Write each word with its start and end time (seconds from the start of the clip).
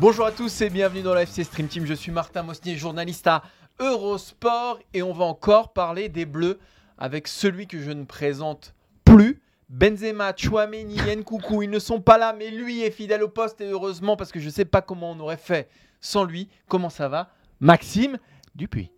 Bonjour 0.00 0.26
à 0.26 0.32
tous 0.32 0.60
et 0.62 0.70
bienvenue 0.70 1.02
dans 1.02 1.12
la 1.12 1.22
FC 1.22 1.44
Stream 1.44 1.66
Team. 1.68 1.84
Je 1.84 1.92
suis 1.92 2.12
Martin 2.12 2.42
Mosnier, 2.42 2.76
journaliste 2.76 3.26
à 3.26 3.42
Eurosport 3.78 4.78
et 4.94 5.02
on 5.02 5.12
va 5.12 5.24
encore 5.24 5.72
parler 5.72 6.08
des 6.08 6.24
Bleus 6.24 6.58
avec 6.98 7.28
celui 7.28 7.66
que 7.66 7.80
je 7.80 7.90
ne 7.90 8.04
présente 8.04 8.74
plus. 9.04 9.42
Benzema, 9.68 10.32
Chouameni, 10.36 10.96
Nkoukou, 11.16 11.62
ils 11.62 11.70
ne 11.70 11.78
sont 11.78 12.00
pas 12.00 12.16
là, 12.18 12.32
mais 12.32 12.50
lui 12.50 12.82
est 12.82 12.90
fidèle 12.90 13.22
au 13.22 13.28
poste 13.28 13.60
et 13.60 13.66
heureusement 13.70 14.16
parce 14.16 14.32
que 14.32 14.40
je 14.40 14.46
ne 14.46 14.50
sais 14.50 14.64
pas 14.64 14.80
comment 14.80 15.10
on 15.12 15.20
aurait 15.20 15.36
fait 15.36 15.68
sans 16.00 16.24
lui. 16.24 16.48
Comment 16.68 16.88
ça 16.90 17.08
va 17.08 17.32
Maxime 17.60 18.18
Dupuis? 18.54 18.90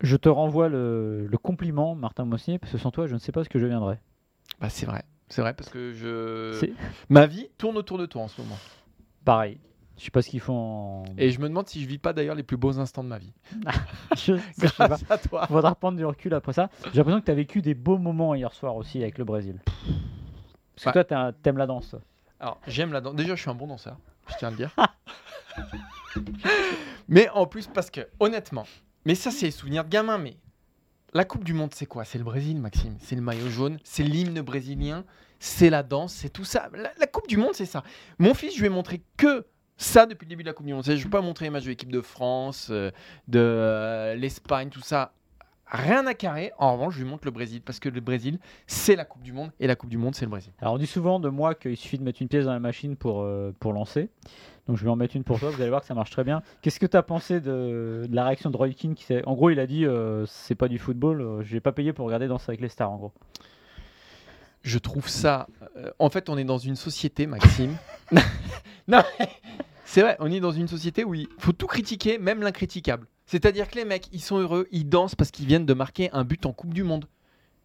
Je 0.00 0.16
te 0.16 0.28
renvoie 0.28 0.68
le, 0.68 1.26
le 1.26 1.38
compliment, 1.38 1.94
Martin 1.94 2.24
Mossier, 2.24 2.58
parce 2.58 2.72
que 2.72 2.78
sans 2.78 2.90
toi, 2.90 3.06
je 3.06 3.14
ne 3.14 3.18
sais 3.18 3.32
pas 3.32 3.44
ce 3.44 3.48
que 3.48 3.58
je 3.58 3.66
viendrais. 3.66 4.00
Bah 4.60 4.68
c'est 4.68 4.86
vrai, 4.86 5.04
c'est 5.28 5.42
vrai 5.42 5.54
parce 5.54 5.68
que 5.68 5.92
je... 5.92 6.72
Ma 7.08 7.26
vie 7.26 7.48
tourne 7.58 7.76
autour 7.76 7.98
de 7.98 8.06
toi 8.06 8.22
en 8.22 8.28
ce 8.28 8.40
moment. 8.40 8.58
pareil. 9.24 9.58
Je 10.02 10.06
sais 10.06 10.10
pas 10.10 10.20
ce 10.20 10.30
qu'ils 10.30 10.40
font. 10.40 10.52
en- 10.54 11.04
Et 11.16 11.30
je 11.30 11.38
me 11.38 11.48
demande 11.48 11.68
si 11.68 11.80
je 11.80 11.86
vis 11.86 11.98
pas 11.98 12.12
d'ailleurs 12.12 12.34
les 12.34 12.42
plus 12.42 12.56
beaux 12.56 12.80
instants 12.80 13.04
de 13.04 13.08
ma 13.08 13.18
vie. 13.18 13.32
Je- 14.16 14.32
je 14.58 14.66
sais 14.66 14.68
pas. 14.76 14.88
Grâce 14.88 15.04
à 15.08 15.16
toi. 15.16 15.46
Faudra 15.46 15.76
prendre 15.76 15.96
du 15.96 16.04
recul 16.04 16.34
après 16.34 16.52
ça. 16.52 16.70
J'ai 16.92 16.98
l'impression 16.98 17.20
que 17.20 17.26
tu 17.26 17.30
as 17.30 17.34
vécu 17.36 17.62
des 17.62 17.74
beaux 17.74 17.98
moments 17.98 18.34
hier 18.34 18.52
soir 18.52 18.74
aussi 18.74 19.00
avec 19.00 19.16
le 19.16 19.24
Brésil. 19.24 19.60
Parce 20.74 20.92
que 20.92 20.98
Ouais. 20.98 21.04
toi, 21.04 21.32
t'aimes 21.40 21.56
la 21.58 21.66
danse. 21.68 21.94
Alors, 22.40 22.58
j'aime 22.66 22.92
la 22.92 23.00
danse. 23.00 23.14
Déjà, 23.14 23.36
je 23.36 23.40
suis 23.42 23.50
un 23.50 23.54
bon 23.54 23.68
danseur, 23.68 23.96
je 24.28 24.34
tiens 24.40 24.48
à 24.48 24.50
le 24.50 24.56
dire. 24.56 24.74
mais 27.08 27.28
en 27.30 27.46
plus, 27.46 27.68
parce 27.68 27.88
que, 27.90 28.00
honnêtement, 28.20 28.66
mais 29.04 29.14
ça, 29.14 29.30
c'est 29.30 29.46
les 29.46 29.52
souvenirs 29.52 29.84
de 29.84 29.90
gamin, 29.90 30.18
mais 30.18 30.36
la 31.14 31.24
Coupe 31.24 31.44
du 31.44 31.52
Monde, 31.54 31.72
c'est 31.74 31.86
quoi? 31.86 32.04
C'est 32.04 32.18
le 32.18 32.24
Brésil, 32.24 32.60
Maxime. 32.60 32.96
C'est 33.00 33.14
le 33.14 33.22
maillot 33.22 33.48
jaune, 33.50 33.78
c'est 33.84 34.02
l'hymne 34.02 34.40
brésilien, 34.40 35.04
c'est 35.38 35.70
la 35.70 35.82
danse, 35.84 36.12
c'est 36.14 36.30
tout 36.30 36.44
ça. 36.44 36.68
La, 36.74 36.90
la 36.98 37.06
Coupe 37.06 37.28
du 37.28 37.36
Monde, 37.36 37.54
c'est 37.54 37.66
ça. 37.66 37.84
Mon 38.18 38.34
fils, 38.34 38.54
je 38.54 38.60
lui 38.60 38.66
ai 38.66 38.70
montré 38.70 39.02
que 39.16 39.46
ça 39.82 40.06
depuis 40.06 40.24
le 40.26 40.30
début 40.30 40.42
de 40.42 40.48
la 40.48 40.54
Coupe 40.54 40.66
du 40.66 40.72
Monde. 40.74 40.84
Je 40.84 40.92
ne 40.92 40.96
vais 40.96 41.08
pas 41.08 41.20
montrer 41.20 41.46
les 41.46 41.50
matchs 41.50 41.64
de 41.64 41.68
l'équipe 41.70 41.90
de 41.92 42.00
France, 42.00 42.68
euh, 42.70 42.90
de 43.28 43.38
euh, 43.40 44.14
l'Espagne, 44.14 44.68
tout 44.70 44.80
ça. 44.80 45.12
Rien 45.66 46.06
à 46.06 46.12
carrer. 46.12 46.52
En 46.58 46.74
revanche, 46.74 46.94
je 46.94 47.02
lui 47.02 47.08
montre 47.08 47.24
le 47.24 47.30
Brésil, 47.30 47.62
parce 47.64 47.80
que 47.80 47.88
le 47.88 48.00
Brésil, 48.00 48.38
c'est 48.66 48.94
la 48.94 49.04
Coupe 49.06 49.22
du 49.22 49.32
Monde, 49.32 49.50
et 49.58 49.66
la 49.66 49.74
Coupe 49.74 49.88
du 49.88 49.96
Monde, 49.96 50.14
c'est 50.14 50.26
le 50.26 50.30
Brésil. 50.30 50.52
Alors, 50.60 50.74
on 50.74 50.78
dit 50.78 50.86
souvent 50.86 51.18
de 51.18 51.30
moi 51.30 51.54
qu'il 51.54 51.76
suffit 51.76 51.98
de 51.98 52.02
mettre 52.04 52.20
une 52.20 52.28
pièce 52.28 52.44
dans 52.44 52.52
la 52.52 52.60
machine 52.60 52.94
pour, 52.94 53.22
euh, 53.22 53.54
pour 53.58 53.72
lancer. 53.72 54.10
Donc, 54.68 54.76
je 54.76 54.84
vais 54.84 54.90
en 54.90 54.96
mettre 54.96 55.16
une 55.16 55.24
pour 55.24 55.40
toi. 55.40 55.50
Vous 55.50 55.60
allez 55.60 55.70
voir 55.70 55.80
que 55.80 55.86
ça 55.86 55.94
marche 55.94 56.10
très 56.10 56.24
bien. 56.24 56.42
Qu'est-ce 56.60 56.78
que 56.78 56.86
tu 56.86 56.96
as 56.96 57.02
pensé 57.02 57.40
de, 57.40 58.06
de 58.06 58.14
la 58.14 58.26
réaction 58.26 58.50
de 58.50 58.56
Roy 58.56 58.70
Keane 58.74 58.94
qui 58.94 59.06
En 59.24 59.32
gros, 59.34 59.48
il 59.50 59.58
a 59.58 59.66
dit 59.66 59.86
euh, 59.86 60.26
c'est 60.26 60.54
pas 60.54 60.68
du 60.68 60.78
football. 60.78 61.20
euh, 61.20 61.42
je 61.42 61.54
n'ai 61.54 61.60
pas 61.60 61.72
payé 61.72 61.92
pour 61.92 62.04
regarder 62.06 62.28
Danse 62.28 62.48
avec 62.48 62.60
les 62.60 62.68
stars, 62.68 62.90
en 62.90 62.96
gros. 62.96 63.12
Je 64.62 64.78
trouve 64.78 65.08
ça. 65.08 65.48
euh, 65.76 65.90
en 65.98 66.10
fait, 66.10 66.28
on 66.28 66.36
est 66.38 66.44
dans 66.44 66.58
une 66.58 66.76
société, 66.76 67.26
Maxime. 67.26 67.76
non, 68.88 69.02
c'est 69.92 70.00
vrai, 70.00 70.16
on 70.20 70.32
est 70.32 70.40
dans 70.40 70.52
une 70.52 70.68
société 70.68 71.04
où 71.04 71.12
il 71.12 71.28
faut 71.36 71.52
tout 71.52 71.66
critiquer, 71.66 72.16
même 72.16 72.40
l'incriticable. 72.40 73.06
C'est-à-dire 73.26 73.68
que 73.68 73.74
les 73.74 73.84
mecs, 73.84 74.08
ils 74.10 74.22
sont 74.22 74.38
heureux, 74.38 74.66
ils 74.72 74.88
dansent 74.88 75.14
parce 75.14 75.30
qu'ils 75.30 75.44
viennent 75.44 75.66
de 75.66 75.74
marquer 75.74 76.08
un 76.14 76.24
but 76.24 76.46
en 76.46 76.54
Coupe 76.54 76.72
du 76.72 76.82
Monde. 76.82 77.04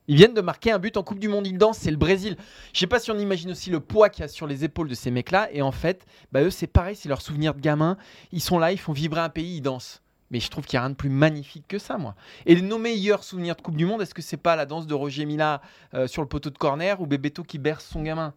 Ils 0.09 0.17
viennent 0.17 0.33
de 0.33 0.41
marquer 0.41 0.71
un 0.71 0.77
but 0.77 0.97
en 0.97 1.03
Coupe 1.03 1.19
du 1.19 1.29
Monde, 1.29 1.47
ils 1.47 1.57
dansent, 1.57 1.77
c'est 1.77 1.89
le 1.89 1.95
Brésil. 1.95 2.35
Je 2.73 2.79
sais 2.81 2.85
pas 2.85 2.99
si 2.99 3.11
on 3.11 3.17
imagine 3.17 3.51
aussi 3.51 3.69
le 3.69 3.79
poids 3.79 4.09
qu'il 4.09 4.23
y 4.23 4.25
a 4.25 4.27
sur 4.27 4.45
les 4.45 4.65
épaules 4.65 4.89
de 4.89 4.93
ces 4.93 5.09
mecs-là. 5.09 5.47
Et 5.53 5.61
en 5.61 5.71
fait, 5.71 6.05
bah, 6.33 6.43
eux, 6.43 6.49
c'est 6.49 6.67
pareil, 6.67 6.97
c'est 6.97 7.07
leur 7.07 7.21
souvenir 7.21 7.53
de 7.53 7.61
gamin. 7.61 7.95
Ils 8.33 8.41
sont 8.41 8.59
là, 8.59 8.73
ils 8.73 8.77
font 8.77 8.91
vibrer 8.91 9.21
un 9.21 9.29
pays, 9.29 9.55
ils 9.55 9.61
dansent. 9.61 10.01
Mais 10.29 10.41
je 10.41 10.49
trouve 10.49 10.65
qu'il 10.65 10.75
n'y 10.75 10.79
a 10.79 10.81
rien 10.81 10.89
de 10.89 10.95
plus 10.95 11.09
magnifique 11.09 11.63
que 11.69 11.79
ça, 11.79 11.97
moi. 11.97 12.13
Et 12.45 12.61
nos 12.61 12.77
meilleurs 12.77 13.23
souvenirs 13.23 13.55
de 13.55 13.61
Coupe 13.61 13.77
du 13.77 13.85
Monde, 13.85 14.01
est-ce 14.01 14.13
que 14.13 14.21
c'est 14.21 14.35
pas 14.35 14.57
la 14.57 14.65
danse 14.65 14.85
de 14.85 14.93
Roger 14.93 15.23
Mila 15.23 15.61
euh, 15.93 16.07
sur 16.07 16.23
le 16.23 16.27
poteau 16.27 16.49
de 16.49 16.57
corner 16.57 16.99
ou 16.99 17.07
Bebeto 17.07 17.43
qui 17.43 17.57
berce 17.57 17.85
son 17.85 18.03
gamin? 18.03 18.33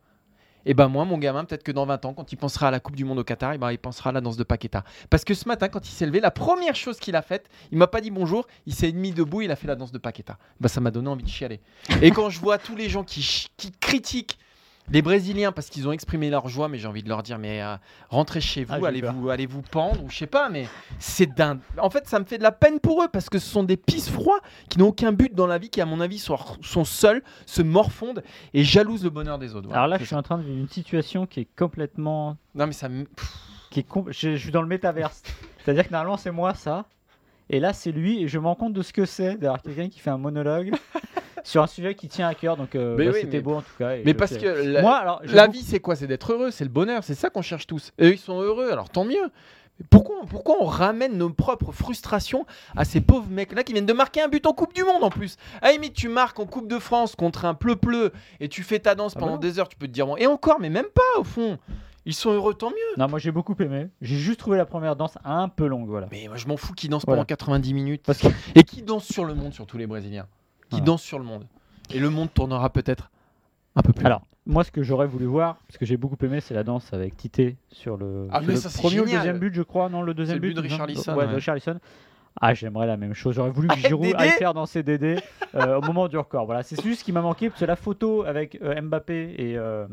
Et 0.66 0.74
ben 0.74 0.88
moi, 0.88 1.04
mon 1.04 1.18
gamin, 1.18 1.44
peut-être 1.44 1.62
que 1.62 1.72
dans 1.72 1.86
20 1.86 2.04
ans, 2.04 2.14
quand 2.14 2.32
il 2.32 2.36
pensera 2.36 2.68
à 2.68 2.70
la 2.70 2.80
Coupe 2.80 2.96
du 2.96 3.04
Monde 3.04 3.18
au 3.18 3.24
Qatar, 3.24 3.52
eh 3.54 3.58
ben, 3.58 3.72
il 3.72 3.78
pensera 3.78 4.10
à 4.10 4.12
la 4.12 4.20
danse 4.20 4.36
de 4.36 4.44
Paqueta. 4.44 4.84
Parce 5.08 5.24
que 5.24 5.34
ce 5.34 5.48
matin, 5.48 5.68
quand 5.68 5.86
il 5.88 5.92
s'est 5.92 6.06
levé, 6.06 6.20
la 6.20 6.30
première 6.30 6.74
chose 6.74 6.98
qu'il 6.98 7.16
a 7.16 7.22
faite, 7.22 7.48
il 7.72 7.78
m'a 7.78 7.86
pas 7.86 8.00
dit 8.00 8.10
bonjour, 8.10 8.46
il 8.66 8.74
s'est 8.74 8.92
mis 8.92 9.12
debout, 9.12 9.42
il 9.42 9.50
a 9.50 9.56
fait 9.56 9.66
la 9.66 9.76
danse 9.76 9.92
de 9.92 9.98
Paqueta. 9.98 10.38
Ben, 10.60 10.68
ça 10.68 10.80
m'a 10.80 10.90
donné 10.90 11.08
envie 11.08 11.24
de 11.24 11.28
chialer. 11.28 11.60
Et 12.02 12.10
quand 12.10 12.30
je 12.30 12.40
vois 12.40 12.58
tous 12.58 12.76
les 12.76 12.88
gens 12.88 13.04
qui, 13.04 13.48
qui 13.56 13.72
critiquent 13.72 14.38
les 14.90 15.02
Brésiliens 15.02 15.52
parce 15.52 15.68
qu'ils 15.68 15.86
ont 15.88 15.92
exprimé 15.92 16.30
leur 16.30 16.48
joie, 16.48 16.68
mais 16.68 16.78
j'ai 16.78 16.88
envie 16.88 17.02
de 17.02 17.08
leur 17.08 17.22
dire, 17.22 17.38
mais 17.38 17.62
euh, 17.62 17.76
rentrez 18.08 18.40
chez 18.40 18.64
vous, 18.64 18.72
Ah, 18.74 18.78
j'ai 18.80 18.86
allez 18.86 19.00
vous, 19.02 19.30
allez 19.30 19.46
vous 19.46 19.62
pendre, 19.62 20.02
ou 20.04 20.10
je 20.10 20.16
sais 20.16 20.26
pas, 20.26 20.48
mais 20.48 20.66
c'est 20.98 21.26
dingue. 21.34 21.60
En 21.78 21.90
fait, 21.90 22.08
ça 22.08 22.18
me 22.18 22.24
fait 22.24 22.38
de 22.38 22.42
la 22.42 22.52
peine 22.52 22.80
pour 22.80 23.02
eux 23.02 23.08
parce 23.08 23.28
que 23.28 23.38
ce 23.38 23.48
sont 23.48 23.62
des 23.62 23.76
pisse 23.76 24.10
froids 24.10 24.40
qui 24.68 24.78
n'ont 24.78 24.88
aucun 24.88 25.12
but 25.12 25.34
dans 25.34 25.46
la 25.46 25.58
vie, 25.58 25.70
qui, 25.70 25.80
à 25.80 25.86
mon 25.86 26.00
avis, 26.00 26.18
sont, 26.18 26.38
sont 26.62 26.84
seuls, 26.84 27.22
se 27.46 27.62
morfondent 27.62 28.22
et 28.54 28.64
jalousent 28.64 29.04
le 29.04 29.10
bonheur 29.10 29.38
des 29.38 29.54
autres. 29.54 29.68
Voilà, 29.68 29.82
Alors 29.82 29.88
là, 29.90 29.98
je 29.98 30.04
suis 30.04 30.16
en 30.16 30.22
train 30.22 30.38
de 30.38 30.42
vivre 30.42 30.58
une 30.58 30.68
situation 30.68 31.26
qui 31.26 31.40
est 31.40 31.48
complètement. 31.56 32.36
Non, 32.54 32.66
mais 32.66 32.72
ça 32.72 32.88
me. 32.88 33.06
Qui 33.70 33.80
est 33.80 33.86
je, 34.08 34.34
je 34.34 34.36
suis 34.36 34.50
dans 34.50 34.62
le 34.62 34.68
métaverse. 34.68 35.22
C'est-à-dire 35.64 35.86
que 35.86 35.92
normalement, 35.92 36.16
c'est 36.16 36.32
moi, 36.32 36.54
ça. 36.54 36.86
Et 37.48 37.60
là, 37.60 37.72
c'est 37.72 37.92
lui. 37.92 38.22
Et 38.22 38.28
je 38.28 38.38
me 38.38 38.46
rends 38.46 38.54
compte 38.56 38.72
de 38.72 38.82
ce 38.82 38.92
que 38.92 39.04
c'est 39.04 39.36
d'avoir 39.36 39.62
quelqu'un 39.62 39.88
qui 39.88 40.00
fait 40.00 40.10
un 40.10 40.18
monologue 40.18 40.72
sur 41.44 41.62
un 41.62 41.66
sujet 41.66 41.94
qui 41.94 42.08
tient 42.08 42.28
à 42.28 42.34
cœur. 42.34 42.56
Donc, 42.56 42.74
euh, 42.74 42.96
bah, 42.96 43.04
oui, 43.06 43.12
c'était 43.14 43.38
mais- 43.38 43.42
beau 43.42 43.54
en 43.54 43.62
tout 43.62 43.74
cas. 43.78 43.96
et 43.96 44.02
Mais 44.04 44.14
parce 44.14 44.32
sais- 44.32 44.38
que 44.40 44.46
la, 44.46 44.82
Moi, 44.82 44.96
alors, 44.96 45.20
la 45.24 45.46
vie, 45.46 45.62
c'est 45.62 45.80
quoi? 45.80 45.96
C'est 45.96 46.06
d'être 46.06 46.32
heureux, 46.32 46.50
c'est 46.50 46.64
le 46.64 46.70
bonheur, 46.70 47.04
c'est 47.04 47.14
ça 47.14 47.30
qu'on 47.30 47.42
cherche 47.42 47.66
tous. 47.66 47.92
Et 47.98 48.06
eux, 48.06 48.12
ils 48.12 48.18
sont 48.18 48.40
heureux, 48.40 48.70
alors 48.70 48.88
tant 48.90 49.04
mieux. 49.04 49.30
Pourquoi, 49.88 50.16
pourquoi 50.28 50.56
on 50.60 50.66
ramène 50.66 51.16
nos 51.16 51.30
propres 51.30 51.72
frustrations 51.72 52.44
à 52.76 52.84
ces 52.84 53.00
pauvres 53.00 53.30
mecs-là 53.30 53.62
qui 53.64 53.72
viennent 53.72 53.86
de 53.86 53.92
marquer 53.94 54.20
un 54.20 54.28
but 54.28 54.46
en 54.46 54.52
Coupe 54.52 54.74
du 54.74 54.84
Monde 54.84 55.02
en 55.02 55.08
plus? 55.08 55.36
À 55.62 55.72
limite, 55.72 55.94
tu 55.94 56.10
marques 56.10 56.38
en 56.38 56.44
Coupe 56.44 56.68
de 56.68 56.78
France 56.78 57.16
contre 57.16 57.46
un 57.46 57.54
pleu-pleu 57.54 58.12
et 58.40 58.48
tu 58.50 58.62
fais 58.62 58.78
ta 58.78 58.94
danse 58.94 59.12
Ah 59.16 59.18
bah 59.18 59.20
pendant 59.20 59.34
non. 59.36 59.40
des 59.40 59.58
heures, 59.58 59.70
tu 59.70 59.78
peux 59.78 59.86
te 59.86 59.92
dire, 59.92 60.06
bon, 60.06 60.16
et 60.18 60.26
encore, 60.26 60.60
mais 60.60 60.68
même 60.68 60.84
pas 60.94 61.18
au 61.18 61.24
fond. 61.24 61.58
Ils 62.04 62.12
sont 62.14 62.30
heureux, 62.30 62.52
tant 62.52 62.68
mieux. 62.70 62.96
Non, 62.98 63.08
moi, 63.08 63.18
j'ai 63.18 63.30
beaucoup 63.30 63.54
aimé. 63.58 63.88
J'ai 64.02 64.16
juste 64.16 64.40
trouvé 64.40 64.58
la 64.58 64.66
première 64.66 64.96
danse 64.96 65.16
un 65.24 65.48
peu 65.48 65.66
longue. 65.66 65.86
Voilà. 65.88 66.08
Mais 66.10 66.26
moi, 66.28 66.36
je 66.36 66.46
m'en 66.46 66.56
fous 66.58 66.72
qu'ils 66.74 66.90
dansent 66.90 67.04
Voilà. 67.06 67.18
pendant 67.22 67.26
90 67.26 67.72
minutes. 67.72 68.02
Parce 68.06 68.18
que 68.20 68.28
Et 68.54 68.64
qui 68.64 68.82
dansent 68.82 69.04
sur 69.10 69.24
le 69.24 69.34
monde, 69.34 69.52
surtout 69.54 69.78
les 69.78 69.86
Brésiliens. 69.86 70.26
Qui 70.70 70.76
Voilà. 70.76 70.84
dansent 70.86 71.02
sur 71.02 71.18
le 71.18 71.24
monde. 71.24 71.46
Et 71.92 71.98
le 71.98 72.08
monde 72.10 72.32
tournera 72.32 72.70
peut-être 72.70 73.10
un 73.76 73.82
peu 73.82 73.92
plus. 73.92 74.06
Alors, 74.06 74.22
moi, 74.46 74.64
ce 74.64 74.70
que 74.70 74.82
j'aurais 74.82 75.06
voulu 75.06 75.26
voir, 75.26 75.58
ce 75.68 75.78
que 75.78 75.84
j'ai 75.84 75.96
beaucoup 75.96 76.16
aimé, 76.24 76.40
c'est 76.40 76.54
la 76.54 76.62
danse 76.64 76.92
avec 76.92 77.16
Tité 77.16 77.56
sur 77.68 77.96
le, 77.96 78.26
Ah, 78.30 78.38
sur 78.38 78.48
mais 78.48 78.54
le 78.54 78.60
ça, 78.60 78.68
c'est 78.68 78.78
premier 78.80 79.00
ou 79.00 79.04
le 79.04 79.10
deuxième 79.10 79.38
but, 79.38 79.52
je 79.54 79.62
crois. 79.62 79.88
Non, 79.88 80.02
le 80.02 80.14
deuxième 80.14 80.36
le 80.38 80.48
but 80.48 80.54
de 80.54 80.60
Richarlison, 80.60 81.14
Ouais, 81.14 81.24
de 81.24 81.28
ouais. 81.30 81.34
Richarlison. 81.36 81.78
Ah, 82.40 82.54
j'aimerais 82.54 82.86
la 82.86 82.96
même 82.96 83.12
chose. 83.12 83.34
J'aurais 83.34 83.50
voulu 83.50 83.68
que 83.68 83.74
Giroud 83.88 84.14
aille 84.16 84.30
faire 84.30 84.54
danser 84.54 84.82
Dédé 84.84 85.16
euh, 85.56 85.78
au 85.78 85.82
moment 85.82 86.06
du 86.08 86.16
record. 86.16 86.46
Voilà, 86.46 86.62
c'est 86.62 86.80
juste 86.80 87.00
ce 87.00 87.04
qui 87.04 87.12
m'a 87.12 87.20
manqué 87.22 87.48
parce 87.50 87.60
que 87.60 87.66
la 87.66 87.76
photo 87.76 88.22
avec 88.24 88.56
euh, 88.62 88.80
Mbappé 88.80 89.34
et 89.36 89.58
euh, 89.58 89.86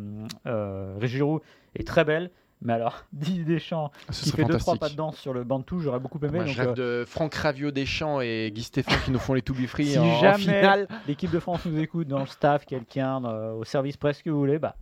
euh, 0.45 0.99
Giroud 1.01 1.41
est 1.75 1.85
très 1.85 2.05
belle. 2.05 2.29
Mais 2.62 2.73
alors, 2.73 3.03
Didier 3.13 3.44
Deschamps 3.44 3.91
Ce 4.09 4.23
qui 4.23 4.31
fait 4.31 4.44
deux 4.44 4.57
trois 4.57 4.73
fantastique. 4.73 4.79
pas 4.79 4.90
de 4.90 4.96
danse 4.96 5.17
sur 5.17 5.34
le 5.34 5.43
banc 5.43 5.59
de 5.59 5.64
touche, 5.64 5.84
j'aurais 5.84 5.99
beaucoup 5.99 6.20
aimé. 6.20 6.37
Moi, 6.37 6.46
donc, 6.46 6.53
je 6.53 6.59
rêve 6.61 6.70
euh, 6.79 7.02
de 7.02 7.05
Franck 7.05 7.35
Raviot 7.35 7.72
Deschamps 7.72 8.20
et 8.22 8.52
Guy 8.53 8.64
Stéphane 8.64 8.97
qui 9.05 9.11
nous 9.11 9.20
font 9.20 9.34
les 9.34 9.41
to 9.43 9.53
be 9.53 9.67
free 9.67 9.85
si 9.91 9.99
en, 9.99 10.03
en 10.05 10.20
jamais 10.20 10.37
finale. 10.37 10.87
l'équipe 11.08 11.29
de 11.31 11.40
France 11.40 11.66
nous 11.66 11.79
écoute 11.79 12.08
dans 12.08 12.20
le 12.20 12.26
staff, 12.26 12.66
quelqu'un 12.66 13.23
euh, 13.26 13.52
au 13.53 13.64
service 13.64 13.96
presque 13.97 14.23
que 14.26 14.29
vous 14.31 14.40
voulez, 14.40 14.58
bah 14.59 14.76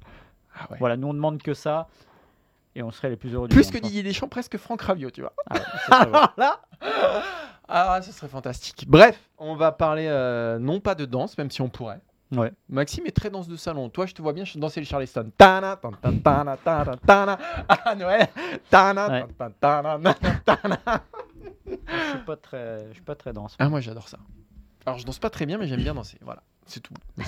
Ah 0.58 0.68
ouais. 0.72 0.78
voilà, 0.80 0.96
nous 0.96 1.08
on 1.08 1.14
demande 1.14 1.42
que 1.42 1.54
ça 1.54 1.88
et 2.76 2.84
on 2.84 2.92
serait 2.92 3.10
les 3.10 3.16
plus 3.18 3.34
heureux 3.34 3.48
du 3.48 3.56
Plus 3.56 3.66
monde, 3.66 3.74
que. 3.74 3.80
Didier 3.88 4.04
Deschamps, 4.04 4.28
presque 4.28 4.58
Franck 4.58 4.82
Raviot, 4.82 5.10
tu 5.12 5.22
vois. 5.22 5.34
Ah 5.90 6.08
ouais, 6.08 6.20
là, 6.38 6.62
ah, 7.68 8.02
ce 8.02 8.12
serait 8.12 8.28
fantastique. 8.28 8.86
Bref, 8.88 9.20
on 9.38 9.56
va 9.56 9.72
parler 9.72 10.08
euh, 10.08 10.60
non 10.60 10.80
pas 10.80 10.94
de 10.96 11.06
danse, 11.06 11.38
même 11.38 11.50
si 11.52 11.62
on 11.62 11.70
pourrait. 11.70 12.00
Ouais. 12.32 12.52
Maxime 12.70 13.06
est 13.06 13.16
très 13.16 13.30
danse 13.30 13.48
de 13.48 13.56
salon. 13.56 13.90
Toi, 13.90 14.06
je 14.06 14.14
te 14.14 14.22
vois 14.22 14.34
bien 14.34 14.44
danser 14.56 14.80
le 14.80 14.86
Charleston. 14.86 15.32
Tana, 15.38 15.76
tan, 15.78 15.92
tan, 15.92 16.18
tana, 16.20 16.58
tana, 16.58 16.98
tana. 17.06 17.38
Ah, 17.68 17.96
Noël. 17.96 18.28
Tana, 18.70 19.26
tana, 19.38 19.54
tana, 19.60 20.14
tana. 20.46 20.80
Je 21.66 22.10
suis 22.10 22.26
pas 22.26 22.36
très, 22.36 22.88
je 22.90 22.94
suis 22.94 23.04
pas 23.04 23.16
très 23.16 23.34
dense. 23.34 23.56
Ah, 23.60 23.70
moi, 23.70 23.80
j'adore 23.80 24.08
ça. 24.08 24.18
Alors, 24.86 25.00
je 25.00 25.06
danse 25.06 25.20
pas 25.20 25.30
très 25.30 25.46
bien, 25.46 25.58
mais 25.58 25.68
j'aime 25.68 25.82
bien 25.82 25.94
danser. 25.94 26.18
Voilà. 26.22 26.44
C'est 26.68 26.80
tout. 26.82 26.94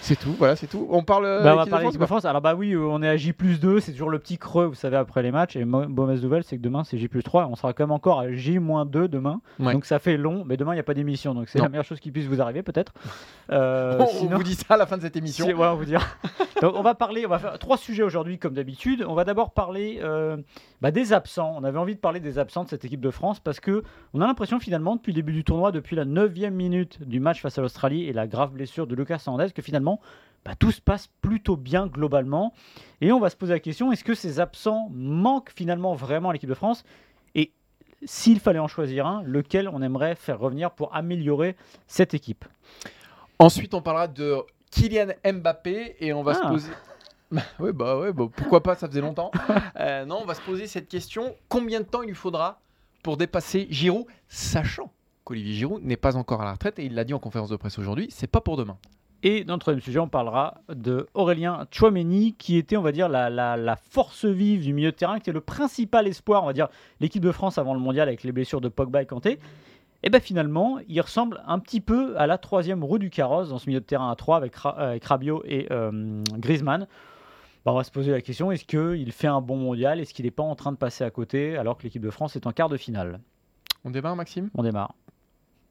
C'est 0.00 0.16
tout. 0.16 0.32
Voilà, 0.38 0.54
c'est 0.56 0.68
tout. 0.68 0.86
On 0.90 1.02
parle. 1.02 1.24
euh, 1.26 1.42
Bah, 1.42 1.54
on 1.54 1.56
va 1.56 1.66
parler 1.66 1.90
de 1.90 2.06
France. 2.06 2.24
Alors 2.24 2.40
bah 2.40 2.54
oui, 2.54 2.72
euh, 2.74 2.80
on 2.80 3.02
est 3.02 3.08
à 3.08 3.16
J 3.16 3.32
plus 3.32 3.58
2, 3.58 3.80
c'est 3.80 3.90
toujours 3.92 4.08
le 4.08 4.18
petit 4.20 4.38
creux, 4.38 4.66
vous 4.66 4.74
savez, 4.76 4.96
après 4.96 5.22
les 5.22 5.32
matchs. 5.32 5.56
Et 5.56 5.64
mauvaise 5.64 6.22
nouvelle, 6.22 6.44
c'est 6.44 6.56
que 6.56 6.62
demain 6.62 6.84
c'est 6.84 6.96
J 6.96 7.08
plus 7.08 7.24
3. 7.24 7.48
On 7.50 7.56
sera 7.56 7.72
quand 7.72 7.82
même 7.84 7.90
encore 7.90 8.20
à 8.20 8.30
J 8.32 8.58
moins 8.60 8.86
2 8.86 9.08
demain. 9.08 9.40
Ouais. 9.58 9.72
Donc 9.72 9.84
ça 9.84 9.98
fait 9.98 10.16
long, 10.16 10.44
mais 10.46 10.56
demain 10.56 10.72
il 10.72 10.76
n'y 10.76 10.80
a 10.80 10.84
pas 10.84 10.94
d'émission. 10.94 11.34
Donc 11.34 11.48
c'est 11.48 11.58
la 11.58 11.68
meilleure 11.68 11.84
chose 11.84 11.98
qui 11.98 12.12
puisse 12.12 12.26
vous 12.26 12.40
arriver 12.40 12.62
peut-être. 12.62 12.92
Euh, 13.48 13.98
on 14.00 14.06
sinon- 14.08 14.38
vous 14.38 14.42
dit 14.42 14.56
ça 14.56 14.74
à 14.74 14.76
la 14.76 14.86
fin 14.86 14.96
de 14.96 15.02
cette 15.02 15.14
émission. 15.14 15.46
Si- 15.46 15.54
ouais, 15.54 15.66
on 15.68 15.76
vous 15.76 15.84
dira. 15.84 16.02
Donc 16.62 16.74
on 16.74 16.82
va 16.82 16.96
parler, 16.96 17.24
on 17.26 17.28
va 17.28 17.38
faire 17.38 17.56
trois 17.60 17.76
sujets 17.76 18.02
aujourd'hui 18.02 18.38
comme 18.40 18.54
d'habitude. 18.54 19.04
On 19.06 19.14
va 19.14 19.22
d'abord 19.22 19.52
parler 19.52 20.00
euh, 20.02 20.36
bah, 20.80 20.90
des 20.90 21.12
absents. 21.12 21.54
On 21.56 21.64
avait 21.64 21.78
envie 21.78 21.94
de 21.94 22.00
parler 22.00 22.20
des 22.20 22.38
absents 22.38 22.64
de 22.64 22.68
cette 22.68 22.84
équipe 22.84 23.00
de 23.00 23.10
France 23.10 23.40
parce 23.40 23.60
que 23.60 23.82
on 24.14 24.20
a 24.20 24.26
l'impression 24.26 24.60
finalement 24.60 24.96
depuis 24.96 25.12
le 25.12 25.16
début 25.16 25.32
du 25.32 25.44
tournoi, 25.44 25.72
depuis 25.72 25.96
la 25.96 26.04
9 26.04 26.32
minute 26.50 27.02
du 27.02 27.20
match 27.20 27.40
face 27.40 27.58
à 27.58 27.62
l'Australie 27.62 28.04
et 28.04 28.12
la 28.12 28.26
grave 28.26 28.52
blessure 28.52 28.86
de 28.86 28.94
Lucas 28.94 29.22
Hernandez, 29.26 29.52
que 29.52 29.62
finalement 29.62 30.00
bah, 30.44 30.54
tout 30.58 30.70
se 30.70 30.80
passe 30.80 31.08
plutôt 31.22 31.56
bien 31.56 31.86
globalement. 31.86 32.52
Et 33.00 33.10
on 33.12 33.18
va 33.20 33.30
se 33.30 33.36
poser 33.36 33.52
la 33.54 33.60
question 33.60 33.90
est-ce 33.92 34.04
que 34.04 34.14
ces 34.14 34.38
absents 34.40 34.88
manquent 34.92 35.50
finalement 35.54 35.94
vraiment 35.94 36.30
à 36.30 36.32
l'équipe 36.32 36.48
de 36.48 36.54
France? 36.54 36.84
Et 37.34 37.52
s'il 38.04 38.38
fallait 38.38 38.58
en 38.58 38.68
choisir 38.68 39.06
un, 39.06 39.22
lequel 39.24 39.68
on 39.68 39.82
aimerait 39.82 40.14
faire 40.14 40.38
revenir 40.38 40.70
pour 40.70 40.94
améliorer 40.94 41.56
cette 41.86 42.14
équipe? 42.14 42.44
Ensuite, 43.38 43.74
on 43.74 43.82
parlera 43.82 44.08
de 44.08 44.36
Kylian 44.70 45.08
Mbappé 45.24 45.96
et 46.00 46.12
on 46.12 46.22
va 46.22 46.34
se 46.34 46.40
Ah. 46.44 46.48
poser. 46.48 46.70
Ouais, 47.58 47.72
bah 47.72 47.98
ouais, 47.98 48.12
bah, 48.12 48.24
pourquoi 48.34 48.62
pas, 48.62 48.74
ça 48.76 48.88
faisait 48.88 49.00
longtemps. 49.00 49.30
Euh, 49.78 50.04
non, 50.06 50.20
on 50.22 50.24
va 50.24 50.34
se 50.34 50.40
poser 50.40 50.66
cette 50.66 50.88
question 50.88 51.34
combien 51.48 51.80
de 51.80 51.84
temps 51.86 52.02
il 52.02 52.08
lui 52.08 52.14
faudra 52.14 52.60
pour 53.02 53.16
dépasser 53.18 53.66
Giroud, 53.70 54.06
sachant 54.26 54.90
qu'Olivier 55.24 55.52
Giroud 55.54 55.84
n'est 55.84 55.96
pas 55.98 56.16
encore 56.16 56.40
à 56.40 56.44
la 56.44 56.52
retraite 56.52 56.78
et 56.78 56.84
il 56.86 56.94
l'a 56.94 57.04
dit 57.04 57.12
en 57.14 57.18
conférence 57.18 57.50
de 57.50 57.56
presse 57.56 57.78
aujourd'hui, 57.78 58.08
c'est 58.10 58.26
pas 58.26 58.40
pour 58.40 58.56
demain. 58.56 58.76
Et 59.22 59.44
dans 59.44 59.54
le 59.54 59.60
troisième 59.60 59.82
sujet, 59.82 59.98
on 59.98 60.08
parlera 60.08 60.60
de 60.68 61.08
Aurélien 61.14 61.66
Chouameni, 61.70 62.34
qui 62.34 62.56
était, 62.56 62.76
on 62.76 62.82
va 62.82 62.92
dire, 62.92 63.08
la, 63.08 63.28
la- 63.30 63.56
la 63.56 63.76
force 63.76 64.24
vive 64.24 64.62
du 64.62 64.72
milieu 64.72 64.92
de 64.92 64.96
terrain, 64.96 65.14
qui 65.16 65.20
était 65.30 65.32
le 65.32 65.40
principal 65.40 66.06
espoir, 66.06 66.42
on 66.42 66.46
va 66.46 66.52
dire, 66.52 66.68
l'équipe 67.00 67.22
de 67.22 67.32
France 67.32 67.58
avant 67.58 67.74
le 67.74 67.80
mondial 67.80 68.08
avec 68.08 68.22
les 68.22 68.32
blessures 68.32 68.60
de 68.60 68.68
Pogba 68.68 69.02
et 69.02 69.06
Kanté. 69.06 69.38
Et 70.02 70.10
bien 70.10 70.20
finalement, 70.20 70.78
il 70.88 71.00
ressemble 71.00 71.42
un 71.46 71.58
petit 71.58 71.80
peu 71.80 72.16
à 72.18 72.26
la 72.26 72.38
troisième 72.38 72.84
roue 72.84 72.98
du 72.98 73.10
carrosse 73.10 73.48
dans 73.48 73.58
ce 73.58 73.68
milieu 73.68 73.80
de 73.80 73.84
terrain 73.86 74.10
à 74.10 74.16
3 74.16 74.36
avec, 74.36 74.54
Ra- 74.56 74.78
avec 74.78 75.04
Rabiot 75.04 75.42
et 75.44 75.66
euh, 75.70 76.22
Griezmann. 76.38 76.86
Bah, 77.66 77.72
on 77.72 77.76
va 77.76 77.82
se 77.82 77.90
poser 77.90 78.12
la 78.12 78.20
question, 78.20 78.52
est-ce 78.52 78.64
qu'il 78.64 79.10
fait 79.10 79.26
un 79.26 79.40
bon 79.40 79.56
mondial? 79.56 79.98
Est-ce 79.98 80.14
qu'il 80.14 80.24
n'est 80.24 80.30
pas 80.30 80.44
en 80.44 80.54
train 80.54 80.70
de 80.70 80.76
passer 80.76 81.02
à 81.02 81.10
côté 81.10 81.56
alors 81.56 81.76
que 81.76 81.82
l'équipe 81.82 82.00
de 82.00 82.10
France 82.10 82.36
est 82.36 82.46
en 82.46 82.52
quart 82.52 82.68
de 82.68 82.76
finale? 82.76 83.18
On 83.84 83.90
démarre, 83.90 84.14
Maxime? 84.14 84.50
On 84.54 84.62
démarre. 84.62 84.94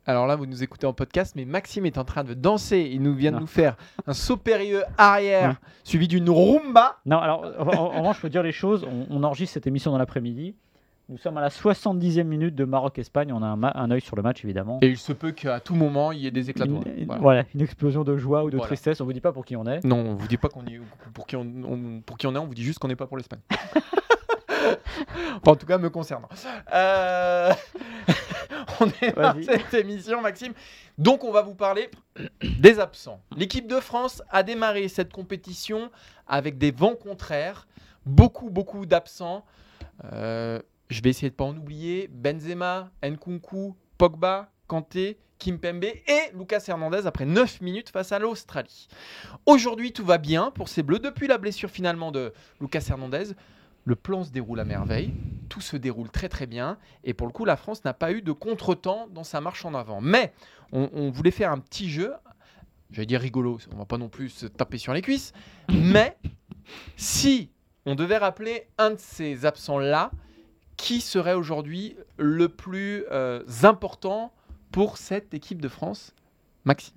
Alors 0.05 0.27
là, 0.27 0.35
vous 0.35 0.45
nous 0.45 0.61
écoutez 0.61 0.85
en 0.85 0.91
podcast, 0.93 1.33
mais 1.37 1.45
Maxime 1.45 1.85
est 1.85 1.97
en 1.97 2.03
train 2.03 2.25
de 2.25 2.33
danser. 2.33 2.89
Il 2.91 3.01
nous 3.01 3.15
vient 3.15 3.31
de 3.31 3.35
Non. 3.37 3.41
nous 3.41 3.47
faire 3.47 3.77
un 4.07 4.13
saut 4.13 4.35
périlleux 4.35 4.83
arrière, 4.97 5.55
suivi 5.85 6.09
d'une 6.09 6.29
rumba. 6.29 6.97
Non, 7.05 7.17
alors, 7.17 7.45
en, 7.59 7.67
en 7.73 7.99
revanche, 7.99 8.17
je 8.17 8.21
peux 8.23 8.29
dire 8.29 8.43
les 8.43 8.51
choses. 8.51 8.83
On, 8.83 9.07
on 9.09 9.23
enregistre 9.23 9.53
cette 9.53 9.65
émission 9.65 9.91
dans 9.91 9.97
l'après-midi. 9.97 10.53
Nous 11.07 11.19
sommes 11.19 11.37
à 11.37 11.41
la 11.41 11.49
70e 11.49 12.23
minute 12.23 12.55
de 12.55 12.65
Maroc-Espagne. 12.65 13.31
On 13.31 13.43
a 13.43 13.47
un, 13.47 13.91
œil 13.91 14.01
sur 14.01 14.15
le 14.15 14.23
match, 14.23 14.43
évidemment. 14.43 14.79
Et 14.81 14.87
il 14.87 14.97
se 14.97 15.13
peut 15.13 15.31
qu'à 15.31 15.59
tout 15.59 15.75
moment, 15.75 16.11
il 16.11 16.19
y 16.19 16.27
ait 16.27 16.31
des 16.31 16.49
éclats 16.49 16.65
de 16.65 16.73
Voilà. 17.05 17.21
voilà, 17.21 17.43
une 17.53 17.61
explosion 17.61 18.03
de 18.03 18.17
joie 18.17 18.43
ou 18.43 18.49
de 18.49 18.57
Voilà. 18.57 18.69
tristesse. 18.69 19.01
On 19.01 19.05
vous 19.05 19.13
dit 19.13 19.21
pas 19.21 19.31
pour 19.31 19.45
qui 19.45 19.55
on 19.55 19.67
est. 19.67 19.83
Non, 19.83 19.97
on 19.97 20.15
vous 20.15 20.27
dit 20.27 20.37
pas 20.37 20.49
qu'on 20.49 20.65
y 20.65 20.79
pour 21.13 21.27
qui 21.27 21.35
on, 21.35 21.41
on- 21.41 22.01
pour 22.01 22.17
qui 22.17 22.25
on 22.25 22.33
est, 22.33 22.39
on 22.39 22.47
vous 22.47 22.55
dit 22.55 22.63
juste 22.63 22.79
qu'on 22.79 22.87
n'est 22.87 22.95
pas 22.95 23.05
pour 23.05 23.17
l'Espagne. 23.17 23.41
Enfin, 25.35 25.51
en 25.51 25.55
tout 25.55 25.67
cas, 25.67 25.77
me 25.77 25.89
concernant. 25.91 26.29
Euh, 26.73 27.51
on 28.79 28.87
est 29.01 29.15
dans 29.15 29.35
cette 29.43 29.73
émission, 29.75 30.21
Maxime. 30.21 30.53
Donc, 30.97 31.23
on 31.23 31.31
va 31.31 31.43
vous 31.43 31.53
parler 31.53 31.89
des 32.41 32.79
absents. 32.79 33.19
L'équipe 33.35 33.67
de 33.67 33.79
France 33.79 34.23
a 34.31 34.41
démarré 34.41 34.87
cette 34.87 35.13
compétition 35.13 35.91
avec 36.27 36.57
des 36.57 36.71
vents 36.71 36.95
contraires, 36.95 37.67
beaucoup, 38.07 38.49
beaucoup 38.49 38.85
d'absents. 38.87 39.45
Euh, 40.13 40.59
je 40.89 41.01
vais 41.01 41.09
essayer 41.09 41.29
de 41.29 41.35
pas 41.35 41.45
en 41.45 41.55
oublier 41.55 42.07
Benzema, 42.11 42.91
Nkunku, 43.03 43.75
Pogba, 43.97 44.51
Kanté, 44.67 45.17
Kimpembe 45.39 45.83
et 45.83 46.31
Lucas 46.33 46.63
Hernandez 46.67 47.05
après 47.05 47.25
9 47.25 47.61
minutes 47.61 47.89
face 47.89 48.11
à 48.11 48.19
l'Australie. 48.19 48.87
Aujourd'hui, 49.45 49.91
tout 49.91 50.05
va 50.05 50.17
bien 50.17 50.51
pour 50.51 50.69
ces 50.69 50.83
Bleus. 50.83 50.99
Depuis 50.99 51.27
la 51.27 51.37
blessure 51.37 51.69
finalement 51.69 52.11
de 52.11 52.33
Lucas 52.61 52.85
Hernandez, 52.89 53.33
le 53.83 53.95
plan 53.95 54.23
se 54.23 54.31
déroule 54.31 54.59
à 54.59 54.65
merveille. 54.65 55.13
Tout 55.49 55.61
se 55.61 55.77
déroule 55.77 56.09
très 56.09 56.29
très 56.29 56.47
bien. 56.47 56.77
Et 57.03 57.13
pour 57.13 57.27
le 57.27 57.33
coup, 57.33 57.45
la 57.45 57.57
France 57.57 57.83
n'a 57.83 57.93
pas 57.93 58.11
eu 58.11 58.21
de 58.21 58.31
contretemps 58.31 59.07
dans 59.13 59.23
sa 59.23 59.41
marche 59.41 59.65
en 59.65 59.73
avant. 59.75 60.01
Mais 60.01 60.33
on, 60.71 61.11
voulait 61.11 61.31
faire 61.31 61.51
un 61.51 61.59
petit 61.59 61.89
jeu. 61.89 62.13
J'allais 62.91 63.05
dire 63.05 63.21
rigolo, 63.21 63.59
on 63.73 63.77
va 63.77 63.85
pas 63.85 63.97
non 63.97 64.09
plus 64.09 64.29
se 64.29 64.45
taper 64.47 64.77
sur 64.77 64.93
les 64.93 65.01
cuisses. 65.01 65.33
Mais 65.69 66.17
si 66.97 67.51
on 67.85 67.95
devait 67.95 68.17
rappeler 68.17 68.67
un 68.77 68.91
de 68.91 68.99
ces 68.99 69.45
absents-là, 69.45 70.11
qui 70.77 71.01
serait 71.01 71.33
aujourd'hui 71.33 71.95
le 72.17 72.49
plus 72.49 73.03
euh, 73.11 73.43
important 73.63 74.31
pour 74.71 74.97
cette 74.97 75.33
équipe 75.33 75.61
de 75.61 75.67
France 75.67 76.13
Maxime? 76.63 76.93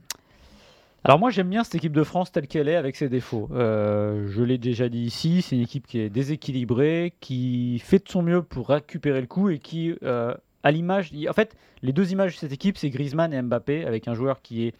Alors 1.04 1.18
moi 1.18 1.30
j'aime 1.30 1.48
bien 1.48 1.64
cette 1.64 1.76
équipe 1.76 1.92
de 1.92 2.02
France 2.02 2.32
telle 2.32 2.48
qu'elle 2.48 2.68
est 2.68 2.74
avec 2.74 2.96
ses 2.96 3.08
défauts. 3.08 3.48
Euh, 3.52 4.26
je 4.28 4.42
l'ai 4.42 4.58
déjà 4.58 4.88
dit 4.88 5.00
ici, 5.00 5.42
c'est 5.42 5.56
une 5.56 5.62
équipe 5.62 5.86
qui 5.86 6.00
est 6.00 6.10
déséquilibrée, 6.10 7.14
qui 7.20 7.78
fait 7.78 8.04
de 8.04 8.08
son 8.08 8.22
mieux 8.22 8.42
pour 8.42 8.68
récupérer 8.68 9.20
le 9.20 9.26
coup 9.26 9.48
et 9.48 9.58
qui, 9.58 9.94
euh, 10.02 10.34
à 10.64 10.70
l'image, 10.70 11.12
en 11.28 11.32
fait, 11.32 11.56
les 11.82 11.92
deux 11.92 12.10
images 12.12 12.34
de 12.34 12.38
cette 12.38 12.52
équipe, 12.52 12.76
c'est 12.76 12.90
Griezmann 12.90 13.32
et 13.32 13.40
Mbappé 13.40 13.84
avec 13.84 14.08
un 14.08 14.14
joueur 14.14 14.42
qui 14.42 14.66
est 14.66 14.74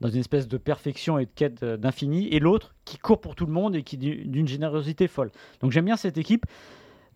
dans 0.00 0.08
une 0.08 0.20
espèce 0.20 0.48
de 0.48 0.58
perfection 0.58 1.18
et 1.18 1.24
de 1.24 1.30
quête 1.34 1.62
euh, 1.62 1.76
d'infini, 1.76 2.28
et 2.28 2.40
l'autre 2.40 2.74
qui 2.84 2.98
court 2.98 3.20
pour 3.20 3.34
tout 3.34 3.46
le 3.46 3.52
monde 3.52 3.74
et 3.74 3.82
qui 3.82 3.96
est 3.96 3.98
d'une 4.26 4.46
générosité 4.46 5.08
folle. 5.08 5.30
Donc 5.60 5.72
j'aime 5.72 5.86
bien 5.86 5.96
cette 5.96 6.18
équipe. 6.18 6.46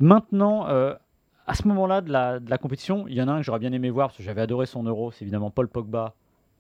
Maintenant, 0.01 0.67
à 1.49 1.55
ce 1.55 1.67
moment-là 1.67 2.03
de 2.03 2.13
la, 2.13 2.59
compétition, 2.59 3.07
il 3.09 3.15
y 3.15 3.23
en 3.23 3.29
a 3.29 3.33
un 3.33 3.39
que 3.39 3.43
j'aurais 3.43 3.59
bien 3.59 3.73
aimé 3.73 3.89
voir 3.89 4.09
parce 4.09 4.19
que 4.19 4.23
j'avais 4.23 4.43
adoré 4.43 4.67
son 4.67 4.83
euro, 4.85 5.11
c'est 5.11 5.23
évidemment 5.23 5.51
Paul 5.51 5.67
Pogba 5.67 6.15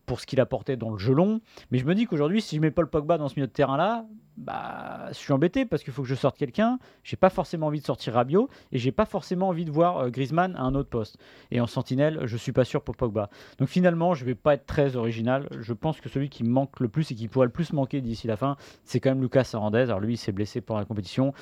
pour 0.06 0.18
ce 0.18 0.26
qu'il 0.26 0.40
apportait 0.40 0.78
dans 0.78 0.88
le 0.88 0.96
jeu 0.96 1.12
long. 1.12 1.42
Mais 1.70 1.76
je 1.76 1.84
me 1.84 1.94
dis 1.94 2.06
qu'aujourd'hui, 2.06 2.40
si 2.40 2.56
je 2.56 2.60
mets 2.62 2.70
Paul 2.70 2.88
Pogba 2.88 3.18
dans 3.18 3.28
ce 3.28 3.34
milieu 3.34 3.46
de 3.46 3.52
terrain-là, 3.52 4.06
bah, 4.38 5.08
je 5.08 5.16
suis 5.16 5.34
embêté 5.34 5.66
parce 5.66 5.82
qu'il 5.82 5.92
faut 5.92 6.00
que 6.00 6.08
je 6.08 6.14
sorte 6.14 6.38
quelqu'un. 6.38 6.78
J'ai 7.04 7.18
pas 7.18 7.28
forcément 7.28 7.66
envie 7.66 7.80
de 7.80 7.84
sortir 7.84 8.14
Rabiot 8.14 8.48
et 8.72 8.78
j'ai 8.78 8.90
pas 8.90 9.04
forcément 9.04 9.48
envie 9.48 9.66
de 9.66 9.70
voir 9.70 9.98
euh, 9.98 10.08
Griezmann 10.08 10.56
à 10.56 10.62
un 10.62 10.74
autre 10.74 10.88
poste. 10.88 11.18
Et 11.50 11.60
en 11.60 11.66
sentinelle, 11.66 12.20
je 12.24 12.38
suis 12.38 12.52
pas 12.52 12.64
sûr 12.64 12.80
pour 12.80 12.96
Pogba. 12.96 13.28
Donc 13.58 13.68
finalement, 13.68 14.14
je 14.14 14.24
vais 14.24 14.34
pas 14.34 14.54
être 14.54 14.64
très 14.64 14.96
original. 14.96 15.48
Je 15.60 15.74
pense 15.74 16.00
que 16.00 16.08
celui 16.08 16.30
qui 16.30 16.44
manque 16.44 16.80
le 16.80 16.88
plus 16.88 17.10
et 17.10 17.14
qui 17.14 17.28
pourrait 17.28 17.46
le 17.46 17.52
plus 17.52 17.74
manquer 17.74 18.00
d'ici 18.00 18.26
la 18.26 18.38
fin, 18.38 18.56
c'est 18.84 19.00
quand 19.00 19.10
même 19.10 19.20
Lucas 19.20 19.50
Hernandez. 19.52 19.82
Alors 19.82 20.00
lui, 20.00 20.14
il 20.14 20.18
s'est 20.18 20.32
blessé 20.32 20.62
pendant 20.62 20.80
la 20.80 20.86
compétition. 20.86 21.34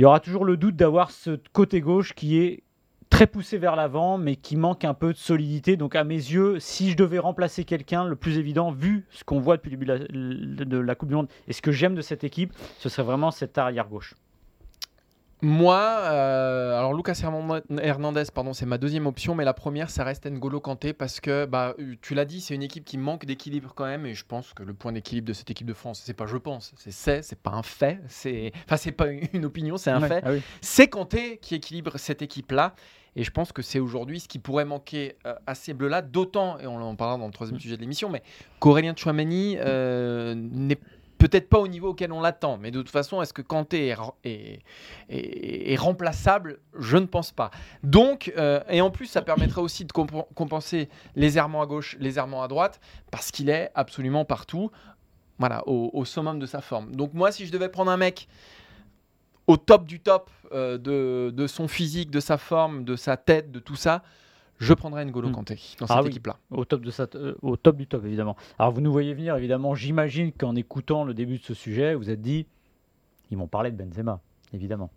Il 0.00 0.04
y 0.04 0.06
aura 0.06 0.18
toujours 0.18 0.46
le 0.46 0.56
doute 0.56 0.76
d'avoir 0.76 1.10
ce 1.10 1.38
côté 1.52 1.82
gauche 1.82 2.14
qui 2.14 2.38
est 2.38 2.62
très 3.10 3.26
poussé 3.26 3.58
vers 3.58 3.76
l'avant, 3.76 4.16
mais 4.16 4.34
qui 4.34 4.56
manque 4.56 4.86
un 4.86 4.94
peu 4.94 5.12
de 5.12 5.18
solidité. 5.18 5.76
Donc, 5.76 5.94
à 5.94 6.04
mes 6.04 6.14
yeux, 6.14 6.58
si 6.58 6.90
je 6.90 6.96
devais 6.96 7.18
remplacer 7.18 7.64
quelqu'un, 7.64 8.06
le 8.06 8.16
plus 8.16 8.38
évident, 8.38 8.72
vu 8.72 9.04
ce 9.10 9.24
qu'on 9.24 9.40
voit 9.40 9.58
depuis 9.58 9.68
le 9.68 9.76
début 9.76 10.64
de 10.64 10.78
la, 10.78 10.94
Coupe 10.94 11.10
du 11.10 11.16
Monde 11.16 11.28
et 11.48 11.52
ce 11.52 11.60
que 11.60 11.70
j'aime 11.70 11.94
de 11.94 12.00
cette 12.00 12.24
équipe, 12.24 12.54
ce 12.78 12.88
serait 12.88 13.02
vraiment 13.02 13.30
cette 13.30 13.58
arrière 13.58 13.88
gauche. 13.88 14.14
Moi, 15.42 15.78
euh, 15.78 16.78
alors 16.78 16.92
Lucas 16.92 17.18
Hernandez- 17.22 18.30
pardon, 18.34 18.52
c'est 18.52 18.66
ma 18.66 18.76
deuxième 18.78 19.06
option, 19.06 19.34
mais 19.34 19.44
la 19.44 19.54
première, 19.54 19.88
ça 19.90 20.04
reste 20.04 20.26
N'Golo 20.26 20.60
Kanté 20.60 20.92
parce 20.92 21.18
que, 21.20 21.46
bah, 21.46 21.74
euh, 21.78 21.94
tu 22.02 22.14
l'as 22.14 22.24
dit, 22.26 22.40
c'est 22.40 22.54
une 22.54 22.62
équipe 22.62 22.84
qui 22.84 22.98
manque 22.98 23.24
d'équilibre 23.24 23.72
quand 23.74 23.86
même, 23.86 24.04
et 24.06 24.14
je 24.14 24.24
pense 24.26 24.52
que 24.52 24.62
le 24.62 24.74
point 24.74 24.92
d'équilibre 24.92 25.26
de 25.28 25.32
cette 25.32 25.50
équipe 25.50 25.66
de 25.66 25.72
France, 25.74 26.02
c'est 26.04 26.14
pas 26.14 26.26
je 26.26 26.36
pense, 26.36 26.72
c'est 26.76 26.90
c'est, 26.92 27.22
c'est 27.22 27.38
pas 27.38 27.52
un 27.52 27.62
fait, 27.62 28.00
c'est, 28.08 28.52
enfin 28.66 28.76
c'est 28.76 28.92
pas 28.92 29.06
une 29.32 29.44
opinion, 29.46 29.76
c'est 29.78 29.90
un 29.90 30.02
Ouais, 30.02 30.08
fait. 30.08 30.22
ah 30.24 30.32
oui. 30.32 30.42
C'est 30.60 30.88
Kanté 30.88 31.38
qui 31.38 31.54
équilibre 31.54 31.96
cette 31.98 32.20
équipe-là. 32.22 32.74
Et 33.16 33.24
je 33.24 33.30
pense 33.32 33.50
que 33.50 33.60
c'est 33.60 33.80
aujourd'hui 33.80 34.20
ce 34.20 34.28
qui 34.28 34.38
pourrait 34.38 34.64
manquer 34.64 35.16
euh, 35.26 35.34
à 35.44 35.56
ces 35.56 35.74
bleus-là, 35.74 36.00
d'autant, 36.00 36.58
et 36.60 36.68
on 36.68 36.76
en 36.80 36.94
parlera 36.94 37.18
dans 37.18 37.26
le 37.26 37.32
troisième 37.32 37.56
Mm. 37.56 37.60
sujet 37.60 37.76
de 37.76 37.80
l'émission, 37.80 38.08
mais 38.08 38.22
qu'Aurélien 38.60 38.94
Chouameni 38.96 39.56
euh, 39.58 40.34
n'est 40.36 40.78
peut-être 41.20 41.48
pas 41.48 41.58
au 41.58 41.68
niveau 41.68 41.90
auquel 41.90 42.10
on 42.12 42.20
l'attend. 42.20 42.56
Mais 42.56 42.70
de 42.70 42.80
toute 42.80 42.90
façon, 42.90 43.20
est-ce 43.22 43.32
que 43.32 43.42
Kanté 43.42 43.88
est, 43.88 43.94
re- 43.94 44.14
est- 44.24 44.62
est- 45.10 45.72
est 45.72 45.76
remplaçable? 45.76 46.58
Je 46.78 46.96
ne 46.96 47.06
pense 47.06 47.30
pas. 47.30 47.50
Donc, 47.84 48.32
euh, 48.36 48.60
et 48.68 48.80
en 48.80 48.90
plus, 48.90 49.06
ça 49.06 49.22
permettrait 49.22 49.60
aussi 49.60 49.84
de 49.84 49.92
comp- 49.92 50.26
compenser 50.34 50.88
les 51.14 51.36
errements 51.36 51.62
à 51.62 51.66
gauche, 51.66 51.96
les 52.00 52.18
errements 52.18 52.42
à 52.42 52.48
droite, 52.48 52.80
parce 53.12 53.30
qu'il 53.30 53.50
est 53.50 53.70
absolument 53.74 54.24
partout, 54.24 54.70
voilà, 55.38 55.62
au, 55.68 56.04
summum 56.04 56.38
de 56.38 56.46
sa 56.46 56.60
forme. 56.60 56.94
Donc 56.96 57.14
moi, 57.14 57.30
si 57.32 57.46
je 57.46 57.52
devais 57.52 57.68
prendre 57.68 57.90
un 57.90 57.96
mec 57.96 58.26
au 59.46 59.56
top 59.56 59.84
du 59.86 60.00
top 60.00 60.30
euh, 60.52 60.78
de 60.78 61.46
son 61.46 61.68
physique, 61.68 62.10
de 62.10 62.20
sa 62.20 62.38
forme, 62.38 62.84
de 62.84 62.96
sa 62.96 63.16
tête, 63.16 63.52
de 63.52 63.58
tout 63.58 63.76
ça, 63.76 64.02
je 64.60 64.72
prendrais 64.74 65.04
N'Golo 65.04 65.28
Mm. 65.28 65.32
Kanté 65.32 65.58
dans 65.80 65.86
Ah 65.88 65.94
cette 65.96 66.04
oui. 66.04 66.10
équipe-là. 66.10 66.36
Au 66.52 66.64
top, 66.64 66.82
de 66.82 66.90
sa- 66.92 67.08
euh, 67.16 67.34
au 67.42 67.56
top 67.56 67.76
du 67.76 67.86
top, 67.88 68.04
évidemment. 68.04 68.36
Alors, 68.58 68.72
vous 68.72 68.80
nous 68.80 68.92
voyez 68.92 69.12
venir, 69.14 69.34
évidemment. 69.36 69.74
J'imagine 69.74 70.30
qu'en 70.32 70.54
écoutant 70.54 71.04
le 71.04 71.14
début 71.14 71.38
de 71.38 71.42
ce 71.44 71.54
sujet, 71.54 71.94
vous 71.94 72.10
êtes 72.10 72.20
dit 72.22 72.46
ils 73.32 73.36
m'ont 73.36 73.48
parlé 73.48 73.70
de 73.72 73.76
Benzema, 73.82 74.20
évidemment. 74.52 74.90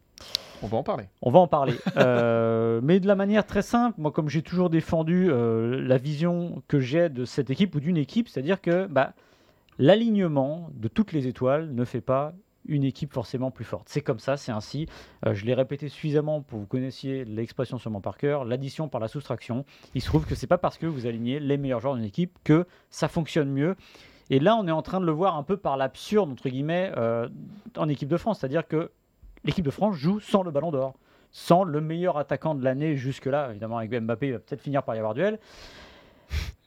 On 0.62 0.68
va 0.68 0.78
en 0.78 0.84
parler. 0.84 1.06
On 1.22 1.32
va 1.32 1.40
en 1.40 1.48
parler. 1.48 1.74
Euh, 1.98 2.80
mais 2.84 3.00
de 3.00 3.08
la 3.08 3.16
manière 3.16 3.46
très 3.46 3.62
simple, 3.62 4.00
moi, 4.00 4.12
comme 4.12 4.30
j'ai 4.30 4.42
toujours 4.42 4.70
défendu 4.70 5.28
euh, 5.30 5.82
la 5.82 5.98
vision 5.98 6.62
que 6.68 6.80
j'ai 6.80 7.10
de 7.10 7.26
cette 7.26 7.50
équipe 7.50 7.76
ou 7.76 7.80
d'une 7.80 7.98
équipe, 7.98 8.28
c'est-à-dire 8.30 8.60
que 8.62 8.86
bah, 8.88 9.14
l'alignement 9.80 10.70
de 10.76 10.88
toutes 10.88 11.12
les 11.12 11.28
étoiles 11.28 11.74
ne 11.74 11.86
fait 11.86 12.02
pas 12.02 12.34
une 12.66 12.84
équipe 12.84 13.14
forcément 13.14 13.52
plus 13.52 13.66
forte. 13.66 13.88
C'est 13.90 14.02
comme 14.02 14.20
ça, 14.20 14.38
c'est 14.38 14.52
ainsi. 14.52 14.88
Euh, 15.26 15.34
je 15.34 15.46
l'ai 15.46 15.54
répété 15.54 15.90
suffisamment 15.90 16.42
pour 16.42 16.60
que 16.60 16.62
vous 16.62 16.68
connaissiez 16.68 17.26
l'expression 17.26 17.78
sûrement 17.78 18.02
par 18.02 18.18
cœur, 18.18 18.46
l'addition 18.46 18.88
par 18.88 19.02
la 19.02 19.08
soustraction. 19.08 19.66
Il 19.96 20.02
se 20.02 20.08
trouve 20.08 20.26
que 20.26 20.36
c'est 20.36 20.48
pas 20.48 20.58
parce 20.58 20.78
que 20.78 20.86
vous 20.86 21.06
alignez 21.06 21.40
les 21.40 21.58
meilleurs 21.58 21.80
joueurs 21.80 21.96
d'une 21.96 22.06
équipe 22.06 22.38
que 22.44 22.66
ça 22.90 23.08
fonctionne 23.08 23.50
mieux. 23.50 23.76
Et 24.30 24.40
là, 24.40 24.56
on 24.56 24.68
est 24.68 24.72
en 24.72 24.82
train 24.82 25.00
de 25.00 25.06
le 25.06 25.12
voir 25.12 25.36
un 25.36 25.44
peu 25.44 25.58
par 25.58 25.78
l'absurde, 25.78 26.32
entre 26.32 26.50
guillemets, 26.50 26.92
euh, 26.98 27.28
en 27.78 27.90
équipe 27.90 28.10
de 28.10 28.18
France. 28.18 28.40
C'est-à-dire 28.40 28.68
que 28.68 28.92
l'équipe 29.44 29.66
de 29.66 29.72
France 29.72 29.96
joue 29.96 30.20
sans 30.20 30.44
le 30.44 30.52
ballon 30.52 30.72
d'or, 30.72 30.96
sans 31.32 31.64
le 31.64 31.82
meilleur 31.82 32.18
attaquant 32.18 32.56
de 32.56 32.64
l'année 32.64 32.96
jusque-là. 32.96 33.50
Évidemment, 33.52 33.78
avec 33.78 33.92
Mbappé, 33.92 34.28
il 34.28 34.34
va 34.34 34.40
peut-être 34.40 34.62
finir 34.62 34.84
par 34.84 34.96
y 34.96 35.00
avoir 35.00 35.14
duel. 35.14 35.40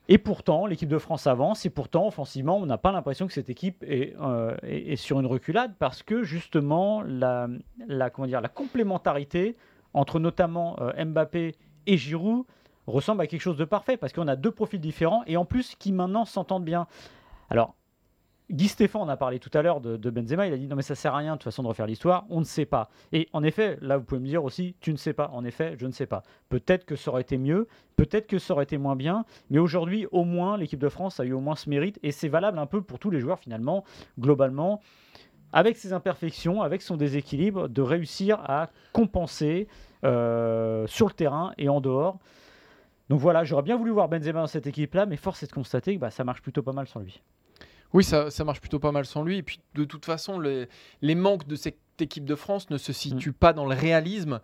Et 0.09 0.19
pourtant, 0.19 0.67
l'équipe 0.67 0.89
de 0.89 0.99
France 0.99 1.27
avance, 1.27 1.67
et 1.67 1.71
pourtant, 1.71 2.07
offensivement, 2.07 2.59
on 2.59 2.67
n'a 2.67 2.79
pas 2.79 2.93
l'impression 2.93 3.27
que 3.27 3.33
cette 3.33 3.51
équipe 3.51 3.83
est, 3.83 4.15
euh, 4.21 4.57
sur 4.97 5.19
une 5.19 5.27
reculade, 5.27 5.75
parce 5.79 6.03
que 6.03 6.23
justement, 6.23 7.03
la, 7.03 7.49
la, 7.89 8.11
comment 8.11 8.29
dire, 8.29 8.41
la 8.41 8.49
complémentarité 8.49 9.57
entre 9.95 10.21
notamment 10.21 10.77
euh, 10.81 11.05
Mbappé 11.05 11.57
et 11.87 11.97
Giroud 11.97 12.45
ressemble 12.87 13.23
à 13.23 13.27
quelque 13.27 13.41
chose 13.41 13.57
de 13.57 13.65
parfait, 13.65 13.97
parce 13.97 14.13
qu'on 14.13 14.29
a 14.29 14.37
deux 14.37 14.53
profils 14.53 14.81
différents, 14.81 15.25
et 15.27 15.37
en 15.37 15.45
plus, 15.45 15.75
qui 15.75 15.91
maintenant 15.93 16.25
s'entendent 16.25 16.65
bien. 16.65 16.87
Alors, 17.51 17.75
Guy 18.49 18.69
Stéphane 18.69 19.03
en 19.03 19.09
a 19.09 19.17
parlé 19.17 19.41
tout 19.41 19.51
à 19.55 19.63
l'heure 19.63 19.81
de, 19.81 20.11
Benzema, 20.11 20.47
il 20.47 20.53
a 20.53 20.57
dit 20.57 20.69
non 20.69 20.77
mais 20.77 20.83
ça 20.83 20.95
sert 20.95 21.15
à 21.15 21.19
rien 21.19 21.33
de 21.33 21.39
toute 21.39 21.45
façon 21.45 21.65
de 21.65 21.69
refaire 21.69 21.87
l'histoire, 21.87 22.27
on 22.31 22.39
ne 22.39 22.45
sait 22.45 22.65
pas. 22.65 22.91
Et 23.13 23.29
en 23.33 23.43
effet, 23.43 23.77
là 23.81 23.97
vous 23.97 24.05
pouvez 24.05 24.21
me 24.21 24.27
dire 24.27 24.45
aussi, 24.45 24.77
tu 24.81 24.93
ne 24.93 24.97
sais 24.97 25.13
pas. 25.13 25.31
En 25.33 25.45
effet, 25.45 25.75
je 25.79 25.87
ne 25.87 25.91
sais 25.91 26.07
pas. 26.07 26.23
Peut-être 26.49 26.85
que 26.85 26.95
ça 26.95 27.11
aurait 27.11 27.23
été 27.23 27.39
mieux, 27.39 27.67
peut-être 27.97 28.29
que 28.29 28.39
ça 28.39 28.55
aurait 28.55 28.63
été 28.63 28.79
moins 28.79 28.95
bien, 28.95 29.25
mais 29.51 29.59
aujourd'hui 29.59 30.07
au 30.13 30.23
moins 30.23 30.57
l'équipe 30.57 30.79
de 30.79 30.89
France 30.89 31.19
a 31.19 31.25
eu 31.25 31.33
au 31.33 31.41
moins 31.41 31.57
ce 31.57 31.69
mérite 31.69 31.99
et 32.05 32.13
c'est 32.13 32.29
valable 32.29 32.61
un 32.61 32.67
peu 32.67 32.83
pour 32.83 33.01
tous 33.01 33.11
les 33.11 33.19
joueurs 33.19 33.41
finalement, 33.41 33.83
globalement, 34.17 34.81
avec 35.53 35.77
ses 35.77 35.93
imperfections, 35.93 36.63
avec 36.63 36.83
son 36.83 36.97
déséquilibre, 36.97 37.69
de 37.69 37.83
réussir 37.83 38.39
à 38.45 38.71
compenser 38.93 39.67
euh, 40.05 40.87
sur 40.87 41.09
le 41.09 41.15
terrain 41.15 41.53
et 41.59 41.69
en 41.69 41.81
dehors. 41.81 42.19
Donc 43.09 43.19
voilà, 43.19 43.43
j'aurais 43.43 43.63
bien 43.63 43.77
voulu 43.77 43.91
voir 43.91 44.09
Benzema 44.09 44.41
dans 44.41 44.47
cette 44.47 44.69
équipe-là, 44.69 45.07
mais 45.07 45.17
force 45.17 45.43
est 45.43 45.49
de 45.49 45.53
constater 45.53 45.97
que 45.97 46.01
bah, 46.01 46.11
ça 46.11 46.23
marche 46.23 46.43
plutôt 46.43 46.63
pas 46.63 46.73
mal 46.73 46.87
sans 46.87 47.01
lui. 47.01 47.23
Oui, 47.93 48.05
ça, 48.05 48.31
ça 48.31 48.45
marche 48.45 48.61
plutôt 48.61 48.79
pas 48.79 48.93
mal 48.93 49.07
sans 49.07 49.23
lui. 49.23 49.39
Et 49.39 49.43
puis, 49.43 49.61
de 49.75 49.85
toute 49.85 50.05
façon, 50.05 50.39
les, 50.39 50.69
les 51.03 51.15
manques 51.15 51.47
de 51.47 51.57
cette 51.57 51.79
équipe 52.01 52.25
de 52.25 52.35
France 52.35 52.69
ne 52.71 52.79
se 52.79 52.93
situent 52.93 53.33
pas 53.33 53.53
dans 53.53 53.67
le 53.67 53.75
réalisme 53.75 54.41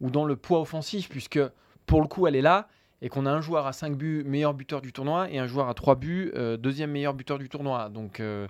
ou 0.00 0.10
dans 0.10 0.24
le 0.24 0.36
poids 0.36 0.60
offensif, 0.60 1.08
puisque 1.08 1.40
pour 1.86 2.00
le 2.00 2.08
coup, 2.08 2.26
elle 2.26 2.36
est 2.36 2.42
là 2.42 2.68
et 3.02 3.10
qu'on 3.10 3.26
a 3.26 3.30
un 3.30 3.42
joueur 3.42 3.66
à 3.66 3.74
5 3.74 3.96
buts, 3.96 4.22
meilleur 4.24 4.54
buteur 4.54 4.80
du 4.80 4.90
tournoi, 4.90 5.30
et 5.30 5.38
un 5.38 5.46
joueur 5.46 5.68
à 5.68 5.74
3 5.74 5.96
buts, 5.96 6.32
euh, 6.36 6.56
deuxième 6.56 6.90
meilleur 6.90 7.12
buteur 7.12 7.38
du 7.38 7.50
tournoi. 7.50 7.90
Donc, 7.90 8.18
euh, 8.20 8.46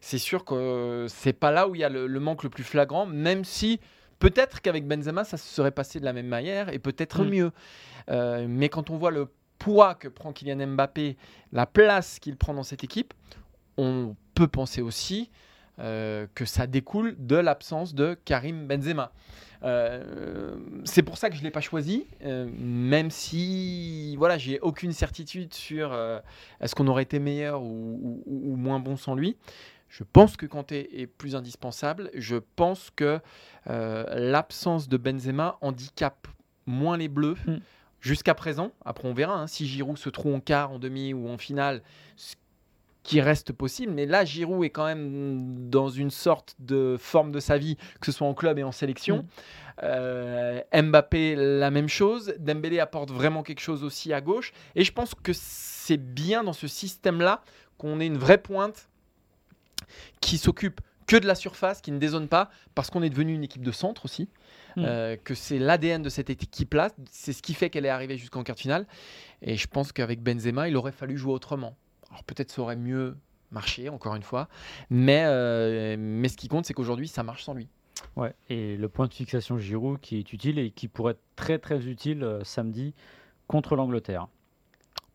c'est 0.00 0.16
sûr 0.18 0.46
que 0.46 0.54
euh, 0.54 1.08
c'est 1.08 1.34
pas 1.34 1.50
là 1.50 1.68
où 1.68 1.74
il 1.74 1.82
y 1.82 1.84
a 1.84 1.90
le, 1.90 2.06
le 2.06 2.20
manque 2.20 2.42
le 2.42 2.48
plus 2.48 2.64
flagrant, 2.64 3.04
même 3.04 3.44
si 3.44 3.80
peut-être 4.18 4.62
qu'avec 4.62 4.86
Benzema, 4.86 5.24
ça 5.24 5.36
se 5.36 5.46
serait 5.46 5.72
passé 5.72 6.00
de 6.00 6.06
la 6.06 6.14
même 6.14 6.28
manière 6.28 6.70
et 6.72 6.78
peut-être 6.78 7.22
Mm. 7.22 7.28
mieux. 7.28 7.50
Euh, 8.10 8.46
mais 8.48 8.70
quand 8.70 8.88
on 8.88 8.96
voit 8.96 9.10
le 9.10 9.28
poids 9.58 9.94
que 9.94 10.08
prend 10.08 10.32
Kylian 10.32 10.68
Mbappé, 10.68 11.18
la 11.52 11.66
place 11.66 12.18
qu'il 12.18 12.36
prend 12.36 12.54
dans 12.54 12.62
cette 12.62 12.84
équipe, 12.84 13.12
on 13.78 14.14
peut 14.34 14.48
penser 14.48 14.82
aussi 14.82 15.30
euh, 15.78 16.26
que 16.34 16.44
ça 16.44 16.66
découle 16.66 17.14
de 17.18 17.36
l'absence 17.36 17.94
de 17.94 18.18
Karim 18.26 18.66
Benzema. 18.66 19.12
Euh, 19.62 20.56
c'est 20.84 21.02
pour 21.02 21.18
ça 21.18 21.30
que 21.30 21.34
je 21.36 21.40
ne 21.40 21.44
l'ai 21.44 21.50
pas 21.50 21.60
choisi, 21.60 22.06
euh, 22.24 22.48
même 22.58 23.10
si 23.10 24.14
voilà, 24.16 24.38
j'ai 24.38 24.60
aucune 24.60 24.92
certitude 24.92 25.54
sur 25.54 25.92
est-ce 26.60 26.74
qu'on 26.74 26.86
aurait 26.88 27.02
été 27.04 27.18
meilleur 27.18 27.62
ou, 27.62 28.22
ou- 28.26 28.52
ou 28.52 28.56
moins 28.56 28.78
bon 28.80 28.96
sans 28.96 29.14
lui. 29.14 29.36
Je 29.88 30.04
pense 30.04 30.36
que 30.36 30.44
Kanté 30.46 31.00
est 31.00 31.06
plus 31.06 31.34
indispensable. 31.34 32.10
Je 32.14 32.36
pense 32.56 32.90
que 32.94 33.20
l'absence 33.66 34.88
de 34.88 34.96
Benzema 34.96 35.58
handicape 35.60 36.28
moins 36.66 36.96
les 36.96 37.08
Bleus 37.08 37.36
Mm. 37.46 37.56
jusqu'à 38.00 38.34
présent. 38.34 38.72
Après, 38.84 39.08
on 39.08 39.14
verra 39.14 39.34
hein, 39.40 39.46
si 39.46 39.66
Giroud 39.66 39.96
se 39.98 40.10
trouve 40.10 40.34
en 40.34 40.40
quart, 40.40 40.70
en 40.72 40.78
demi 40.78 41.14
ou 41.14 41.28
en 41.28 41.38
finale, 41.38 41.82
ce 42.16 42.34
qui 43.02 43.20
reste 43.20 43.52
possible. 43.52 43.92
Mais 43.92 44.06
là, 44.06 44.24
Giroud 44.24 44.64
est 44.64 44.70
quand 44.70 44.84
même 44.84 45.68
dans 45.70 45.88
une 45.88 46.10
sorte 46.10 46.56
de 46.58 46.96
forme 46.98 47.32
de 47.32 47.40
sa 47.40 47.58
vie, 47.58 47.76
que 48.00 48.06
ce 48.06 48.12
soit 48.12 48.26
en 48.26 48.34
club 48.34 48.58
et 48.58 48.62
en 48.62 48.72
sélection. 48.72 49.18
Mm. 49.18 49.26
Euh, 49.84 50.60
Mbappé, 50.74 51.36
la 51.36 51.70
même 51.70 51.88
chose. 51.88 52.34
Dembélé 52.38 52.80
apporte 52.80 53.10
vraiment 53.10 53.42
quelque 53.42 53.60
chose 53.60 53.84
aussi 53.84 54.12
à 54.12 54.20
gauche. 54.20 54.52
Et 54.74 54.84
je 54.84 54.92
pense 54.92 55.14
que 55.14 55.32
c'est 55.32 55.96
bien 55.96 56.44
dans 56.44 56.52
ce 56.52 56.66
système-là 56.66 57.42
qu'on 57.78 58.00
ait 58.00 58.06
une 58.06 58.18
vraie 58.18 58.38
pointe 58.38 58.88
qui 60.20 60.36
s'occupe 60.36 60.80
que 61.06 61.16
de 61.16 61.26
la 61.26 61.34
surface, 61.34 61.80
qui 61.80 61.92
ne 61.92 61.98
dézone 61.98 62.28
pas, 62.28 62.50
parce 62.74 62.90
qu'on 62.90 63.02
est 63.02 63.08
devenu 63.08 63.32
une 63.32 63.44
équipe 63.44 63.62
de 63.62 63.72
centre 63.72 64.04
aussi, 64.04 64.28
Mm. 64.78 64.84
euh, 64.86 65.16
que 65.16 65.34
c'est 65.34 65.58
l'ADN 65.58 66.02
de 66.02 66.08
cette 66.08 66.30
équipe-là, 66.30 66.90
c'est 67.10 67.32
ce 67.32 67.42
qui 67.42 67.54
fait 67.54 67.70
qu'elle 67.70 67.86
est 67.86 67.90
arrivée 67.90 68.16
jusqu'en 68.16 68.42
quart 68.42 68.56
de 68.56 68.60
finale. 68.60 68.86
Et 69.42 69.56
je 69.56 69.66
pense 69.66 69.92
qu'avec 69.92 70.22
Benzema, 70.22 70.68
il 70.68 70.76
aurait 70.76 70.92
fallu 70.92 71.16
jouer 71.18 71.32
autrement. 71.32 71.76
Alors 72.10 72.24
peut-être 72.24 72.50
ça 72.50 72.62
aurait 72.62 72.76
mieux 72.76 73.16
marché, 73.50 73.88
encore 73.88 74.14
une 74.14 74.22
fois, 74.22 74.48
mais, 74.90 75.22
euh, 75.26 75.96
mais 75.98 76.28
ce 76.28 76.36
qui 76.36 76.48
compte, 76.48 76.66
c'est 76.66 76.74
qu'aujourd'hui, 76.74 77.08
ça 77.08 77.22
marche 77.22 77.44
sans 77.44 77.54
lui. 77.54 77.68
Ouais, 78.16 78.34
et 78.48 78.76
le 78.76 78.88
point 78.88 79.06
de 79.06 79.14
fixation 79.14 79.58
Giroud 79.58 79.98
qui 80.00 80.18
est 80.18 80.32
utile 80.32 80.58
et 80.58 80.70
qui 80.70 80.88
pourrait 80.88 81.12
être 81.12 81.22
très 81.36 81.58
très 81.58 81.86
utile 81.86 82.22
euh, 82.22 82.44
samedi 82.44 82.94
contre 83.46 83.74
l'Angleterre. 83.74 84.28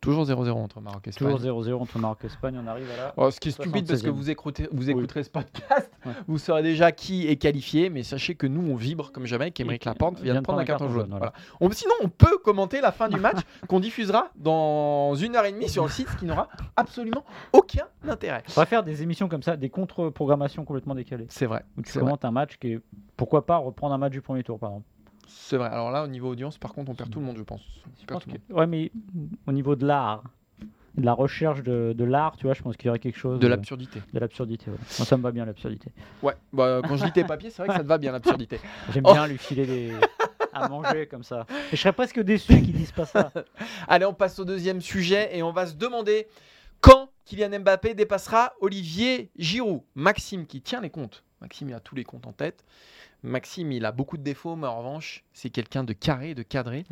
Toujours 0.03 0.25
0-0 0.25 0.51
entre 0.51 0.81
Maroc 0.81 1.01
et 1.07 1.09
Espagne. 1.09 1.35
Toujours 1.35 1.63
0-0 1.63 1.73
entre 1.81 1.97
Maroc 1.97 2.19
et 2.23 2.27
Espagne, 2.27 2.59
on 2.63 2.67
arrive 2.67 2.87
à 2.91 2.97
la. 2.97 3.13
Oh, 3.17 3.31
ce 3.31 3.39
qui 3.39 3.49
est 3.49 3.51
stupide 3.53 3.87
parce 3.87 4.01
que 4.01 4.07
76e. 4.09 4.11
vous 4.11 4.29
écouterez, 4.29 4.69
vous 4.71 4.83
Oui. 4.85 4.91
écouterez 4.91 5.23
ce 5.23 5.29
podcast, 5.29 5.91
Ouais. 6.05 6.11
vous 6.27 6.37
saurez 6.37 6.61
déjà 6.61 6.91
qui 6.91 7.27
est 7.27 7.37
qualifié, 7.37 7.89
mais 7.89 8.03
sachez 8.03 8.35
que 8.35 8.45
nous 8.45 8.69
on 8.71 8.75
vibre 8.75 9.11
comme 9.11 9.25
jamais 9.25 9.51
qu'Emeric 9.51 9.85
Laporte 9.85 10.19
vient 10.19 10.35
de 10.35 10.41
prendre 10.41 10.59
un 10.59 10.65
carton 10.65 10.89
jaune. 10.89 11.07
voilà. 11.09 11.31
Voilà. 11.31 11.33
On- 11.61 11.71
sinon, 11.71 11.93
on 12.03 12.09
peut 12.09 12.37
commenter 12.43 12.81
la 12.81 12.91
fin 12.91 13.07
du 13.09 13.19
match 13.19 13.37
qu'on 13.67 13.79
diffusera 13.79 14.29
dans 14.35 15.15
une 15.15 15.35
heure 15.35 15.45
et 15.45 15.51
demie 15.51 15.69
sur 15.69 15.83
le 15.83 15.89
site, 15.89 16.09
ce 16.09 16.17
qui 16.17 16.25
n'aura 16.25 16.49
absolument 16.75 17.23
aucun 17.53 17.85
intérêt. 18.07 18.43
On 18.49 18.59
va 18.59 18.65
faire 18.65 18.83
des 18.83 19.01
émissions 19.03 19.29
comme 19.29 19.41
ça, 19.43 19.55
des 19.55 19.69
contre-programmations 19.69 20.65
complètement 20.65 20.95
décalées. 20.95 21.27
C'est 21.29 21.45
vrai. 21.45 21.63
Où 21.77 21.81
tu 21.81 21.97
commentes 21.97 22.25
un 22.25 22.31
match 22.31 22.57
qui 22.57 22.73
est. 22.73 22.79
Pourquoi 23.15 23.45
pas 23.45 23.57
reprendre 23.57 23.93
un 23.93 23.97
match 23.97 24.11
du 24.11 24.21
premier 24.21 24.43
tour, 24.43 24.59
par 24.59 24.71
exemple 24.71 24.87
C'est 25.27 25.57
vrai. 25.57 25.67
Alors 25.69 25.91
là, 25.91 26.03
au 26.03 26.07
niveau 26.07 26.29
audience, 26.31 26.57
par 26.57 26.73
contre, 26.73 26.91
on 26.91 26.95
perd 26.95 27.09
tout 27.09 27.19
le 27.19 27.25
monde, 27.25 27.37
je 27.37 27.43
pense. 27.43 27.61
On 27.85 27.89
Je 28.01 28.05
perd 28.05 28.19
pense 28.19 28.23
tout 28.23 28.29
le 28.31 28.53
que- 28.53 28.59
Ouais, 28.59 28.67
mais 28.67 28.91
au 29.47 29.51
niveau 29.51 29.75
de 29.75 29.85
l'art, 29.85 30.23
de 30.95 31.03
la 31.05 31.13
recherche 31.13 31.63
de, 31.63 31.93
de 31.97 32.03
l'art, 32.03 32.35
tu 32.37 32.45
vois, 32.45 32.53
je 32.53 32.61
pense 32.61 32.77
qu'il 32.77 32.85
y 32.87 32.89
aurait 32.89 32.99
quelque 32.99 33.17
chose. 33.17 33.39
De 33.39 33.47
l'absurdité. 33.47 34.01
de 34.13 34.19
l'absurdité. 34.19 34.69
ouais. 34.69 34.77
Moi, 34.99 35.05
ça 35.05 35.17
me 35.17 35.23
va 35.23 35.31
bien, 35.31 35.45
l'absurdité. 35.45 35.91
Ouais. 36.21 36.35
Bah, 36.51 36.81
quand 36.87 36.97
je 36.97 37.05
lis 37.05 37.11
tes 37.11 37.23
papiers, 37.23 37.49
c'est 37.49 37.61
vrai 37.63 37.69
que 37.69 37.73
ça 37.73 37.83
te 37.83 37.87
va 37.87 37.97
bien 37.97 38.11
l'absurdité. 38.11 38.59
J'aime 38.93 39.03
Oh. 39.07 39.13
bien 39.13 39.25
lui 39.27 39.37
filer 39.37 39.65
des. 39.65 39.93
à 40.53 40.67
manger 40.69 41.07
comme 41.07 41.23
ça. 41.23 41.47
Et 41.71 41.75
je 41.75 41.81
serais 41.81 41.93
presque 41.93 42.19
déçu 42.21 42.53
qu'ils 42.61 42.73
disent 42.73 42.91
pas 42.91 43.05
ça. 43.05 43.31
Allez, 43.87 44.05
on 44.05 44.13
passe 44.13 44.37
au 44.37 44.45
deuxième 44.45 44.81
sujet 44.81 45.35
et 45.35 45.41
on 45.41 45.51
va 45.51 45.65
se 45.65 45.73
demander 45.75 46.27
quand 46.79 47.09
Kylian 47.25 47.59
Mbappé 47.61 47.95
dépassera 47.95 48.53
Olivier 48.61 49.31
Giroud. 49.35 49.81
Maxime 49.95 50.45
qui 50.45 50.61
tient 50.61 50.81
les 50.81 50.91
comptes. 50.91 51.22
Maxime, 51.43 51.69
il 51.69 51.75
a 51.75 51.79
tous 51.79 51.93
les 51.95 52.03
comptes 52.03 52.25
en 52.25 52.31
tête. 52.33 52.63
Maxime, 53.21 53.71
il 53.71 53.85
a 53.85 53.91
beaucoup 53.91 54.17
de 54.17 54.23
défauts, 54.23 54.55
mais 54.55 54.65
en 54.67 54.77
revanche, 54.79 55.23
c'est 55.33 55.49
quelqu'un 55.51 55.83
de 55.83 55.93
carré, 55.93 56.33
de 56.33 56.41
cadré. 56.43 56.85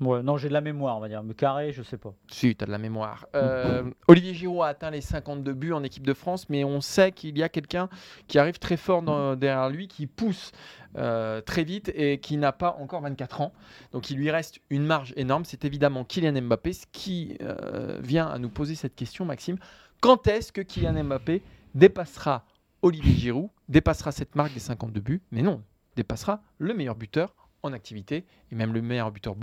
Ouais, 0.00 0.24
non, 0.24 0.36
j'ai 0.36 0.48
de 0.48 0.52
la 0.52 0.60
mémoire, 0.60 0.96
on 0.96 1.00
va 1.00 1.08
dire. 1.08 1.22
Mais 1.22 1.34
carré, 1.34 1.70
je 1.72 1.84
sais 1.84 1.96
pas. 1.96 2.12
Si, 2.28 2.56
tu 2.56 2.64
as 2.64 2.66
de 2.66 2.72
la 2.72 2.78
mémoire. 2.78 3.26
Euh, 3.36 3.84
Olivier 4.08 4.34
Giroud 4.34 4.62
a 4.62 4.66
atteint 4.66 4.90
les 4.90 5.00
52 5.00 5.52
buts 5.52 5.72
en 5.72 5.84
équipe 5.84 6.04
de 6.04 6.14
France, 6.14 6.48
mais 6.50 6.64
on 6.64 6.80
sait 6.80 7.12
qu'il 7.12 7.38
y 7.38 7.44
a 7.44 7.48
quelqu'un 7.48 7.88
qui 8.26 8.40
arrive 8.40 8.58
très 8.58 8.76
fort 8.76 9.02
dans- 9.02 9.36
derrière 9.36 9.70
lui, 9.70 9.86
qui 9.86 10.08
pousse 10.08 10.50
euh, 10.96 11.40
très 11.40 11.62
vite 11.62 11.92
et 11.94 12.18
qui 12.18 12.36
n'a 12.36 12.50
pas 12.52 12.76
encore 12.80 13.02
24 13.02 13.40
ans. 13.40 13.52
Donc 13.92 14.10
il 14.10 14.16
lui 14.16 14.30
reste 14.32 14.58
une 14.68 14.84
marge 14.84 15.12
énorme. 15.16 15.44
C'est 15.44 15.64
évidemment 15.64 16.04
Kylian 16.04 16.42
Mbappé, 16.42 16.72
ce 16.72 16.86
qui 16.90 17.38
euh, 17.40 17.98
vient 18.02 18.26
à 18.26 18.38
nous 18.38 18.48
poser 18.48 18.74
cette 18.74 18.96
question, 18.96 19.24
Maxime. 19.24 19.58
Quand 20.00 20.26
est-ce 20.26 20.50
que 20.52 20.60
Kylian 20.60 21.04
Mbappé 21.04 21.40
dépassera 21.74 22.44
Olivier 22.84 23.14
Giroud, 23.14 23.48
dépassera 23.70 24.12
cette 24.12 24.36
marque 24.36 24.52
des 24.52 24.60
52 24.60 25.00
buts, 25.00 25.22
mais 25.30 25.40
non, 25.40 25.62
dépassera 25.96 26.42
le 26.58 26.74
meilleur 26.74 26.96
buteur 26.96 27.34
en 27.64 27.72
activité 27.72 28.24
et 28.52 28.54
même 28.54 28.72
le 28.72 28.82
meilleur 28.82 29.10
buteur 29.10 29.34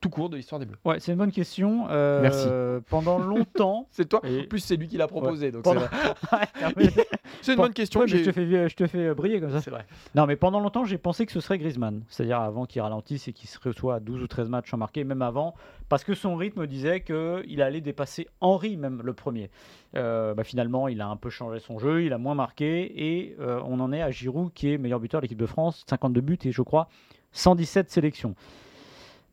tout 0.00 0.10
court 0.10 0.30
de 0.30 0.36
l'histoire 0.36 0.58
des 0.60 0.66
Bleus. 0.66 0.78
Ouais, 0.84 1.00
c'est 1.00 1.12
une 1.12 1.18
bonne 1.18 1.32
question. 1.32 1.86
Euh, 1.90 2.22
Merci. 2.22 2.46
Pendant 2.88 3.18
longtemps. 3.18 3.86
C'est 3.90 4.08
toi. 4.08 4.20
Et- 4.24 4.42
En 4.42 4.44
plus, 4.44 4.60
c'est 4.60 4.76
lui 4.76 4.86
qui 4.86 4.96
l'a 4.96 5.08
proposé. 5.08 5.50
donc 5.50 5.62
Pendant- 5.64 5.80
c'est- 7.42 7.52
une 7.52 7.56
Bon, 7.56 7.64
bonne 7.64 7.72
question. 7.72 8.00
ouais, 8.00 8.06
mais 8.06 8.12
j'ai- 8.18 8.24
je 8.24 8.30
te 8.30 8.32
fais, 8.32 8.68
je 8.68 8.76
te 8.76 8.86
fais 8.86 9.14
briller 9.14 9.40
comme 9.40 9.50
ça. 9.50 9.60
C'est 9.60 9.70
vrai. 9.70 9.84
Non, 10.14 10.26
mais 10.26 10.36
pendant 10.36 10.60
longtemps, 10.60 10.84
j'ai 10.84 10.98
pensé 10.98 11.26
que 11.26 11.32
ce 11.32 11.40
serait 11.40 11.58
Griezmann. 11.58 12.02
C'est-à-dire 12.08 12.40
avant 12.40 12.66
qu'il 12.66 12.80
ralentisse 12.82 13.28
et 13.28 13.32
qu'il 13.32 13.48
se 13.48 13.58
reçoit 13.58 13.96
à 13.96 14.00
12 14.00 14.22
ou 14.22 14.26
13 14.26 14.48
matchs 14.48 14.70
sans 14.70 14.76
marquer, 14.76 15.04
même 15.04 15.22
avant, 15.22 15.54
parce 15.88 16.04
que 16.04 16.14
son 16.14 16.36
rythme 16.36 16.66
disait 16.66 17.00
qu'il 17.00 17.62
allait 17.62 17.80
dépasser 17.80 18.28
Henry, 18.40 18.76
même 18.76 19.02
le 19.04 19.12
premier. 19.12 19.50
Euh, 19.96 20.34
bah, 20.34 20.44
finalement, 20.44 20.86
il 20.88 21.00
a 21.00 21.08
un 21.08 21.16
peu 21.16 21.30
changé 21.30 21.58
son 21.58 21.78
jeu, 21.78 22.04
il 22.04 22.12
a 22.12 22.18
moins 22.18 22.34
marqué, 22.34 22.92
et 23.18 23.36
euh, 23.40 23.60
on 23.66 23.80
en 23.80 23.92
est 23.92 24.02
à 24.02 24.10
Giroud, 24.10 24.52
qui 24.52 24.72
est 24.72 24.78
meilleur 24.78 25.00
buteur 25.00 25.20
de 25.20 25.24
l'équipe 25.24 25.38
de 25.40 25.46
France, 25.46 25.84
52 25.88 26.20
buts 26.20 26.38
et 26.44 26.52
je 26.52 26.62
crois 26.62 26.88
117 27.32 27.90
sélections. 27.90 28.34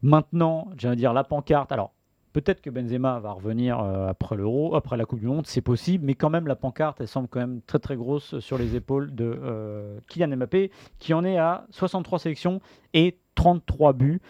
Maintenant, 0.02 0.68
j'allais 0.78 0.96
dire 0.96 1.14
la 1.14 1.24
pancarte. 1.24 1.72
Alors, 1.72 1.94
peut-être 2.34 2.62
que 2.62 2.70
Benzema 2.70 3.20
va 3.20 3.32
revenir 3.32 3.80
euh, 3.80 4.08
après 4.08 4.36
l'Euro, 4.36 4.76
après 4.76 4.96
la 4.96 5.06
Coupe 5.06 5.20
du 5.20 5.26
Monde, 5.26 5.48
c'est 5.48 5.62
possible, 5.62 6.06
mais 6.06 6.14
quand 6.14 6.30
même, 6.30 6.48
la 6.48 6.56
pancarte, 6.56 7.02
elle 7.02 7.08
semble 7.08 7.28
quand 7.28 7.40
même 7.40 7.62
très 7.66 7.80
très 7.80 7.96
grosse 7.96 8.40
sur 8.40 8.58
les 8.58 8.76
épaules 8.76 9.14
de 9.14 9.40
euh, 9.44 10.00
Kylian 10.08 10.38
Mbappé, 10.38 10.72
qui 11.00 11.14
en 11.14 11.24
est 11.26 11.38
à 11.38 11.66
63 11.72 12.20
sélections 12.20 12.62
et 12.94 13.18
33 13.36 13.94
buts. 13.94 14.22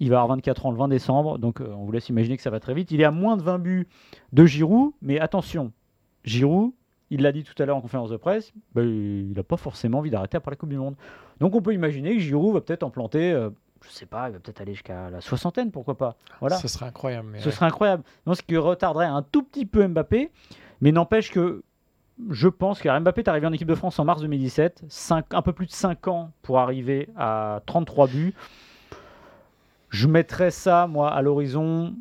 Il 0.00 0.10
va 0.10 0.16
avoir 0.22 0.36
24 0.36 0.66
ans 0.66 0.70
le 0.70 0.78
20 0.78 0.88
décembre, 0.88 1.38
donc 1.38 1.60
euh, 1.60 1.72
on 1.74 1.84
vous 1.84 1.92
laisse 1.92 2.08
imaginer 2.08 2.36
que 2.36 2.42
ça 2.42 2.50
va 2.50 2.60
très 2.60 2.74
vite. 2.74 2.90
Il 2.90 3.00
est 3.00 3.04
à 3.04 3.10
moins 3.10 3.36
de 3.36 3.42
20 3.42 3.58
buts 3.58 3.88
de 4.32 4.46
Giroud, 4.46 4.92
mais 5.02 5.18
attention, 5.20 5.72
Giroud, 6.24 6.72
il 7.10 7.22
l'a 7.22 7.32
dit 7.32 7.44
tout 7.44 7.60
à 7.62 7.66
l'heure 7.66 7.76
en 7.76 7.80
conférence 7.80 8.10
de 8.10 8.16
presse, 8.16 8.52
ben, 8.74 8.82
il 8.84 9.32
n'a 9.34 9.42
pas 9.42 9.56
forcément 9.56 9.98
envie 9.98 10.10
d'arrêter 10.10 10.36
après 10.36 10.50
la 10.50 10.56
Coupe 10.56 10.70
du 10.70 10.76
Monde. 10.78 10.96
Donc 11.40 11.54
on 11.54 11.62
peut 11.62 11.72
imaginer 11.74 12.14
que 12.14 12.20
Giroud 12.20 12.54
va 12.54 12.60
peut-être 12.60 12.82
en 12.82 12.90
planter, 12.90 13.30
euh, 13.32 13.50
je 13.84 13.90
sais 13.90 14.06
pas, 14.06 14.28
il 14.28 14.32
va 14.32 14.38
peut-être 14.40 14.60
aller 14.60 14.72
jusqu'à 14.74 15.10
la 15.10 15.20
soixantaine, 15.20 15.70
pourquoi 15.70 15.96
pas. 15.96 16.16
Voilà. 16.40 16.56
Ce 16.56 16.66
serait 16.68 16.86
incroyable. 16.86 17.28
mais 17.32 17.40
Ce 17.40 17.46
ouais. 17.46 17.52
serait 17.52 17.66
incroyable. 17.66 18.02
Non, 18.26 18.34
ce 18.34 18.42
qui 18.42 18.56
retarderait 18.56 19.06
un 19.06 19.22
tout 19.22 19.42
petit 19.42 19.66
peu 19.66 19.86
Mbappé, 19.86 20.30
mais 20.80 20.90
n'empêche 20.92 21.30
que 21.30 21.62
je 22.30 22.48
pense 22.48 22.80
que 22.80 22.88
Mbappé 23.00 23.20
est 23.20 23.28
arrivé 23.28 23.46
en 23.46 23.52
équipe 23.52 23.68
de 23.68 23.74
France 23.74 23.98
en 23.98 24.04
mars 24.04 24.22
2017, 24.22 24.84
cinq- 24.88 25.32
un 25.34 25.42
peu 25.42 25.52
plus 25.52 25.66
de 25.66 25.72
5 25.72 26.08
ans 26.08 26.30
pour 26.42 26.58
arriver 26.58 27.08
à 27.16 27.60
33 27.66 28.06
buts. 28.08 28.34
Je 29.90 30.08
mettrais 30.08 30.50
ça, 30.50 30.86
moi, 30.86 31.12
à 31.12 31.20
l'horizon 31.22 31.94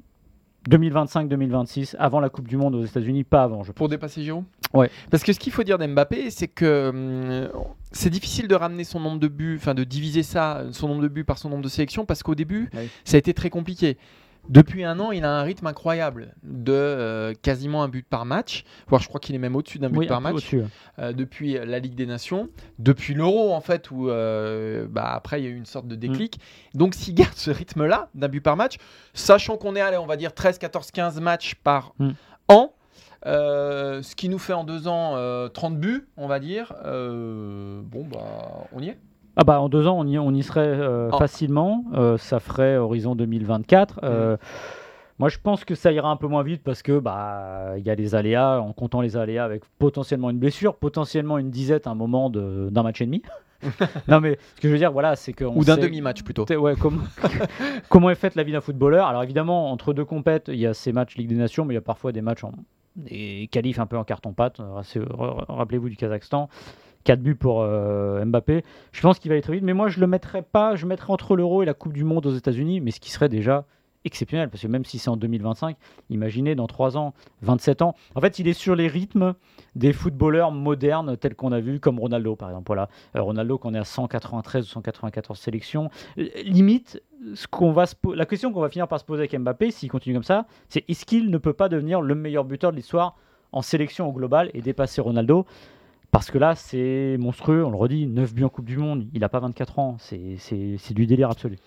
2025-2026, 0.69 1.95
avant 1.99 2.19
la 2.19 2.29
Coupe 2.29 2.47
du 2.47 2.57
Monde 2.57 2.75
aux 2.75 2.83
États-Unis, 2.83 3.23
pas 3.23 3.43
avant, 3.43 3.63
je 3.63 3.67
pense. 3.71 3.75
Pour 3.77 3.89
dépasser 3.89 4.23
Giroud? 4.23 4.45
Ouais. 4.75 4.89
Parce 5.09 5.23
que 5.23 5.33
ce 5.33 5.39
qu'il 5.39 5.51
faut 5.53 5.63
dire 5.63 5.77
d'Mbappé, 5.77 6.29
c'est 6.31 6.47
que 6.47 6.89
hum, 6.89 7.49
c'est 7.91 8.09
difficile 8.09 8.47
de 8.47 8.55
ramener 8.55 8.83
son 8.83 8.99
nombre 8.99 9.19
de 9.19 9.27
buts, 9.27 9.57
enfin 9.59 9.73
de 9.73 9.83
diviser 9.83 10.23
ça, 10.23 10.63
son 10.71 10.87
nombre 10.89 11.01
de 11.01 11.07
buts 11.07 11.23
par 11.23 11.37
son 11.37 11.49
nombre 11.49 11.63
de 11.63 11.69
sélections, 11.69 12.05
parce 12.05 12.23
qu'au 12.23 12.35
début, 12.35 12.69
ça 13.05 13.15
a 13.15 13.17
été 13.17 13.33
très 13.33 13.49
compliqué. 13.49 13.97
Depuis 14.47 14.83
un 14.83 14.99
an, 14.99 15.11
il 15.11 15.25
a 15.25 15.31
un 15.39 15.41
rythme 15.41 15.65
incroyable 15.65 16.35
de 16.43 16.71
euh, 16.71 17.33
quasiment 17.41 17.81
un 17.81 17.87
but 17.87 18.05
par 18.07 18.25
match, 18.25 18.63
voire 18.87 19.01
je 19.01 19.07
crois 19.07 19.19
qu'il 19.19 19.33
est 19.33 19.39
même 19.39 19.55
au-dessus 19.55 19.79
d'un 19.79 19.89
but 19.89 19.97
Oui, 19.97 20.05
par 20.07 20.21
match. 20.21 20.53
euh, 20.99 21.13
depuis 21.13 21.53
la 21.53 21.79
Ligue 21.79 21.95
des 21.95 22.05
Nations, 22.05 22.49
depuis 22.77 23.15
l'Euro 23.15 23.55
en 23.55 23.61
fait, 23.61 23.89
où 23.89 24.07
euh, 24.07 24.85
bah, 24.87 25.11
après 25.15 25.41
il 25.41 25.45
y 25.45 25.47
a 25.47 25.49
eu 25.49 25.55
une 25.55 25.65
sorte 25.65 25.87
de 25.87 25.95
déclic. 25.95 26.39
Donc 26.75 26.93
s'il 26.93 27.15
garde 27.15 27.33
ce 27.35 27.49
rythme-là 27.49 28.09
d'un 28.13 28.27
but 28.27 28.41
par 28.41 28.55
match, 28.55 28.75
sachant 29.15 29.57
qu'on 29.57 29.75
est 29.75 29.81
allé, 29.81 29.97
on 29.97 30.05
va 30.05 30.15
dire 30.15 30.31
13, 30.31 30.59
14, 30.59 30.91
15 30.91 31.19
matchs 31.21 31.55
par 31.55 31.93
Mm. 31.97 32.09
an, 32.49 32.71
euh, 33.25 34.01
ce 34.01 34.15
qui 34.15 34.29
nous 34.29 34.39
fait 34.39 34.53
en 34.53 34.63
deux 34.63 34.87
ans 34.87 35.13
euh, 35.15 35.47
30 35.49 35.77
buts, 35.79 36.07
on 36.17 36.27
va 36.27 36.39
dire, 36.39 36.73
euh, 36.85 37.81
bon 37.83 38.03
bah 38.05 38.19
on 38.73 38.79
y 38.81 38.89
est. 38.89 38.97
Ah 39.37 39.43
bah 39.43 39.59
en 39.59 39.67
deux 39.67 39.85
ans, 39.87 39.97
on 39.99 40.07
y, 40.07 40.17
on 40.17 40.31
y 40.31 40.43
serait 40.43 40.61
euh, 40.65 41.09
Oh. 41.11 41.17
facilement. 41.17 41.83
Ça 42.17 42.39
ferait 42.39 42.77
horizon 42.77 43.15
2024. 43.15 43.99
Euh, 44.03 44.37
Moi, 45.19 45.29
je 45.29 45.37
pense 45.41 45.63
que 45.65 45.75
ça 45.75 45.91
ira 45.93 46.09
un 46.09 46.17
peu 46.17 46.27
moins 46.27 46.43
vite 46.43 46.61
parce 46.63 46.81
que 46.81 46.99
bah 46.99 47.73
il 47.77 47.83
y 47.85 47.89
a 47.89 47.95
les 47.95 48.15
aléas, 48.15 48.59
en 48.59 48.73
comptant 48.73 49.01
les 49.01 49.15
aléas 49.17 49.43
avec 49.45 49.63
potentiellement 49.79 50.29
une 50.29 50.39
blessure, 50.39 50.75
potentiellement 50.75 51.37
une 51.37 51.49
disette 51.51 51.87
à 51.87 51.89
un 51.89 51.95
moment 51.95 52.29
d'un 52.29 52.83
match 52.83 53.01
et 53.01 53.05
demi. 53.05 53.21
non 54.09 54.19
mais 54.19 54.37
ce 54.55 54.61
que 54.61 54.67
je 54.67 54.73
veux 54.73 54.77
dire, 54.77 54.91
voilà, 54.91 55.15
c'est 55.15 55.31
que 55.33 55.45
Ou 55.45 55.63
d'un 55.63 55.77
demi-match 55.77 56.23
plutôt. 56.23 56.45
Ouais, 56.57 56.75
comment, 56.79 57.01
comment 57.89 58.09
est 58.09 58.15
faite 58.15 58.35
la 58.35 58.43
vie 58.43 58.51
d'un 58.51 58.61
footballeur 58.61 59.07
Alors 59.07 59.23
évidemment, 59.23 59.71
entre 59.71 59.93
deux 59.93 60.05
compètes, 60.05 60.49
il 60.49 60.59
y 60.59 60.67
a 60.67 60.73
ces 60.73 60.91
matchs 60.91 61.15
Ligue 61.15 61.29
des 61.29 61.35
Nations, 61.35 61.65
mais 61.65 61.73
il 61.73 61.75
y 61.75 61.79
a 61.79 61.81
parfois 61.81 62.11
des 62.11 62.21
matchs 62.21 62.43
en 62.43 62.51
des 62.95 63.47
qualifs 63.51 63.79
un 63.79 63.85
peu 63.85 63.97
en 63.97 64.03
carton-pâte. 64.03 64.59
Euh, 64.59 64.81
re- 64.81 65.45
Rappelez-vous 65.47 65.89
du 65.89 65.95
Kazakhstan. 65.97 66.49
4 67.03 67.21
buts 67.21 67.35
pour 67.35 67.61
euh, 67.61 68.25
Mbappé. 68.25 68.63
Je 68.91 69.01
pense 69.01 69.19
qu'il 69.19 69.29
va 69.29 69.33
aller 69.33 69.43
très 69.43 69.53
vite, 69.53 69.63
mais 69.63 69.73
moi 69.73 69.89
je 69.89 69.99
le 69.99 70.07
mettrais 70.07 70.41
pas. 70.41 70.75
Je 70.75 70.85
mettrais 70.87 71.13
entre 71.13 71.35
l'Euro 71.35 71.61
et 71.61 71.65
la 71.65 71.75
Coupe 71.75 71.93
du 71.93 72.03
Monde 72.03 72.25
aux 72.25 72.33
États-Unis, 72.35 72.81
mais 72.81 72.89
ce 72.91 72.99
qui 72.99 73.11
serait 73.11 73.29
déjà 73.29 73.65
exceptionnel, 74.05 74.49
parce 74.49 74.61
que 74.61 74.67
même 74.67 74.85
si 74.85 74.99
c'est 74.99 75.09
en 75.09 75.17
2025, 75.17 75.75
imaginez 76.09 76.55
dans 76.55 76.67
3 76.67 76.97
ans, 76.97 77.13
27 77.41 77.81
ans. 77.81 77.95
En 78.15 78.21
fait, 78.21 78.39
il 78.39 78.47
est 78.47 78.53
sur 78.53 78.75
les 78.75 78.87
rythmes 78.87 79.33
des 79.75 79.91
footballeurs 79.93 80.51
modernes 80.51 81.17
tels 81.17 81.35
qu'on 81.35 81.51
a 81.51 81.59
vu, 81.59 81.79
comme 81.79 81.99
Ronaldo 81.99 82.35
par 82.35 82.49
exemple. 82.49 82.67
Voilà. 82.67 82.89
Euh, 83.15 83.21
Ronaldo, 83.21 83.57
qu'on 83.57 83.73
est 83.73 83.79
à 83.79 83.83
193 83.83 84.65
ou 84.65 84.67
194 84.67 85.37
sélections. 85.37 85.89
Euh, 86.17 86.27
Limite, 86.43 87.01
ce 87.33 87.47
va 87.73 87.85
se 87.85 87.95
la 88.13 88.25
question 88.25 88.53
qu'on 88.53 88.61
va 88.61 88.69
finir 88.69 88.87
par 88.87 88.99
se 88.99 89.05
poser 89.05 89.21
avec 89.21 89.37
Mbappé, 89.37 89.71
s'il 89.71 89.89
continue 89.89 90.15
comme 90.15 90.23
ça, 90.23 90.45
c'est 90.69 90.85
est-ce 90.87 91.05
qu'il 91.05 91.29
ne 91.29 91.37
peut 91.37 91.53
pas 91.53 91.69
devenir 91.69 92.01
le 92.01 92.15
meilleur 92.15 92.45
buteur 92.45 92.71
de 92.71 92.77
l'histoire 92.77 93.17
en 93.51 93.61
sélection 93.61 94.07
au 94.07 94.13
global 94.13 94.51
et 94.53 94.61
dépasser 94.61 95.01
Ronaldo? 95.01 95.45
Parce 96.11 96.31
que 96.31 96.37
là, 96.37 96.55
c'est 96.55 97.17
monstrueux, 97.19 97.65
on 97.65 97.71
le 97.71 97.75
redit, 97.75 98.07
9 98.07 98.33
buts 98.33 98.43
en 98.45 98.49
Coupe 98.49 98.65
du 98.65 98.77
Monde, 98.77 99.05
il 99.13 99.19
n'a 99.19 99.27
pas 99.27 99.39
24 99.39 99.79
ans, 99.79 99.97
c'est 99.99 100.93
du 100.93 101.05
délire 101.07 101.29
absolu. 101.29 101.57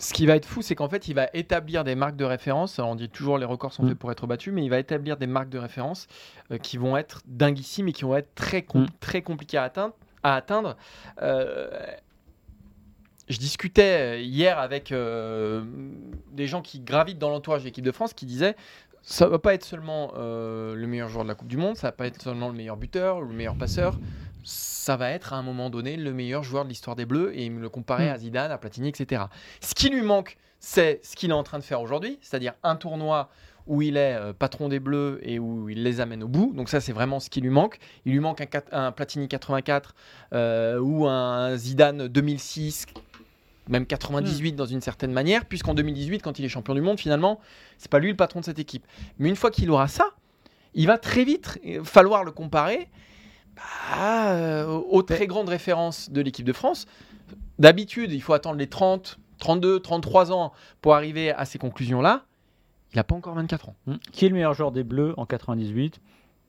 Ce 0.00 0.14
qui 0.14 0.24
va 0.26 0.34
être 0.34 0.46
fou, 0.46 0.62
c'est 0.62 0.74
qu'en 0.74 0.88
fait, 0.88 1.08
il 1.08 1.14
va 1.14 1.28
établir 1.34 1.84
des 1.84 1.94
marques 1.94 2.16
de 2.16 2.24
référence. 2.24 2.78
Alors, 2.78 2.90
on 2.90 2.94
dit 2.94 3.10
toujours 3.10 3.36
les 3.36 3.44
records 3.44 3.72
sont 3.74 3.82
Mm. 3.84 3.88
faits 3.90 3.98
pour 3.98 4.10
être 4.10 4.26
battus, 4.26 4.52
mais 4.52 4.64
il 4.64 4.70
va 4.70 4.78
établir 4.78 5.16
des 5.18 5.26
marques 5.26 5.50
de 5.50 5.58
référence 5.58 6.06
euh, 6.50 6.56
qui 6.58 6.78
vont 6.78 6.96
être 6.96 7.20
dinguissimes 7.26 7.88
et 7.88 7.92
qui 7.92 8.04
vont 8.04 8.16
être 8.16 8.34
très, 8.34 8.62
com- 8.62 8.84
Mm. 8.84 8.86
très 8.98 9.20
compliquées 9.22 9.58
à 9.58 9.64
atteindre. 9.64 9.94
À 10.22 10.36
atteindre. 10.36 10.76
Euh, 11.22 11.68
je 13.28 13.38
discutais 13.38 14.16
euh, 14.16 14.20
hier 14.20 14.58
avec 14.58 14.90
euh, 14.90 15.64
des 16.32 16.46
gens 16.46 16.62
qui 16.62 16.80
gravitent 16.80 17.18
dans 17.18 17.30
l'entourage 17.30 17.60
de 17.60 17.66
l'équipe 17.66 17.84
de 17.84 17.92
France 17.92 18.12
qui 18.14 18.26
disaient 18.26 18.56
ça 19.02 19.26
va 19.28 19.38
pas 19.38 19.54
être 19.54 19.64
seulement 19.64 20.12
le 20.16 20.84
meilleur 20.86 21.08
joueur 21.08 21.24
de 21.24 21.28
la 21.28 21.34
Coupe 21.34 21.48
du 21.48 21.56
Monde, 21.56 21.76
ça 21.76 21.86
va 21.88 21.92
pas 21.92 22.06
être 22.06 22.20
seulement 22.20 22.48
le 22.48 22.54
meilleur 22.54 22.76
buteur 22.76 23.16
ou 23.16 23.22
le 23.22 23.32
meilleur 23.32 23.56
passeur, 23.56 23.98
ça 24.44 24.96
va 24.96 25.10
être 25.10 25.32
à 25.32 25.36
un 25.36 25.42
moment 25.42 25.70
donné 25.70 25.96
le 25.96 26.12
meilleur 26.12 26.42
joueur 26.42 26.64
de 26.64 26.68
l'histoire 26.68 26.96
des 26.96 27.06
Bleus 27.06 27.32
et 27.38 27.48
me 27.50 27.60
le 27.60 27.68
comparait 27.68 28.10
Mm. 28.10 28.14
à 28.14 28.18
Zidane, 28.18 28.50
à 28.50 28.58
Platini, 28.58 28.88
etc. 28.88 29.24
Ce 29.60 29.74
qui 29.74 29.88
lui 29.88 30.02
manque, 30.02 30.36
c'est 30.58 31.00
ce 31.02 31.16
qu'il 31.16 31.30
est 31.30 31.34
en 31.34 31.42
train 31.42 31.58
de 31.58 31.64
faire 31.64 31.80
aujourd'hui, 31.80 32.18
c'est-à-dire 32.22 32.54
un 32.62 32.76
tournoi 32.76 33.30
où 33.66 33.82
il 33.82 33.96
est 33.96 34.14
euh, 34.14 34.32
patron 34.32 34.68
des 34.68 34.80
Bleus 34.80 35.20
et 35.22 35.38
où 35.38 35.68
il 35.68 35.82
les 35.82 36.00
amène 36.00 36.22
au 36.22 36.28
bout. 36.28 36.52
Donc 36.54 36.68
ça, 36.68 36.80
c'est 36.80 36.92
vraiment 36.92 37.20
ce 37.20 37.30
qui 37.30 37.40
lui 37.40 37.50
manque. 37.50 37.78
Il 38.04 38.12
lui 38.12 38.20
manque 38.20 38.46
un, 38.72 38.92
Platini 38.92 39.28
84 39.28 39.94
euh, 40.32 40.78
ou 40.80 41.06
un 41.06 41.56
Zidane 41.56 42.08
2006, 42.08 42.86
même 43.68 43.86
98 43.86 44.56
dans 44.56 44.66
une 44.66 44.80
certaine 44.80 45.12
manière, 45.12 45.44
puisqu'en 45.44 45.74
2018, 45.74 46.20
quand 46.22 46.38
il 46.38 46.44
est 46.44 46.48
champion 46.48 46.74
du 46.74 46.80
monde, 46.80 46.98
finalement, 46.98 47.40
c'est 47.78 47.90
pas 47.90 47.98
lui 47.98 48.10
le 48.10 48.16
patron 48.16 48.40
de 48.40 48.46
cette 48.46 48.58
équipe. 48.58 48.84
Mais 49.18 49.28
une 49.28 49.36
fois 49.36 49.50
qu'il 49.50 49.70
aura 49.70 49.88
ça, 49.88 50.06
il 50.74 50.86
va 50.86 50.98
très 50.98 51.24
vite 51.24 51.60
euh, 51.66 51.84
falloir 51.84 52.24
le 52.24 52.32
comparer 52.32 52.88
bah, 53.56 54.32
euh, 54.32 54.66
aux 54.66 55.02
très 55.02 55.26
grandes 55.26 55.48
références 55.48 56.10
de 56.10 56.20
l'équipe 56.20 56.46
de 56.46 56.52
France. 56.52 56.86
D'habitude, 57.58 58.12
il 58.12 58.22
faut 58.22 58.32
attendre 58.32 58.58
les 58.58 58.68
30, 58.68 59.18
32, 59.38 59.80
33 59.80 60.32
ans 60.32 60.52
pour 60.80 60.94
arriver 60.94 61.30
à 61.32 61.44
ces 61.44 61.58
conclusions-là. 61.58 62.24
Il 62.92 62.96
n'a 62.96 63.04
pas 63.04 63.14
encore 63.14 63.34
24 63.34 63.68
ans. 63.68 63.76
Qui 64.12 64.26
est 64.26 64.28
le 64.28 64.34
meilleur 64.34 64.54
joueur 64.54 64.72
des 64.72 64.82
Bleus 64.82 65.14
en 65.16 65.26
98 65.26 66.00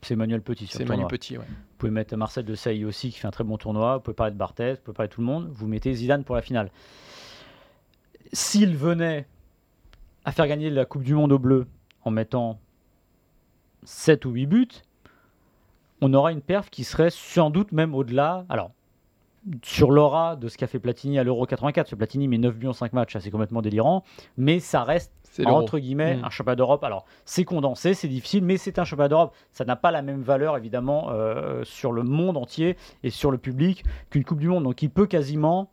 C'est 0.02 0.16
Manuel 0.16 0.42
Petit. 0.42 0.68
C'est 0.68 0.80
le 0.80 0.86
Manu 0.86 1.02
tournoi. 1.02 1.10
Petit. 1.10 1.38
ouais. 1.38 1.46
Vous 1.46 1.78
pouvez 1.78 1.92
mettre 1.92 2.16
Marcel 2.16 2.46
de 2.46 2.56
Sailly 2.56 2.86
aussi 2.86 3.12
qui 3.12 3.20
fait 3.20 3.28
un 3.28 3.32
très 3.32 3.44
bon 3.44 3.58
tournoi. 3.58 3.98
Vous 3.98 4.02
pouvez 4.02 4.16
parler 4.16 4.34
de 4.34 4.38
Barthez, 4.38 4.74
vous 4.74 4.82
pouvez 4.84 4.96
parler 4.96 5.10
de 5.10 5.14
tout 5.14 5.22
le 5.22 5.28
monde. 5.28 5.52
Vous 5.54 5.68
mettez 5.68 5.94
Zidane 5.94 6.24
pour 6.24 6.36
la 6.36 6.42
finale. 6.42 6.72
S'il 8.34 8.76
venait 8.76 9.28
à 10.26 10.32
faire 10.32 10.48
gagner 10.48 10.70
la 10.70 10.86
Coupe 10.86 11.04
du 11.04 11.14
Monde 11.14 11.32
au 11.32 11.40
bleu 11.40 11.68
en 12.04 12.12
mettant 12.12 12.60
7 13.84 14.26
ou 14.26 14.32
8 14.32 14.46
buts, 14.46 14.68
on 16.02 16.14
aura 16.14 16.32
une 16.32 16.42
perf 16.42 16.70
qui 16.70 16.84
serait 16.84 17.10
sans 17.12 17.50
doute 17.50 17.72
même 17.72 17.96
au-delà. 17.96 18.46
Alors, 18.50 18.72
sur 19.64 19.90
l'aura 19.92 20.36
de 20.36 20.48
ce 20.50 20.58
qu'a 20.58 20.68
fait 20.68 20.80
Platini 20.80 21.18
à 21.18 21.24
l'Euro 21.24 21.46
84, 21.46 21.88
ce 21.88 21.96
Platini 21.96 22.28
met 22.28 22.38
9 22.38 22.56
buts 22.58 22.68
en 22.68 22.74
5 22.74 22.94
matchs, 22.94 23.18
c'est 23.20 23.32
complètement 23.32 23.62
délirant, 23.62 24.04
mais 24.38 24.60
ça 24.60 24.84
reste 24.84 25.12
entre 25.46 25.80
guillemets, 25.80 26.18
Mm. 26.18 26.26
un 26.26 26.30
championnat 26.30 26.56
d'Europe. 26.58 26.84
Alors, 26.84 27.06
c'est 27.24 27.46
condensé, 27.46 27.94
c'est 27.94 28.10
difficile, 28.10 28.44
mais 28.44 28.58
c'est 28.58 28.80
un 28.80 28.84
championnat 28.84 29.08
d'Europe. 29.08 29.34
Ça 29.52 29.64
n'a 29.64 29.78
pas 29.78 29.90
la 29.92 30.02
même 30.02 30.22
valeur, 30.22 30.58
évidemment, 30.58 31.08
euh, 31.12 31.64
sur 31.64 31.94
le 31.94 32.04
monde 32.04 32.36
entier 32.36 32.76
et 33.04 33.10
sur 33.10 33.32
le 33.32 33.38
public 33.38 33.86
qu'une 34.10 34.26
Coupe 34.26 34.40
du 34.40 34.50
Monde. 34.50 34.66
Donc, 34.66 34.82
il 34.82 34.90
peut 34.90 35.06
quasiment 35.08 35.72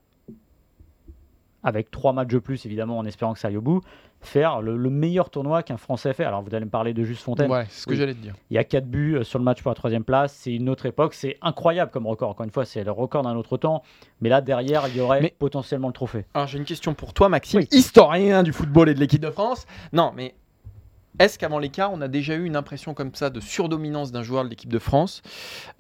avec 1.64 1.90
trois 1.90 2.12
matchs 2.12 2.28
de 2.28 2.38
plus, 2.38 2.64
évidemment, 2.66 2.98
en 2.98 3.04
espérant 3.04 3.32
que 3.32 3.38
ça 3.38 3.48
aille 3.48 3.56
au 3.56 3.60
bout, 3.60 3.80
faire 4.20 4.60
le, 4.62 4.76
le 4.76 4.90
meilleur 4.90 5.30
tournoi 5.30 5.62
qu'un 5.62 5.76
Français 5.76 6.12
fait. 6.12 6.24
Alors, 6.24 6.42
vous 6.42 6.54
allez 6.54 6.64
me 6.64 6.70
parler 6.70 6.92
de 6.94 7.04
Juste 7.04 7.22
Fontaine. 7.22 7.50
Ouais, 7.50 7.66
c'est 7.68 7.82
ce 7.82 7.86
que 7.86 7.94
j'allais 7.94 8.14
te 8.14 8.20
dire. 8.20 8.34
Il 8.50 8.54
y 8.54 8.58
a 8.58 8.64
4 8.64 8.86
buts 8.86 9.16
euh, 9.16 9.24
sur 9.24 9.38
le 9.38 9.44
match 9.44 9.62
pour 9.62 9.70
la 9.70 9.74
troisième 9.74 10.02
place. 10.04 10.32
C'est 10.32 10.52
une 10.54 10.68
autre 10.68 10.86
époque. 10.86 11.14
C'est 11.14 11.36
incroyable 11.42 11.90
comme 11.90 12.06
record. 12.06 12.30
Encore 12.30 12.44
une 12.44 12.50
fois, 12.52 12.64
c'est 12.64 12.82
le 12.84 12.90
record 12.90 13.22
d'un 13.22 13.36
autre 13.36 13.56
temps. 13.56 13.82
Mais 14.20 14.28
là, 14.28 14.40
derrière, 14.40 14.86
il 14.88 14.96
y 14.96 15.00
aurait 15.00 15.20
Mais- 15.20 15.34
potentiellement 15.38 15.88
le 15.88 15.92
trophée. 15.92 16.24
Alors 16.34 16.46
j'ai 16.48 16.58
une 16.58 16.64
question 16.64 16.94
pour 16.94 17.12
toi, 17.12 17.28
Maxime, 17.28 17.60
Oui. 17.60 17.68
historien 17.70 18.42
du 18.42 18.52
football 18.52 18.88
et 18.88 18.94
de 18.94 19.00
l'équipe 19.00 19.22
de 19.22 19.30
France. 19.30 19.66
Non, 19.92 20.12
mais 20.16 20.34
est-ce 21.18 21.38
qu'avant 21.38 21.58
l'écart, 21.58 21.92
on 21.92 22.00
a 22.00 22.08
déjà 22.08 22.34
eu 22.34 22.44
une 22.44 22.56
impression 22.56 22.94
comme 22.94 23.14
ça 23.14 23.30
de 23.30 23.40
surdominance 23.40 24.12
d'un 24.12 24.22
joueur 24.22 24.44
de 24.44 24.48
l'équipe 24.48 24.70
de 24.72 24.78
France, 24.78 25.22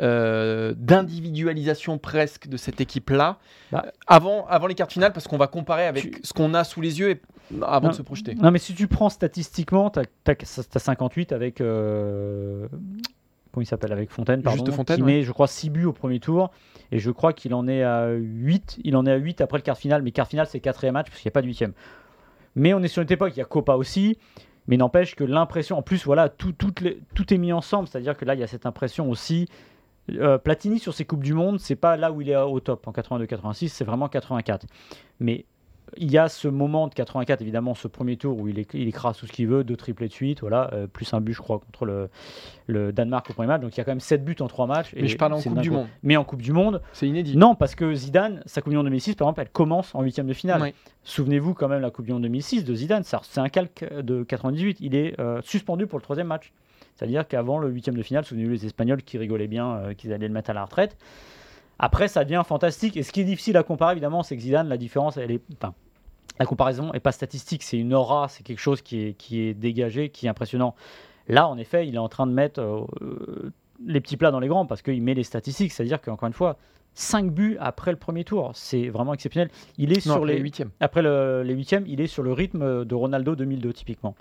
euh, 0.00 0.74
d'individualisation 0.76 1.98
presque 1.98 2.48
de 2.48 2.56
cette 2.56 2.80
équipe-là, 2.80 3.38
Bah. 3.72 3.84
euh, 3.86 3.90
avant, 4.06 4.46
avant 4.48 4.66
les 4.66 4.74
quarts 4.74 4.86
de 4.88 4.92
finale, 4.92 5.12
parce 5.12 5.26
qu'on 5.28 5.36
va 5.38 5.46
comparer 5.46 5.86
avec 5.86 6.02
Tu- 6.10 6.20
ce 6.22 6.32
qu'on 6.32 6.54
a 6.54 6.64
sous 6.64 6.80
les 6.80 6.98
yeux 7.00 7.10
et- 7.10 7.20
avant 7.62 7.86
Non. 7.86 7.90
de 7.92 7.96
se 7.96 8.02
projeter? 8.02 8.34
Non, 8.34 8.50
mais 8.50 8.58
si 8.58 8.74
tu 8.74 8.88
prends 8.88 9.08
statistiquement, 9.08 9.90
tu 9.90 10.00
as, 10.00 10.78
58 10.78 11.32
avec. 11.32 11.60
euh, 11.60 12.66
comment 13.52 13.62
il 13.62 13.66
s'appelle 13.66 13.92
Avec 13.92 14.10
Fontaine, 14.10 14.42
pardon, 14.42 14.64
Juste 14.64 14.76
Fontaine, 14.76 14.96
qui 14.96 15.02
ouais. 15.02 15.12
met, 15.18 15.22
je 15.22 15.32
crois, 15.32 15.46
6 15.46 15.70
buts 15.70 15.84
au 15.86 15.92
premier 15.92 16.20
tour. 16.20 16.50
Et 16.92 16.98
je 16.98 17.10
crois 17.10 17.32
qu'il 17.32 17.52
en 17.54 17.66
est 17.68 17.82
à 17.82 18.10
8. 18.12 18.78
Il 18.84 18.96
en 18.96 19.04
est 19.06 19.12
à 19.12 19.16
8 19.16 19.40
après 19.40 19.58
le 19.58 19.62
quart 19.62 19.74
de 19.76 19.80
finale. 19.80 20.02
Mais 20.02 20.10
quart 20.10 20.26
de 20.26 20.30
finale, 20.30 20.46
c'est 20.48 20.60
quatrième 20.60 20.94
match, 20.94 21.06
parce 21.08 21.20
qu'il 21.20 21.28
n'y 21.28 21.32
a 21.32 21.36
pas 21.36 21.42
de 21.42 21.46
huitième. 21.46 21.72
Mais 22.54 22.72
on 22.74 22.82
est 22.82 22.88
sur 22.88 23.02
une 23.02 23.12
époque, 23.12 23.32
il 23.34 23.38
y 23.38 23.42
a 23.42 23.46
Copa 23.46 23.74
aussi. 23.74 24.18
Mais 24.68 24.76
n'empêche 24.76 25.16
que 25.16 25.24
l'impression, 25.24 25.78
en 25.78 25.82
plus, 25.82 26.04
voilà, 26.04 26.28
tout, 26.28 26.52
tout 26.52 27.34
est 27.34 27.38
mis 27.38 27.52
ensemble. 27.52 27.88
C'est-à-dire 27.88 28.16
que 28.16 28.24
là, 28.24 28.34
il 28.34 28.40
y 28.40 28.44
a 28.44 28.46
cette 28.46 28.66
impression 28.66 29.10
aussi. 29.10 29.48
euh, 30.10 30.38
Platini 30.38 30.78
sur 30.78 30.94
ses 30.94 31.04
Coupes 31.04 31.24
du 31.24 31.34
Monde, 31.34 31.58
c'est 31.58 31.76
pas 31.76 31.96
là 31.96 32.12
où 32.12 32.20
il 32.20 32.30
est 32.30 32.36
au 32.36 32.60
top 32.60 32.86
en 32.86 32.92
82-86, 32.92 33.68
c'est 33.68 33.84
vraiment 33.84 34.08
84. 34.08 34.66
Mais 35.20 35.44
il 35.96 36.10
y 36.10 36.18
a 36.18 36.28
ce 36.28 36.48
moment 36.48 36.86
de 36.88 36.94
84, 36.94 37.40
évidemment, 37.40 37.74
ce 37.74 37.88
premier 37.88 38.16
tour 38.16 38.38
où 38.38 38.48
il, 38.48 38.58
éc- 38.58 38.70
il 38.74 38.86
écrase 38.88 39.16
tout 39.18 39.26
ce 39.26 39.32
qu'il 39.32 39.46
veut, 39.48 39.64
deux 39.64 39.76
triplés 39.76 40.08
de 40.08 40.12
suite, 40.12 40.40
voilà, 40.40 40.70
euh, 40.72 40.86
plus 40.86 41.12
un 41.14 41.20
but, 41.20 41.32
je 41.32 41.40
crois, 41.40 41.58
contre 41.58 41.84
le, 41.86 42.08
le 42.66 42.92
Danemark 42.92 43.28
au 43.30 43.32
premier 43.32 43.48
match. 43.48 43.60
Donc 43.62 43.74
il 43.74 43.78
y 43.78 43.80
a 43.80 43.84
quand 43.84 43.90
même 43.90 44.00
7 44.00 44.24
buts 44.24 44.36
en 44.40 44.46
3 44.48 44.66
matchs. 44.66 44.92
Mais 44.94 45.08
je 45.08 45.16
parle 45.16 45.32
en 45.32 45.40
Coupe 45.40 45.60
du. 45.60 45.70
Monde. 45.70 45.86
Mais 46.02 46.16
en 46.16 46.24
Coupe 46.24 46.42
du 46.42 46.52
Monde, 46.52 46.82
C'est 46.92 47.08
inédit. 47.08 47.36
non, 47.36 47.54
parce 47.54 47.74
que 47.74 47.94
Zidane, 47.94 48.42
sa 48.46 48.60
Coupe 48.60 48.70
du 48.70 48.76
Monde 48.76 48.86
2006, 48.86 49.14
par 49.14 49.26
exemple, 49.26 49.40
elle 49.42 49.50
commence 49.50 49.94
en 49.94 50.02
huitième 50.02 50.26
de 50.26 50.32
finale. 50.34 50.60
Souvenez-vous 51.04 51.54
quand 51.54 51.68
même 51.68 51.80
la 51.80 51.90
Coupe 51.90 52.04
du 52.06 52.12
Monde 52.12 52.22
2006 52.22 52.64
de 52.64 52.74
Zidane, 52.74 53.02
c'est 53.04 53.40
un 53.40 53.48
calque 53.48 53.84
de 54.02 54.22
98. 54.24 54.78
Il 54.80 54.94
est 54.94 55.18
euh, 55.20 55.40
suspendu 55.42 55.86
pour 55.86 55.98
le 55.98 56.02
troisième 56.02 56.26
match. 56.26 56.52
C'est-à-dire 56.96 57.28
qu'avant 57.28 57.58
le 57.58 57.68
huitième 57.70 57.96
de 57.96 58.02
finale, 58.02 58.24
souvenez-vous 58.24 58.50
les 58.50 58.66
Espagnols 58.66 59.02
qui 59.02 59.18
rigolaient 59.18 59.46
bien 59.46 59.76
euh, 59.76 59.94
qu'ils 59.94 60.12
allaient 60.12 60.26
le 60.26 60.34
mettre 60.34 60.50
à 60.50 60.52
la 60.52 60.64
retraite. 60.64 60.96
Après, 61.78 62.08
ça 62.08 62.24
devient 62.24 62.42
fantastique. 62.46 62.96
Et 62.96 63.02
ce 63.02 63.12
qui 63.12 63.20
est 63.20 63.24
difficile 63.24 63.56
à 63.56 63.62
comparer, 63.62 63.92
évidemment, 63.92 64.22
c'est 64.22 64.36
que 64.36 64.42
Zidane, 64.42 64.68
la 64.68 64.76
différence, 64.76 65.16
elle 65.16 65.30
est. 65.30 65.40
Enfin, 65.54 65.74
la 66.40 66.46
comparaison 66.46 66.92
n'est 66.92 67.00
pas 67.00 67.12
statistique, 67.12 67.62
c'est 67.62 67.78
une 67.78 67.94
aura, 67.94 68.28
c'est 68.28 68.42
quelque 68.44 68.60
chose 68.60 68.80
qui 68.82 69.00
est, 69.06 69.12
qui 69.14 69.40
est 69.40 69.54
dégagé, 69.54 70.08
qui 70.10 70.26
est 70.26 70.28
impressionnant. 70.28 70.74
Là, 71.28 71.48
en 71.48 71.58
effet, 71.58 71.86
il 71.86 71.94
est 71.94 71.98
en 71.98 72.08
train 72.08 72.26
de 72.26 72.32
mettre 72.32 72.60
euh, 72.60 73.52
les 73.84 74.00
petits 74.00 74.16
plats 74.16 74.30
dans 74.30 74.40
les 74.40 74.48
grands 74.48 74.64
parce 74.66 74.82
qu'il 74.82 75.02
met 75.02 75.14
les 75.14 75.24
statistiques. 75.24 75.72
C'est-à-dire 75.72 76.00
qu'encore 76.00 76.26
une 76.28 76.32
fois, 76.32 76.56
5 76.94 77.30
buts 77.30 77.56
après 77.60 77.90
le 77.90 77.96
premier 77.98 78.24
tour, 78.24 78.50
c'est 78.54 78.88
vraiment 78.88 79.14
exceptionnel. 79.14 79.50
Il 79.76 79.92
est 79.92 79.96
Non, 80.06 80.14
sur 80.14 80.22
après 80.22 80.34
les 80.34 80.40
huitièmes. 80.40 80.70
après 80.80 81.02
le- 81.02 81.42
les 81.44 81.54
huitièmes, 81.54 81.84
il 81.86 82.00
est 82.00 82.06
sur 82.06 82.22
le 82.22 82.32
rythme 82.32 82.84
de 82.84 82.94
Ronaldo 82.94 83.36
2002 83.36 83.72
typiquement. 83.72 84.14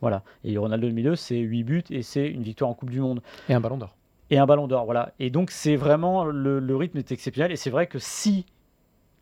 Voilà. 0.00 0.22
Et 0.44 0.56
Ronaldo 0.58 0.86
2002, 0.88 1.14
c'est 1.16 1.38
8 1.38 1.64
buts 1.64 1.84
et 1.90 2.02
c'est 2.02 2.26
une 2.28 2.42
victoire 2.42 2.70
en 2.70 2.74
Coupe 2.74 2.90
du 2.90 3.00
Monde 3.00 3.20
Et 3.48 3.54
un 3.54 3.60
ballon 3.60 3.76
d'or. 3.76 3.94
Et 4.30 4.38
un 4.38 4.46
ballon 4.46 4.66
d'or. 4.66 4.84
Voilà. 4.84 5.12
Et 5.18 5.30
donc 5.30 5.50
c'est 5.50 5.76
vraiment 5.76 6.24
le, 6.24 6.76
rythme 6.76 6.98
est 6.98 7.12
exceptionnel. 7.12 7.52
Et 7.52 7.56
c'est 7.56 7.70
vrai 7.70 7.86
que 7.86 7.98
si 7.98 8.46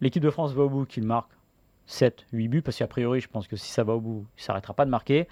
l'équipe 0.01 0.23
de 0.23 0.31
France 0.31 0.53
va 0.53 0.65
au 0.65 0.69
bout, 0.69 0.87
qu'il 0.87 1.05
marque 1.05 1.31
7, 1.87 2.27
8 2.33 2.49
buts, 2.49 2.63
parce 2.63 2.79
qu'a 2.79 2.87
priori, 2.87 3.21
je 3.21 3.29
pense 3.29 3.47
que 3.47 3.57
si 3.57 3.71
ça 3.71 3.85
va 3.85 3.95
au 3.95 4.01
bout, 4.01 4.27
il 4.37 4.41
ne 4.41 4.43
s'arrêtera 4.43 4.75
pas 4.75 4.85
de 4.85 4.91
marquer. 4.91 5.29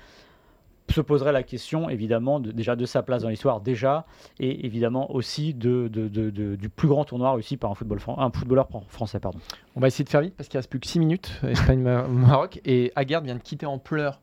Se 0.90 1.00
poserait 1.00 1.32
la 1.32 1.42
question, 1.42 1.88
évidemment, 1.88 2.38
de- 2.38 2.52
déjà 2.52 2.76
de 2.76 2.84
sa 2.84 3.02
place 3.02 3.22
dans 3.22 3.30
l'histoire, 3.30 3.60
déjà, 3.62 4.04
et 4.40 4.66
évidemment 4.66 5.10
aussi 5.14 5.54
de, 5.54 5.88
de- 5.88 6.08
de- 6.08 6.28
de- 6.28 6.54
du 6.56 6.68
plus 6.68 6.86
grand 6.88 7.04
tournoi 7.06 7.32
réussi 7.32 7.56
par 7.56 7.70
un, 7.70 7.74
football 7.74 7.98
fran- 7.98 8.18
un 8.18 8.30
footballeur 8.30 8.68
fran- 8.68 8.84
français. 8.88 9.18
Pardon. 9.18 9.38
On 9.74 9.80
va 9.80 9.86
essayer 9.86 10.04
de 10.04 10.10
faire 10.10 10.20
vite 10.20 10.34
parce 10.36 10.48
qu'il 10.50 10.58
reste 10.58 10.68
plus 10.68 10.80
que 10.80 10.86
6 10.86 10.98
minutes, 10.98 11.40
Espagne-Maroc. 11.48 12.60
Et 12.64 12.92
Aguerd 12.96 13.24
vient 13.24 13.34
de 13.36 13.40
quitter 13.40 13.64
en 13.66 13.78
pleurs 13.78 14.20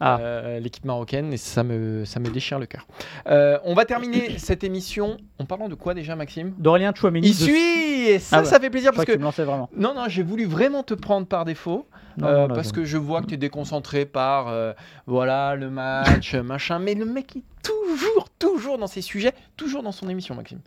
Ah. 0.00 0.18
euh, 0.20 0.58
l'équipe 0.60 0.84
marocaine 0.84 1.32
et 1.32 1.36
ça 1.36 1.62
me, 1.62 2.04
ça 2.04 2.18
me 2.20 2.28
déchire 2.28 2.58
le 2.58 2.66
cœur. 2.66 2.86
Euh, 3.28 3.58
on 3.64 3.72
va 3.74 3.84
terminer 3.84 4.36
cette 4.38 4.64
émission 4.64 5.16
en 5.38 5.44
parlant 5.46 5.68
de 5.68 5.74
quoi 5.76 5.94
déjà, 5.94 6.16
Maxime? 6.16 6.52
D'Aurélien 6.58 6.92
Chouameni. 6.94 7.28
Il 7.28 7.30
de- 7.30 7.36
suit 7.36 8.08
Et 8.08 8.18
ça, 8.18 8.38
Ah 8.38 8.40
ouais. 8.40 8.46
ça 8.46 8.58
fait 8.60 8.68
plaisir 8.70 8.90
parce 8.92 9.04
que 9.06 9.12
que. 9.12 9.16
tu 9.16 9.20
me 9.20 9.24
lançais 9.24 9.44
vraiment. 9.44 9.70
Non, 9.76 9.94
non, 9.94 10.06
j'ai 10.08 10.24
voulu 10.24 10.44
vraiment 10.44 10.82
te 10.82 10.92
prendre 10.94 11.26
par 11.26 11.44
défaut 11.44 11.86
Non, 12.18 12.26
euh, 12.26 12.46
non, 12.48 12.54
parce 12.54 12.72
que 12.72 12.84
je 12.84 12.96
vois 12.98 13.20
que 13.22 13.26
tu 13.26 13.34
es 13.34 13.38
déconcentré 13.38 14.04
par 14.06 14.48
euh, 14.48 14.72
voilà 15.06 15.54
le 15.56 15.70
match, 15.70 16.34
machin. 16.34 16.78
Mais 16.78 16.94
le 16.94 17.04
mec 17.04 17.36
est 17.36 17.42
toujours, 17.62 18.28
toujours 18.38 18.78
dans 18.78 18.86
ses 18.86 19.00
sujets, 19.02 19.32
toujours 19.56 19.82
dans 19.82 19.92
son 19.92 20.08
émission, 20.08 20.34
Maxime. 20.34 20.60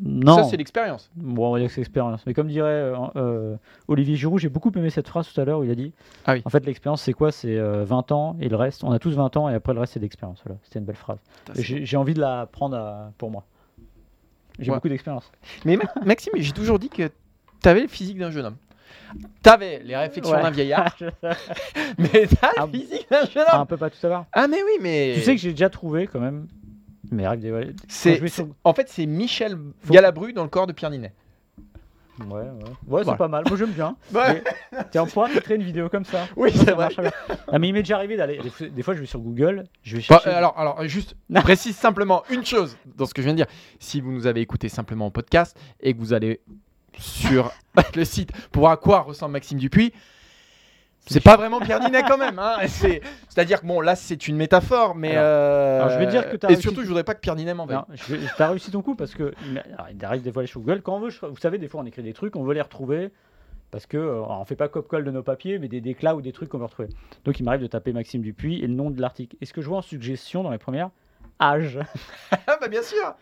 Non. 0.00 0.36
Ça, 0.36 0.44
c'est 0.44 0.56
l'expérience. 0.56 1.10
Bon, 1.16 1.48
on 1.48 1.52
va 1.52 1.58
dire 1.58 1.66
que 1.66 1.74
c'est 1.74 1.80
expérience. 1.80 2.24
Mais 2.24 2.34
comme 2.34 2.46
dirait 2.46 2.68
euh, 2.68 2.96
euh, 3.16 3.56
Olivier 3.88 4.14
Giroud, 4.14 4.38
j'ai 4.38 4.48
beaucoup 4.48 4.70
aimé 4.76 4.90
cette 4.90 5.08
phrase 5.08 5.26
tout 5.32 5.40
à 5.40 5.44
l'heure 5.44 5.58
où 5.58 5.64
il 5.64 5.70
a 5.72 5.74
dit 5.74 5.92
Ah 6.24 6.34
oui. 6.34 6.42
En 6.44 6.50
fait, 6.50 6.64
l'expérience, 6.64 7.02
c'est 7.02 7.12
quoi? 7.14 7.32
C'est 7.32 7.56
euh, 7.56 7.84
20 7.84 8.12
ans 8.12 8.36
et 8.40 8.48
le 8.48 8.54
reste. 8.54 8.84
On 8.84 8.92
a 8.92 9.00
tous 9.00 9.10
20 9.16 9.36
ans 9.36 9.48
et 9.48 9.54
après, 9.54 9.74
le 9.74 9.80
reste, 9.80 9.94
c'est 9.94 10.00
d'expérience. 10.00 10.40
Voilà. 10.44 10.60
C'était 10.62 10.78
une 10.78 10.84
belle 10.84 10.94
phrase. 10.94 11.18
J'ai 11.56 11.96
envie 11.96 12.14
de 12.14 12.20
la 12.20 12.46
prendre 12.46 12.76
à- 12.76 13.10
pour 13.18 13.30
moi. 13.32 13.42
J'ai 14.60 14.70
Ouais. 14.70 14.76
beaucoup 14.76 14.88
d'expérience. 14.88 15.32
Mais 15.64 15.76
Ma- 15.76 15.84
Maxime, 16.04 16.32
j'ai 16.36 16.52
toujours 16.52 16.78
dit 16.78 16.88
que 16.90 17.10
tu 17.60 17.68
avais 17.68 17.80
le 17.80 17.88
physique 17.88 18.18
d'un 18.18 18.30
jeune 18.30 18.46
homme. 18.46 18.56
Tu 19.42 19.50
avais 19.50 19.80
les 19.84 19.96
réflexions 19.96 20.34
Ouais. 20.34 20.42
d'un 20.42 20.50
vieillard, 20.50 20.94
mais 21.98 22.26
tu 22.26 22.34
as 22.42 22.52
Ah, 22.58 22.66
le 22.66 22.72
physique 22.78 23.06
d'un 23.10 23.24
jeune 23.26 23.44
Ah, 23.46 23.56
homme. 23.56 23.62
un 23.62 23.66
peu 23.66 23.76
pas 23.76 23.90
tout 23.90 23.96
l'heure. 24.04 24.26
Ah, 24.32 24.46
mais 24.48 24.62
oui, 24.62 24.78
mais. 24.80 25.12
Tu 25.16 25.22
sais 25.22 25.34
que 25.34 25.40
j'ai 25.40 25.50
déjà 25.50 25.70
trouvé 25.70 26.06
quand 26.06 26.20
même. 26.20 26.46
Mais 27.10 27.24
c'est, 27.88 28.26
sur- 28.28 28.48
En 28.64 28.72
fait, 28.72 28.88
c'est 28.88 29.04
Michel 29.06 29.56
Faut- 29.82 29.92
Galabru 29.92 30.32
dans 30.32 30.44
le 30.44 30.48
corps 30.48 30.66
de 30.66 30.72
Pierre 30.72 30.88
Ninet. 30.90 31.12
ouais, 32.20 32.26
ouais. 32.30 32.40
Ouais, 32.40 32.70
Voilà. 32.86 33.10
c'est 33.12 33.18
pas 33.18 33.28
mal. 33.28 33.44
Moi, 33.48 33.56
j'aime 33.58 33.72
bien. 33.72 33.96
Ouais. 34.14 34.42
Tiens, 34.90 35.02
on 35.02 35.06
pourra 35.06 35.28
créer 35.28 35.56
une 35.56 35.62
vidéo 35.62 35.88
comme 35.90 36.04
ça. 36.06 36.26
Oui, 36.36 36.50
c'est 36.54 36.70
vrai. 36.70 36.88
Ah, 37.48 37.58
mais 37.58 37.68
il 37.68 37.72
m'est 37.74 37.82
déjà 37.82 37.96
arrivé 37.96 38.16
d'aller. 38.16 38.40
Des 38.60 38.82
fois, 38.82 38.94
je 38.94 39.00
vais 39.00 39.06
sur 39.06 39.20
Google. 39.20 39.64
Je 39.82 39.96
vais 39.96 40.02
Bah, 40.08 40.16
chercher. 40.16 40.30
euh, 40.30 40.38
alors, 40.38 40.58
alors, 40.58 40.82
juste 40.88 41.14
précise 41.42 41.76
simplement 41.76 42.22
une 42.30 42.46
chose 42.46 42.76
dans 42.96 43.04
ce 43.04 43.12
que 43.12 43.20
je 43.20 43.26
viens 43.26 43.34
de 43.34 43.38
dire. 43.44 43.46
Si 43.78 44.00
vous 44.00 44.12
nous 44.12 44.26
avez 44.26 44.40
écouté 44.40 44.68
simplement 44.70 45.06
en 45.06 45.10
podcast 45.10 45.54
et 45.80 45.92
que 45.92 45.98
vous 45.98 46.12
allez 46.14 46.40
sur 46.98 47.52
le 47.96 48.04
site 48.04 48.32
pour 48.50 48.60
voir 48.60 48.72
à 48.72 48.76
quoi 48.76 49.00
ressemble 49.00 49.32
Maxime 49.32 49.58
Dupuis, 49.58 49.92
c'est 51.06 51.22
pas 51.22 51.36
vraiment 51.36 51.58
Pierre 51.60 51.80
Ninet 51.80 52.02
quand 52.04 52.16
même. 52.18 52.38
hein. 52.38 52.56
C'est, 52.68 53.00
c'est-à-dire 53.28 53.60
que 53.60 53.66
bon, 53.66 53.80
là, 53.80 53.96
c'est 53.96 54.28
une 54.28 54.36
métaphore, 54.36 54.94
mais. 54.94 55.10
Alors- 55.16 55.22
euh, 55.24 55.76
alors, 55.80 55.88
je 55.90 55.98
vais 55.98 56.06
dire 56.06 56.30
que 56.30 56.36
t'as 56.36 56.48
Et 56.48 56.52
réussi- 56.54 56.62
surtout, 56.62 56.82
je 56.82 56.86
voudrais 56.86 57.02
pas 57.02 57.14
que 57.14 57.20
Pierre 57.20 57.34
Ninet 57.34 57.54
m'en 57.54 57.66
je 57.66 58.14
t'as 58.36 58.48
réussi 58.50 58.70
ton 58.70 58.82
coup 58.82 58.94
parce 58.94 59.14
que 59.14 59.34
il 59.46 59.54
m'a- 59.54 59.60
alors, 59.74 59.86
il 59.90 60.04
arrive 60.04 60.22
des 60.22 60.30
fois 60.32 60.40
aller 60.42 60.46
sur 60.46 60.60
Google. 60.60 60.80
Quand 60.82 60.94
on 60.96 61.00
veut, 61.00 61.10
je- 61.10 61.26
vous 61.26 61.36
savez, 61.38 61.58
des 61.58 61.66
fois 61.68 61.80
on 61.80 61.86
écrit 61.86 62.02
des 62.04 62.12
trucs, 62.12 62.36
on 62.36 62.44
veut 62.44 62.54
les 62.54 62.60
retrouver 62.62 63.10
parce 63.72 63.86
que 63.86 63.96
euh, 63.96 64.12
alors, 64.22 64.38
on 64.40 64.44
fait 64.44 64.54
pas 64.54 64.68
cop-colle 64.68 65.04
de 65.04 65.10
nos 65.10 65.24
papiers, 65.24 65.58
mais 65.58 65.66
des 65.66 65.80
déclats 65.80 66.14
ou 66.14 66.20
des 66.22 66.30
trucs 66.32 66.50
qu'on 66.50 66.58
veut 66.58 66.66
retrouver. 66.66 66.88
Donc 67.24 67.40
il 67.40 67.42
m'arrive 67.42 67.62
de 67.62 67.66
taper 67.66 67.92
Maxime 67.92 68.22
Dupuis 68.22 68.58
et 68.62 68.68
le 68.68 68.74
nom 68.74 68.90
de 68.90 69.00
l'article. 69.00 69.36
Et 69.40 69.46
ce 69.46 69.52
que 69.52 69.60
je 69.60 69.68
vois 69.68 69.78
en 69.78 69.82
suggestion 69.82 70.44
dans 70.44 70.50
les 70.52 70.58
premières, 70.58 70.90
âge. 71.42 71.78
Ah, 72.46 72.56
bah, 72.58 72.68
bien 72.68 72.82
sûr 72.82 73.14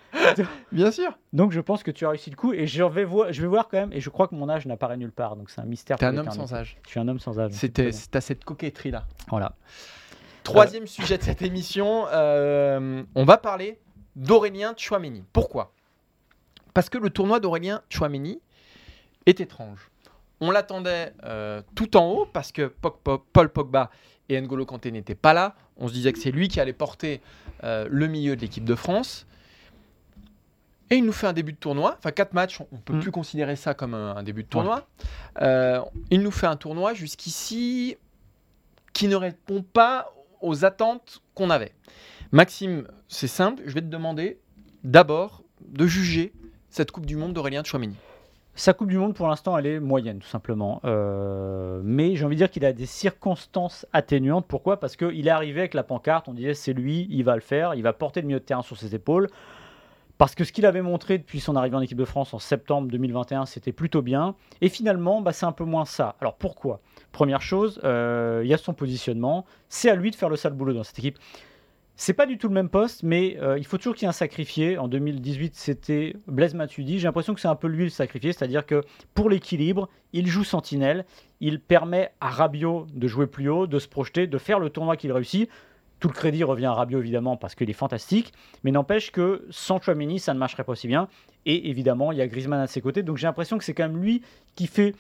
Bien 0.70 0.92
sûr 0.92 1.12
Donc 1.32 1.50
je 1.50 1.60
pense 1.60 1.82
que 1.82 1.90
tu 1.90 2.06
as 2.06 2.10
réussi 2.10 2.30
le 2.30 2.36
coup 2.36 2.52
et 2.52 2.68
je 2.68 2.84
vais 2.84 3.04
voir, 3.04 3.32
je 3.32 3.42
vais 3.42 3.48
voir 3.48 3.68
quand 3.68 3.76
même. 3.76 3.92
Et 3.92 4.00
je 4.00 4.08
crois 4.08 4.28
que 4.28 4.36
mon 4.36 4.48
âge 4.48 4.66
n'apparaît 4.66 4.96
nulle 4.96 5.10
part, 5.10 5.34
donc 5.34 5.50
c'est 5.50 5.60
un 5.60 5.64
mystère. 5.64 5.98
T'es 5.98 6.06
un 6.06 6.16
homme 6.16 6.30
sans 6.30 6.54
âge. 6.54 6.78
Je 6.84 6.90
suis 6.90 7.00
un 7.00 7.08
homme 7.08 7.18
sans 7.18 7.40
âge. 7.40 7.50
C'était, 7.52 7.90
c'est 7.90 8.08
t'as 8.08 8.20
cette 8.20 8.44
coquetterie-là. 8.44 9.04
Voilà. 9.28 9.56
Troisième 10.44 10.86
sujet 10.86 11.18
de 11.18 11.22
cette 11.24 11.42
émission, 11.42 12.06
euh, 12.12 13.02
on 13.16 13.24
va 13.24 13.36
parler 13.36 13.80
d'Aurélien 14.16 14.74
Chouameni. 14.76 15.24
Pourquoi? 15.32 15.72
Parce 16.72 16.88
que 16.88 16.98
le 16.98 17.10
tournoi 17.10 17.40
d'Aurélien 17.40 17.82
Chouameni 17.88 18.40
est 19.26 19.40
étrange. 19.40 19.90
On 20.40 20.50
l'attendait 20.50 21.12
euh, 21.24 21.62
tout 21.74 21.96
en 21.96 22.06
haut 22.10 22.26
parce 22.26 22.52
que 22.52 22.72
Paul 23.32 23.48
Pogba 23.50 23.90
et 24.30 24.40
N'Golo 24.40 24.64
Kanté 24.66 24.90
n'étaient 24.92 25.14
pas 25.14 25.32
là. 25.34 25.54
On 25.76 25.88
se 25.88 25.92
disait 25.92 26.12
que 26.12 26.18
c'est 26.18 26.30
lui 26.30 26.48
qui 26.48 26.60
allait 26.60 26.72
porter 26.72 27.20
euh, 27.64 27.86
le 27.90 28.06
milieu 28.06 28.36
de 28.36 28.40
l'équipe 28.40 28.64
de 28.64 28.74
France. 28.74 29.26
Et 30.90 30.96
il 30.96 31.04
nous 31.04 31.12
fait 31.12 31.26
un 31.28 31.32
début 31.32 31.52
de 31.52 31.56
tournoi, 31.58 31.94
enfin 31.98 32.10
quatre 32.10 32.32
matchs, 32.34 32.60
on 32.60 32.76
ne 32.76 32.80
peut 32.80 32.94
Mm. 32.94 33.00
plus 33.00 33.10
considérer 33.12 33.54
ça 33.56 33.74
comme 33.74 33.94
un, 33.94 34.16
un 34.16 34.22
début 34.24 34.42
de 34.42 34.48
tournoi. 34.48 34.88
Euh, 35.40 35.80
il 36.10 36.20
nous 36.22 36.32
fait 36.32 36.48
un 36.48 36.56
tournoi 36.56 36.94
jusqu'ici 36.94 37.96
qui 38.92 39.06
ne 39.06 39.14
répond 39.14 39.62
pas 39.62 40.12
aux 40.40 40.64
attentes 40.64 41.22
qu'on 41.34 41.48
avait. 41.50 41.72
Maxime, 42.32 42.88
c'est 43.08 43.28
simple, 43.28 43.62
je 43.66 43.72
vais 43.72 43.82
te 43.82 43.86
demander 43.86 44.40
d'abord 44.82 45.42
de 45.64 45.86
juger 45.86 46.32
cette 46.70 46.90
Coupe 46.90 47.06
du 47.06 47.14
Monde 47.16 47.34
d'Aurélien 47.34 47.62
Chouameni. 47.62 47.96
Sa 48.60 48.74
Coupe 48.74 48.90
du 48.90 48.98
Monde, 48.98 49.14
pour 49.14 49.26
l'instant, 49.26 49.56
elle 49.56 49.64
est 49.64 49.80
moyenne, 49.80 50.18
tout 50.18 50.28
simplement. 50.28 50.82
Euh, 50.84 51.80
mais 51.82 52.14
j'ai 52.14 52.26
envie 52.26 52.36
de 52.36 52.40
dire 52.40 52.50
qu'il 52.50 52.66
a 52.66 52.74
des 52.74 52.84
circonstances 52.84 53.86
atténuantes. 53.94 54.44
Pourquoi? 54.46 54.78
Parce 54.78 54.96
qu'il 54.96 55.26
est 55.26 55.30
arrivé 55.30 55.60
avec 55.60 55.72
la 55.72 55.82
pancarte, 55.82 56.28
on 56.28 56.34
disait 56.34 56.52
c'est 56.52 56.74
lui, 56.74 57.06
il 57.08 57.24
va 57.24 57.36
le 57.36 57.40
faire, 57.40 57.74
il 57.74 57.82
va 57.82 57.94
porter 57.94 58.20
le 58.20 58.26
milieu 58.26 58.38
de 58.38 58.44
terrain 58.44 58.60
sur 58.60 58.76
ses 58.76 58.94
épaules. 58.94 59.28
Parce 60.18 60.34
que 60.34 60.44
ce 60.44 60.52
qu'il 60.52 60.66
avait 60.66 60.82
montré 60.82 61.16
depuis 61.16 61.40
son 61.40 61.56
arrivée 61.56 61.76
en 61.76 61.80
équipe 61.80 61.96
de 61.96 62.04
France 62.04 62.34
en 62.34 62.38
septembre 62.38 62.88
2021, 62.88 63.46
c'était 63.46 63.72
plutôt 63.72 64.02
bien. 64.02 64.34
Et 64.60 64.68
finalement, 64.68 65.22
bah, 65.22 65.32
c'est 65.32 65.46
un 65.46 65.52
peu 65.52 65.64
moins 65.64 65.86
ça. 65.86 66.16
Alors 66.20 66.34
pourquoi? 66.34 66.82
Première 67.12 67.40
chose, 67.40 67.80
euh, 67.84 68.42
il 68.44 68.50
y 68.50 68.52
a 68.52 68.58
son 68.58 68.74
positionnement. 68.74 69.46
C'est 69.70 69.88
à 69.88 69.94
lui 69.94 70.10
de 70.10 70.16
faire 70.16 70.28
le 70.28 70.36
sale 70.36 70.52
boulot 70.52 70.74
dans 70.74 70.84
cette 70.84 70.98
équipe. 70.98 71.16
C'est 72.02 72.14
pas 72.14 72.24
du 72.24 72.38
tout 72.38 72.48
le 72.48 72.54
même 72.54 72.70
poste, 72.70 73.02
mais 73.02 73.36
euh, 73.42 73.58
il 73.58 73.66
faut 73.66 73.76
toujours 73.76 73.94
qu'il 73.94 74.04
y 74.04 74.06
ait 74.06 74.08
un 74.08 74.12
sacrifié. 74.12 74.78
En 74.78 74.88
2018, 74.88 75.54
c'était 75.54 76.16
Blaise 76.26 76.54
Matuidi. 76.54 76.98
J'ai 76.98 77.06
l'impression 77.06 77.34
que 77.34 77.42
c'est 77.42 77.46
un 77.46 77.54
peu 77.54 77.66
lui 77.66 77.84
le 77.84 77.90
sacrifié, 77.90 78.32
c'est-à-dire 78.32 78.64
que 78.64 78.82
pour 79.12 79.28
l'équilibre, 79.28 79.86
il 80.14 80.26
joue 80.26 80.42
sentinelle. 80.42 81.04
Il 81.42 81.60
permet 81.60 82.10
à 82.22 82.30
Rabiot 82.30 82.86
de 82.90 83.06
jouer 83.06 83.26
plus 83.26 83.50
haut, 83.50 83.66
de 83.66 83.78
se 83.78 83.86
projeter, 83.86 84.26
de 84.26 84.38
faire 84.38 84.58
le 84.58 84.70
tournoi 84.70 84.96
qu'il 84.96 85.12
réussit. 85.12 85.50
Tout 85.98 86.08
le 86.08 86.14
crédit 86.14 86.42
revient 86.42 86.64
à 86.64 86.72
Rabiot 86.72 87.00
évidemment 87.00 87.36
parce 87.36 87.54
qu'il 87.54 87.68
est 87.68 87.74
fantastique, 87.74 88.32
mais 88.64 88.70
n'empêche 88.70 89.12
que 89.12 89.46
sans 89.50 89.78
Chouameni, 89.78 90.20
ça 90.20 90.32
ne 90.32 90.38
marcherait 90.38 90.64
pas 90.64 90.72
aussi 90.72 90.88
bien. 90.88 91.06
Et 91.44 91.68
évidemment, 91.68 92.12
il 92.12 92.18
y 92.18 92.22
a 92.22 92.26
Griezmann 92.26 92.60
à 92.60 92.66
ses 92.66 92.80
côtés, 92.80 93.02
donc 93.02 93.18
j'ai 93.18 93.26
l'impression 93.26 93.58
que 93.58 93.64
c'est 93.64 93.74
quand 93.74 93.86
même 93.86 94.00
lui 94.00 94.22
qui 94.56 94.68
fait 94.68 94.94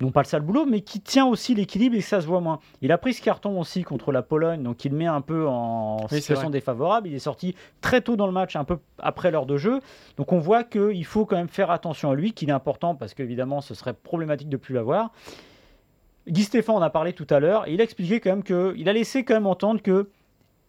non 0.00 0.10
pas 0.10 0.22
le 0.22 0.26
sale 0.26 0.42
boulot, 0.42 0.66
mais 0.66 0.80
qui 0.80 1.00
tient 1.00 1.24
aussi 1.26 1.54
l'équilibre 1.54 1.94
et 1.94 2.00
ça 2.00 2.20
se 2.20 2.26
voit 2.26 2.40
moins. 2.40 2.58
Il 2.82 2.90
a 2.90 2.98
pris 2.98 3.14
ce 3.14 3.22
carton 3.22 3.60
aussi 3.60 3.84
contre 3.84 4.10
la 4.10 4.22
Pologne, 4.22 4.62
donc 4.62 4.84
il 4.84 4.92
met 4.92 5.06
un 5.06 5.20
peu 5.20 5.46
en 5.46 5.98
Oui, 6.10 6.20
situation 6.20 6.50
défavorable. 6.50 7.06
Il 7.08 7.14
est 7.14 7.18
sorti 7.20 7.54
très 7.80 8.00
tôt 8.00 8.16
dans 8.16 8.26
le 8.26 8.32
match, 8.32 8.56
un 8.56 8.64
peu 8.64 8.78
après 8.98 9.30
l'heure 9.30 9.46
de 9.46 9.56
jeu. 9.56 9.80
Donc 10.16 10.32
on 10.32 10.38
voit 10.38 10.64
qu'il 10.64 11.04
faut 11.04 11.24
quand 11.26 11.36
même 11.36 11.48
faire 11.48 11.70
attention 11.70 12.10
à 12.10 12.14
lui, 12.16 12.32
qu'il 12.32 12.48
est 12.48 12.52
important 12.52 12.94
parce 12.96 13.14
qu'évidemment 13.14 13.60
ce 13.60 13.74
serait 13.74 13.94
problématique 13.94 14.48
de 14.48 14.56
plus 14.56 14.74
l'avoir. 14.74 15.10
Guy 16.26 16.42
Stéphane 16.42 16.76
en 16.76 16.82
a 16.82 16.90
parlé 16.90 17.12
tout 17.12 17.26
à 17.30 17.38
l'heure 17.38 17.68
et 17.68 17.74
il 17.74 17.80
a 17.80 17.84
expliqué 17.84 18.18
quand 18.20 18.30
même 18.30 18.42
qu'il 18.42 18.88
a 18.88 18.92
laissé 18.92 19.24
quand 19.24 19.34
même 19.34 19.46
entendre 19.46 19.82
que 19.82 20.08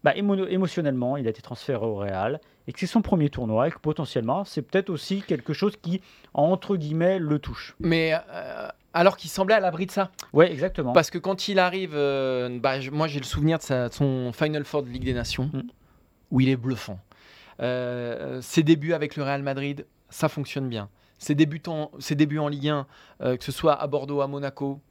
bah, 0.04 0.14
émo- 0.16 0.48
émotionnellement 0.50 1.18
il 1.18 1.26
a 1.28 1.30
été 1.30 1.42
transféré 1.42 1.84
au 1.84 1.96
Real 1.96 2.42
et 2.68 2.74
que 2.74 2.80
c'est 2.80 2.88
son 2.88 3.02
premier 3.02 3.30
tournoi 3.30 3.70
et 3.70 3.72
que 3.72 3.80
potentiellement 3.80 4.44
c'est 4.44 4.62
peut-être 4.62 4.90
aussi 4.90 5.22
quelque 5.22 5.54
chose 5.54 5.78
qui 5.78 6.02
entre 6.34 6.76
guillemets 6.76 7.20
le 7.20 7.40
touche. 7.40 7.76
Mais 7.80 8.14
euh, 8.32 8.68
alors 8.96 9.18
qu'il 9.18 9.30
semblait 9.30 9.54
à 9.56 9.60
l'abri 9.60 9.86
de 9.86 9.92
ça. 9.92 10.10
Ouais, 10.34 10.52
exactement. 10.52 10.94
Parce 10.94 11.12
que 11.12 11.18
quand 11.20 11.48
il 11.48 11.60
arrive, 11.60 11.92
euh, 11.94 12.58
bah, 12.60 12.76
moi 12.92 13.08
j'ai 13.08 13.20
le 13.20 13.26
souvenir 13.26 13.58
de, 13.60 13.64
sa- 13.64 13.90
de 13.90 13.94
son 13.94 14.32
Final 14.34 14.66
Four 14.66 14.82
de 14.84 14.90
Ligue 14.90 15.04
des 15.06 15.14
Nations, 15.14 15.52
Mm. 15.54 15.62
où 16.32 16.42
il 16.42 16.50
est 16.50 16.56
bluffant. 16.56 17.00
Euh, 17.62 18.42
ses 18.42 18.64
débuts 18.64 18.94
avec 18.94 19.16
le 19.16 19.24
Real 19.24 19.44
Madrid, 19.44 19.86
ça 20.10 20.30
fonctionne 20.30 20.68
bien. 20.70 20.90
Ses 21.20 21.36
débuts 21.36 21.62
en, 21.68 21.92
ses 22.00 22.16
débuts 22.16 22.40
en 22.40 22.48
Ligue 22.48 22.70
1, 22.70 22.88
euh, 23.22 23.38
que 23.38 23.44
ce 23.44 23.52
soit 23.52 23.74
à 23.74 23.88
Bordeaux, 23.88 24.22
à 24.22 24.28
Monaco, 24.28 24.82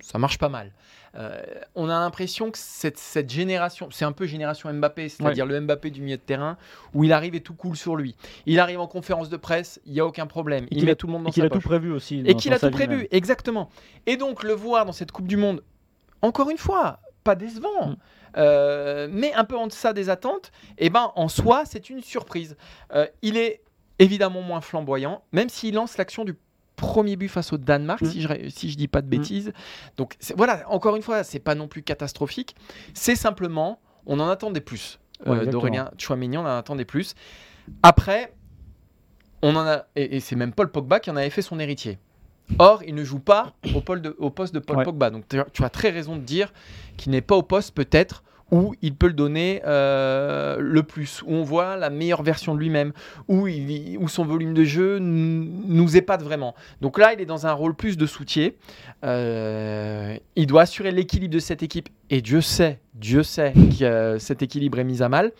ça 0.00 0.18
marche 0.18 0.38
pas 0.38 0.48
mal. 0.48 0.72
Euh, 1.14 1.40
on 1.74 1.88
a 1.88 1.98
l'impression 1.98 2.50
que 2.50 2.58
cette, 2.58 2.98
cette 2.98 3.30
génération, 3.30 3.88
c'est 3.90 4.04
un 4.04 4.12
peu 4.12 4.26
génération 4.26 4.70
Mbappé, 4.72 5.08
c'est-à-dire 5.08 5.46
le 5.46 5.58
Mbappé 5.60 5.90
du 5.90 6.02
milieu 6.02 6.16
de 6.18 6.22
terrain, 6.22 6.58
où 6.92 7.04
il 7.04 7.12
arrive 7.12 7.34
et 7.34 7.40
tout 7.40 7.54
coule 7.54 7.76
sur 7.76 7.96
lui. 7.96 8.16
Il 8.44 8.60
arrive 8.60 8.80
en 8.80 8.86
conférence 8.86 9.30
de 9.30 9.36
presse, 9.38 9.80
il 9.86 9.92
n'y 9.92 10.00
a 10.00 10.06
aucun 10.06 10.26
problème. 10.26 10.64
Et 10.70 10.76
Il 10.76 10.84
met 10.84 10.90
a- 10.90 10.94
tout 10.94 11.06
le 11.06 11.12
monde 11.14 11.22
dans 11.24 11.30
Et 11.30 11.32
qu'il 11.32 11.42
sa 11.42 11.46
a 11.46 11.50
tout 11.50 11.60
prévu 11.60 11.90
aussi. 11.90 12.22
Et 12.26 12.34
qu'il 12.34 12.52
a 12.52 12.58
tout 12.58 12.70
prévu, 12.70 12.96
même. 12.98 13.06
exactement. 13.12 13.70
Et 14.06 14.16
donc 14.18 14.42
le 14.42 14.52
voir 14.52 14.84
dans 14.84 14.92
cette 14.92 15.10
Coupe 15.12 15.26
du 15.28 15.36
Monde, 15.38 15.62
encore 16.20 16.50
une 16.50 16.58
fois, 16.58 17.00
pas 17.24 17.34
décevant, 17.34 17.88
Mm. 17.88 17.96
euh, 18.36 19.08
mais 19.10 19.32
un 19.32 19.44
peu 19.44 19.56
en 19.56 19.66
deçà 19.68 19.92
des 19.94 20.10
attentes, 20.10 20.52
et 20.78 20.90
ben 20.90 21.12
en 21.16 21.28
soi, 21.28 21.64
c'est 21.64 21.88
une 21.90 22.02
surprise. 22.02 22.56
Euh, 22.92 23.06
il 23.22 23.36
est 23.38 23.62
évidemment 23.98 24.42
moins 24.42 24.60
flamboyant, 24.60 25.22
même 25.32 25.48
s'il 25.48 25.74
lance 25.74 25.96
l'action 25.96 26.24
du 26.24 26.34
premier 26.76 27.16
but 27.16 27.28
face 27.28 27.52
au 27.52 27.56
Danemark, 27.58 28.02
Mm. 28.02 28.06
si, 28.10 28.20
je, 28.22 28.28
si 28.50 28.70
je 28.70 28.76
dis 28.76 28.88
pas 28.88 29.02
de 29.02 29.08
bêtises. 29.08 29.52
Donc 29.96 30.16
voilà, 30.36 30.62
encore 30.70 30.94
une 30.96 31.02
fois, 31.02 31.24
c'est 31.24 31.38
pas 31.40 31.54
non 31.54 31.66
plus 31.68 31.82
catastrophique. 31.82 32.54
C'est 32.94 33.16
simplement, 33.16 33.80
on 34.06 34.20
en 34.20 34.28
attendait 34.28 34.60
plus 34.60 34.98
euh, 35.26 35.30
Ouais, 35.30 35.36
exactement. 35.38 35.52
d'Aurélien 35.62 35.90
on 36.34 36.46
en 36.46 36.56
attendait 36.58 36.84
plus. 36.84 37.14
Après, 37.82 38.32
on 39.42 39.56
en 39.56 39.66
a, 39.66 39.86
et, 39.96 40.16
et 40.16 40.20
c'est 40.20 40.36
même 40.36 40.52
Paul 40.52 40.70
Pogba 40.70 41.00
qui 41.00 41.10
en 41.10 41.16
avait 41.16 41.30
fait 41.30 41.42
son 41.42 41.58
héritier. 41.58 41.98
Or, 42.58 42.82
il 42.86 42.94
ne 42.94 43.02
joue 43.02 43.18
pas 43.18 43.54
au, 43.74 43.80
pôle 43.80 44.00
de- 44.00 44.14
au 44.18 44.30
poste 44.30 44.54
de 44.54 44.60
Paul 44.60 44.76
Ouais. 44.76 44.84
Pogba. 44.84 45.10
Donc, 45.10 45.24
tu 45.52 45.64
as 45.64 45.70
très 45.70 45.90
raison 45.90 46.14
de 46.16 46.20
dire 46.20 46.52
qu'il 46.96 47.10
n'est 47.10 47.20
pas 47.20 47.34
au 47.36 47.42
poste 47.42 47.74
peut-être 47.74 48.22
où 48.50 48.74
il 48.80 48.94
peut 48.94 49.08
le 49.08 49.12
donner 49.12 49.62
euh, 49.66 50.56
le 50.60 50.82
plus, 50.82 51.22
où 51.22 51.34
on 51.34 51.42
voit 51.42 51.76
la 51.76 51.90
meilleure 51.90 52.22
version 52.22 52.54
de 52.54 52.60
lui-même, 52.60 52.92
où, 53.28 53.48
son 54.08 54.24
volume 54.24 54.54
de 54.54 54.64
jeu 54.64 54.98
nous 54.98 55.96
épate 55.96 56.22
vraiment. 56.22 56.54
Donc 56.80 56.98
là, 56.98 57.12
il 57.12 57.20
est 57.20 57.26
dans 57.26 57.46
un 57.46 57.52
rôle 57.52 57.74
plus 57.74 57.96
de 57.96 58.06
soutien. 58.06 58.50
Euh, 59.04 60.16
il 60.36 60.46
doit 60.46 60.62
assurer 60.62 60.92
l'équilibre 60.92 61.34
de 61.34 61.40
cette 61.40 61.62
équipe. 61.62 61.88
Et 62.10 62.22
Dieu 62.22 62.40
sait, 62.40 62.80
Dieu 62.94 63.22
sait 63.22 63.52
que 63.52 63.84
euh, 63.84 64.18
cet 64.18 64.42
équilibre 64.42 64.78
est 64.78 64.84
mis 64.84 65.02
à 65.02 65.08
mal. 65.08 65.32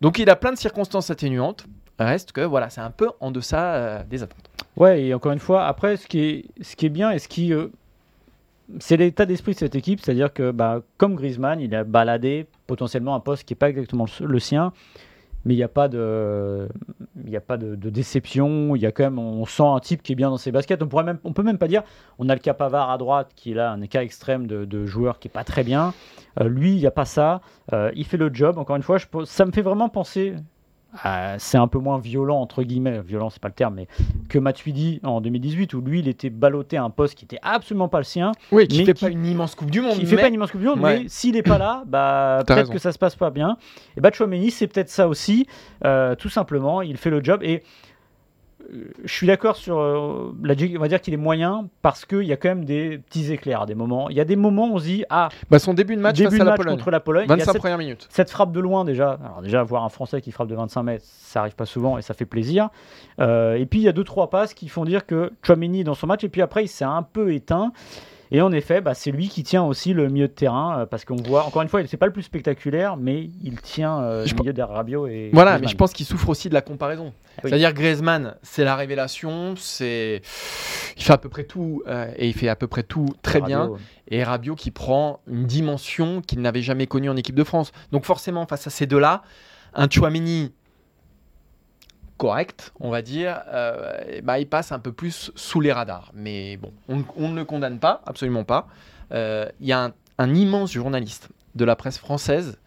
Donc 0.00 0.18
il 0.18 0.28
a 0.28 0.36
plein 0.36 0.52
de 0.52 0.58
circonstances 0.58 1.10
atténuantes. 1.10 1.66
Reste 1.98 2.32
que 2.32 2.40
voilà, 2.40 2.70
c'est 2.70 2.80
un 2.80 2.90
peu 2.90 3.10
en 3.20 3.30
deçà 3.32 4.04
des 4.04 4.22
attentes. 4.22 4.50
Ouais, 4.76 5.02
et 5.02 5.14
encore 5.14 5.32
une 5.32 5.40
fois, 5.40 5.66
après, 5.66 5.96
ce 5.96 6.06
qui 6.06 6.20
est, 6.20 6.44
ce 6.62 6.76
qui 6.76 6.86
est 6.86 6.90
bien 6.90 7.10
et 7.10 7.18
ce 7.18 7.26
qui. 7.26 7.52
C'est 8.80 8.96
l'état 8.96 9.26
d'esprit 9.26 9.52
de 9.52 9.58
cette 9.58 9.74
équipe, 9.74 10.00
c'est-à-dire 10.00 10.32
que 10.32 10.50
bah, 10.50 10.82
comme 10.96 11.14
Griezmann, 11.14 11.60
il 11.60 11.74
a 11.74 11.84
baladé 11.84 12.46
potentiellement 12.66 13.14
un 13.14 13.20
poste 13.20 13.44
qui 13.44 13.52
n'est 13.52 13.58
pas 13.58 13.70
exactement 13.70 14.06
le, 14.20 14.38
sien, 14.38 14.72
mais 15.44 15.54
il 15.54 15.56
n'y 15.56 15.62
a 15.62 15.68
pas 15.68 15.88
de, 15.88 16.68
a 17.34 17.40
pas 17.40 17.56
de, 17.56 17.74
déception, 17.74 18.76
il 18.76 18.82
y 18.82 18.86
a 18.86 18.92
quand 18.92 19.04
même, 19.04 19.18
on 19.18 19.46
sent 19.46 19.62
un 19.64 19.80
type 19.80 20.02
qui 20.02 20.12
est 20.12 20.16
bien 20.16 20.30
dans 20.30 20.36
ses 20.36 20.52
baskets. 20.52 20.82
On 20.82 20.86
pourrait 20.88 21.04
même, 21.04 21.18
on 21.24 21.32
peut 21.32 21.42
même 21.42 21.58
pas 21.58 21.68
dire, 21.68 21.82
on 22.18 22.28
a 22.28 22.34
le 22.34 22.40
cas 22.40 22.54
Pavard 22.54 22.90
à 22.90 22.98
droite 22.98 23.30
qui 23.34 23.52
est 23.52 23.54
là 23.54 23.72
un 23.72 23.86
cas 23.86 24.02
extrême 24.02 24.46
de, 24.46 24.86
joueur 24.86 25.18
qui 25.18 25.28
est 25.28 25.32
pas 25.32 25.44
très 25.44 25.64
bien. 25.64 25.94
Euh, 26.40 26.48
lui, 26.48 26.72
il 26.72 26.78
n'y 26.78 26.86
a 26.86 26.90
pas 26.90 27.06
ça. 27.06 27.40
Euh, 27.72 27.90
il 27.94 28.04
fait 28.04 28.16
le 28.16 28.32
job. 28.32 28.58
Encore 28.58 28.76
une 28.76 28.82
fois, 28.82 28.98
ça 29.24 29.44
me 29.46 29.50
fait 29.50 29.62
vraiment 29.62 29.88
penser. 29.88 30.34
À- 31.04 31.38
c'est 31.38 31.58
un 31.58 31.68
peu 31.68 31.78
moins 31.78 31.98
violent 31.98 32.40
entre 32.40 32.62
guillemets, 32.62 33.00
violent 33.02 33.30
c'est 33.30 33.40
pas 33.42 33.48
le 33.48 33.54
terme, 33.54 33.74
mais 33.74 33.88
que 34.28 34.38
Matuidi 34.38 35.00
en 35.04 35.20
2018 35.20 35.74
où 35.74 35.80
lui 35.80 36.00
il 36.00 36.08
était 36.08 36.30
ballotté 36.30 36.76
à 36.76 36.84
un 36.84 36.90
poste 36.90 37.14
qui 37.14 37.24
était 37.24 37.38
absolument 37.42 37.88
pas 37.88 37.98
le 37.98 38.04
sien, 38.04 38.32
Oui, 38.52 38.66
qui 38.66 38.78
Mais 38.78 38.84
fait 38.86 38.94
qui- 38.94 39.04
pas 39.04 39.10
une 39.10 39.26
immense 39.26 39.54
Coupe 39.54 39.70
du 39.70 39.80
Monde. 39.80 39.98
qui 39.98 40.06
fait 40.06 40.16
pas 40.16 40.28
une 40.28 40.34
immense 40.34 40.50
coupe 40.50 40.60
du 40.60 40.66
monde, 40.66 40.80
Ouais. 40.80 41.00
mais 41.00 41.08
s'il 41.08 41.36
est 41.36 41.42
pas 41.42 41.58
là, 41.58 41.82
bah 41.86 42.42
peut-être 42.46 42.70
que 42.70 42.78
ça 42.78 42.92
se 42.92 42.98
passe 42.98 43.16
pas 43.16 43.30
bien. 43.30 43.56
Et 43.96 44.00
bah 44.00 44.10
Chouameni 44.12 44.50
c'est 44.50 44.66
peut-être 44.66 44.90
ça 44.90 45.08
aussi, 45.08 45.46
Euh, 45.84 46.14
tout 46.16 46.28
simplement, 46.28 46.82
il 46.82 46.96
fait 46.96 47.10
le 47.10 47.22
job 47.22 47.40
et 47.44 47.56
euh, 47.56 47.60
je 49.04 49.12
suis 49.12 49.26
d'accord 49.26 49.56
sur 49.56 49.78
euh, 49.78 50.34
la 50.42 50.54
on 50.76 50.80
va 50.80 50.88
dire 50.88 51.00
qu'il 51.00 51.14
est 51.14 51.18
moyen 51.18 51.68
parce 51.80 52.04
qu'il 52.04 52.24
y 52.24 52.32
a 52.32 52.36
quand 52.36 52.48
même 52.50 52.64
des 52.64 52.98
petits 52.98 53.32
éclairs 53.32 53.62
à 53.62 53.66
des 53.66 53.74
moments. 53.74 54.10
Il 54.10 54.16
y 54.16 54.20
a 54.20 54.24
des 54.24 54.36
moments 54.36 54.68
où 54.68 54.74
on 54.74 54.78
se 54.78 54.84
dit 54.84 55.04
ah 55.08 55.28
Bah, 55.50 55.58
son 55.58 55.72
début 55.74 55.96
de 55.96 56.00
match 56.00 56.16
début 56.16 56.30
face 56.30 56.38
de 56.38 56.42
à 56.42 56.44
la 56.44 56.50
match 56.52 56.58
Pologne. 56.58 56.76
contre 56.76 56.90
la 56.90 57.00
Pologne, 57.00 57.24
il 57.26 57.30
y 57.30 57.32
a 57.32 57.36
25 57.36 57.52
cette- 57.52 57.60
premières 57.60 57.78
minutes. 57.78 58.06
cette 58.10 58.30
frappe 58.30 58.52
de 58.52 58.60
loin 58.60 58.84
déjà, 58.84 59.18
alors 59.24 59.40
déjà 59.42 59.62
voir 59.62 59.84
un 59.84 59.88
Français 59.88 60.20
qui 60.20 60.30
frappe 60.32 60.48
de 60.48 60.54
25 60.54 60.82
mètres, 60.82 61.04
ça 61.06 61.40
arrive 61.40 61.54
pas 61.54 61.66
souvent 61.66 61.96
et 61.98 62.02
ça 62.02 62.12
fait 62.14 62.26
plaisir. 62.26 62.68
Euh, 63.20 63.54
et 63.54 63.64
puis 63.66 63.78
il 63.80 63.82
y 63.84 63.88
a 63.88 63.92
deux 63.92 64.04
trois 64.04 64.28
passes 64.30 64.52
qui 64.54 64.68
font 64.68 64.84
dire 64.84 65.06
que 65.06 65.32
Chouameni 65.42 65.80
est 65.80 65.84
dans 65.84 65.94
son 65.94 66.06
match 66.06 66.24
et 66.24 66.28
puis 66.28 66.42
après 66.42 66.64
il 66.64 66.68
s'est 66.68 66.84
un 66.84 67.02
peu 67.02 67.32
éteint. 67.32 67.72
Et 68.30 68.40
en 68.42 68.52
effet, 68.52 68.80
bah, 68.80 68.94
c'est 68.94 69.10
lui 69.10 69.28
qui 69.28 69.42
tient 69.42 69.64
aussi 69.64 69.94
le 69.94 70.08
milieu 70.08 70.28
de 70.28 70.32
terrain 70.32 70.80
euh, 70.80 70.86
parce 70.86 71.04
qu'on 71.04 71.16
voit 71.16 71.44
encore 71.44 71.62
une 71.62 71.68
fois, 71.68 71.80
c'est 71.86 71.96
pas 71.96 72.06
le 72.06 72.12
plus 72.12 72.22
spectaculaire, 72.22 72.96
mais 72.96 73.30
il 73.42 73.60
tient 73.60 74.00
euh, 74.00 74.26
le 74.26 74.34
milieu 74.34 74.52
derrière 74.52 74.74
Rabiot 74.74 75.06
et 75.06 75.30
Voilà, 75.32 75.58
mais 75.58 75.68
je 75.68 75.76
pense 75.76 75.92
qu'il 75.92 76.06
souffre 76.06 76.28
aussi 76.28 76.48
de 76.48 76.54
la 76.54 76.60
comparaison. 76.60 77.12
Oui. 77.42 77.50
C'est-à-dire 77.50 77.72
Griezmann, 77.72 78.34
c'est 78.42 78.64
la 78.64 78.76
révélation, 78.76 79.54
c'est 79.56 80.22
il 80.96 81.02
fait 81.02 81.12
à 81.12 81.18
peu 81.18 81.28
près 81.28 81.44
tout 81.44 81.82
euh, 81.86 82.10
et 82.16 82.28
il 82.28 82.34
fait 82.34 82.48
à 82.48 82.56
peu 82.56 82.66
près 82.66 82.82
tout 82.82 83.08
très 83.22 83.40
bien. 83.40 83.70
Et 84.08 84.24
Rabiot 84.24 84.56
qui 84.56 84.70
prend 84.70 85.20
une 85.26 85.44
dimension 85.44 86.20
qu'il 86.20 86.40
n'avait 86.40 86.62
jamais 86.62 86.86
connue 86.86 87.10
en 87.10 87.16
équipe 87.16 87.36
de 87.36 87.44
France. 87.44 87.72
Donc 87.92 88.04
forcément, 88.04 88.46
face 88.46 88.66
à 88.66 88.70
ces 88.70 88.86
deux-là, 88.86 89.22
un 89.74 89.88
Chouameni 89.88 90.52
correct, 92.18 92.72
on 92.80 92.90
va 92.90 93.00
dire, 93.00 93.40
euh, 93.48 94.20
ben, 94.22 94.36
il 94.36 94.46
passe 94.46 94.72
un 94.72 94.78
peu 94.78 94.92
plus 94.92 95.30
sous 95.34 95.60
les 95.60 95.72
radars. 95.72 96.10
Mais 96.14 96.56
bon, 96.58 96.72
on, 96.88 97.02
on 97.16 97.28
ne 97.30 97.36
le 97.36 97.44
condamne 97.44 97.78
pas, 97.78 98.02
absolument 98.06 98.44
pas. 98.44 98.68
Euh, 99.12 99.48
Il 99.60 99.66
y 99.66 99.72
a 99.72 99.84
un, 99.84 99.92
un 100.18 100.34
immense 100.34 100.72
journaliste 100.72 101.28
de 101.54 101.64
la 101.64 101.76
presse 101.76 101.96
française, 101.98 102.58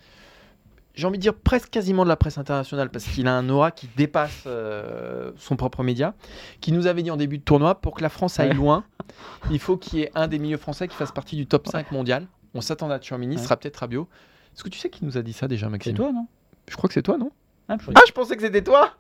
j'ai 0.96 1.08
envie 1.08 1.18
de 1.18 1.22
dire 1.22 1.34
presque 1.36 1.70
quasiment 1.70 2.04
de 2.04 2.10
la 2.10 2.18
presse 2.18 2.38
internationale, 2.38 2.90
parce 2.90 3.06
qu'il 3.06 3.28
a 3.28 3.34
un 3.34 3.48
aura 3.50 3.72
qui 3.72 3.88
dépasse 3.96 4.44
euh, 4.48 5.32
son 5.38 5.56
propre 5.56 5.84
média, 5.84 6.14
qui 6.60 6.72
nous 6.74 6.88
avait 6.88 7.04
dit 7.04 7.12
en 7.12 7.18
début 7.18 7.38
de 7.38 7.44
tournoi, 7.44 7.76
pour 7.76 7.94
que 7.96 8.02
la 8.02 8.10
France 8.10 8.40
aille 8.40 8.50
Ouais. 8.50 8.56
loin, 8.56 8.84
il 9.52 9.60
faut 9.60 9.78
qu'il 9.78 10.00
y 10.00 10.02
ait 10.04 10.12
un 10.16 10.28
des 10.28 10.40
milieux 10.40 10.58
français 10.58 10.88
qui 10.88 10.96
fasse 10.96 11.12
partie 11.12 11.36
du 11.38 11.46
top 11.48 11.68
5 11.68 11.92
mondial. 11.92 12.26
On 12.54 12.60
s'attend 12.62 12.90
à 12.90 13.00
Chouamini, 13.00 13.36
ce 13.36 13.40
Ouais. 13.40 13.44
sera 13.46 13.58
peut-être 13.58 13.78
Rabiot. 13.78 14.08
Est-ce 14.54 14.64
que 14.66 14.70
tu 14.70 14.80
sais 14.80 14.90
qui 14.90 15.06
nous 15.06 15.18
a 15.18 15.22
dit 15.22 15.32
ça 15.34 15.48
déjà, 15.48 15.68
C'est 15.68 15.72
Maxime 15.72 15.94
toi, 15.96 16.12
non? 16.12 16.28
Je 16.68 16.76
crois 16.76 16.88
que 16.90 16.94
c'est 16.94 17.02
toi, 17.02 17.18
non? 17.18 17.32
Ah. 17.70 17.78
Ah, 17.96 18.02
je 18.06 18.12
pensais 18.12 18.36
que 18.36 18.42
c'était 18.42 18.62
toi 18.64 18.92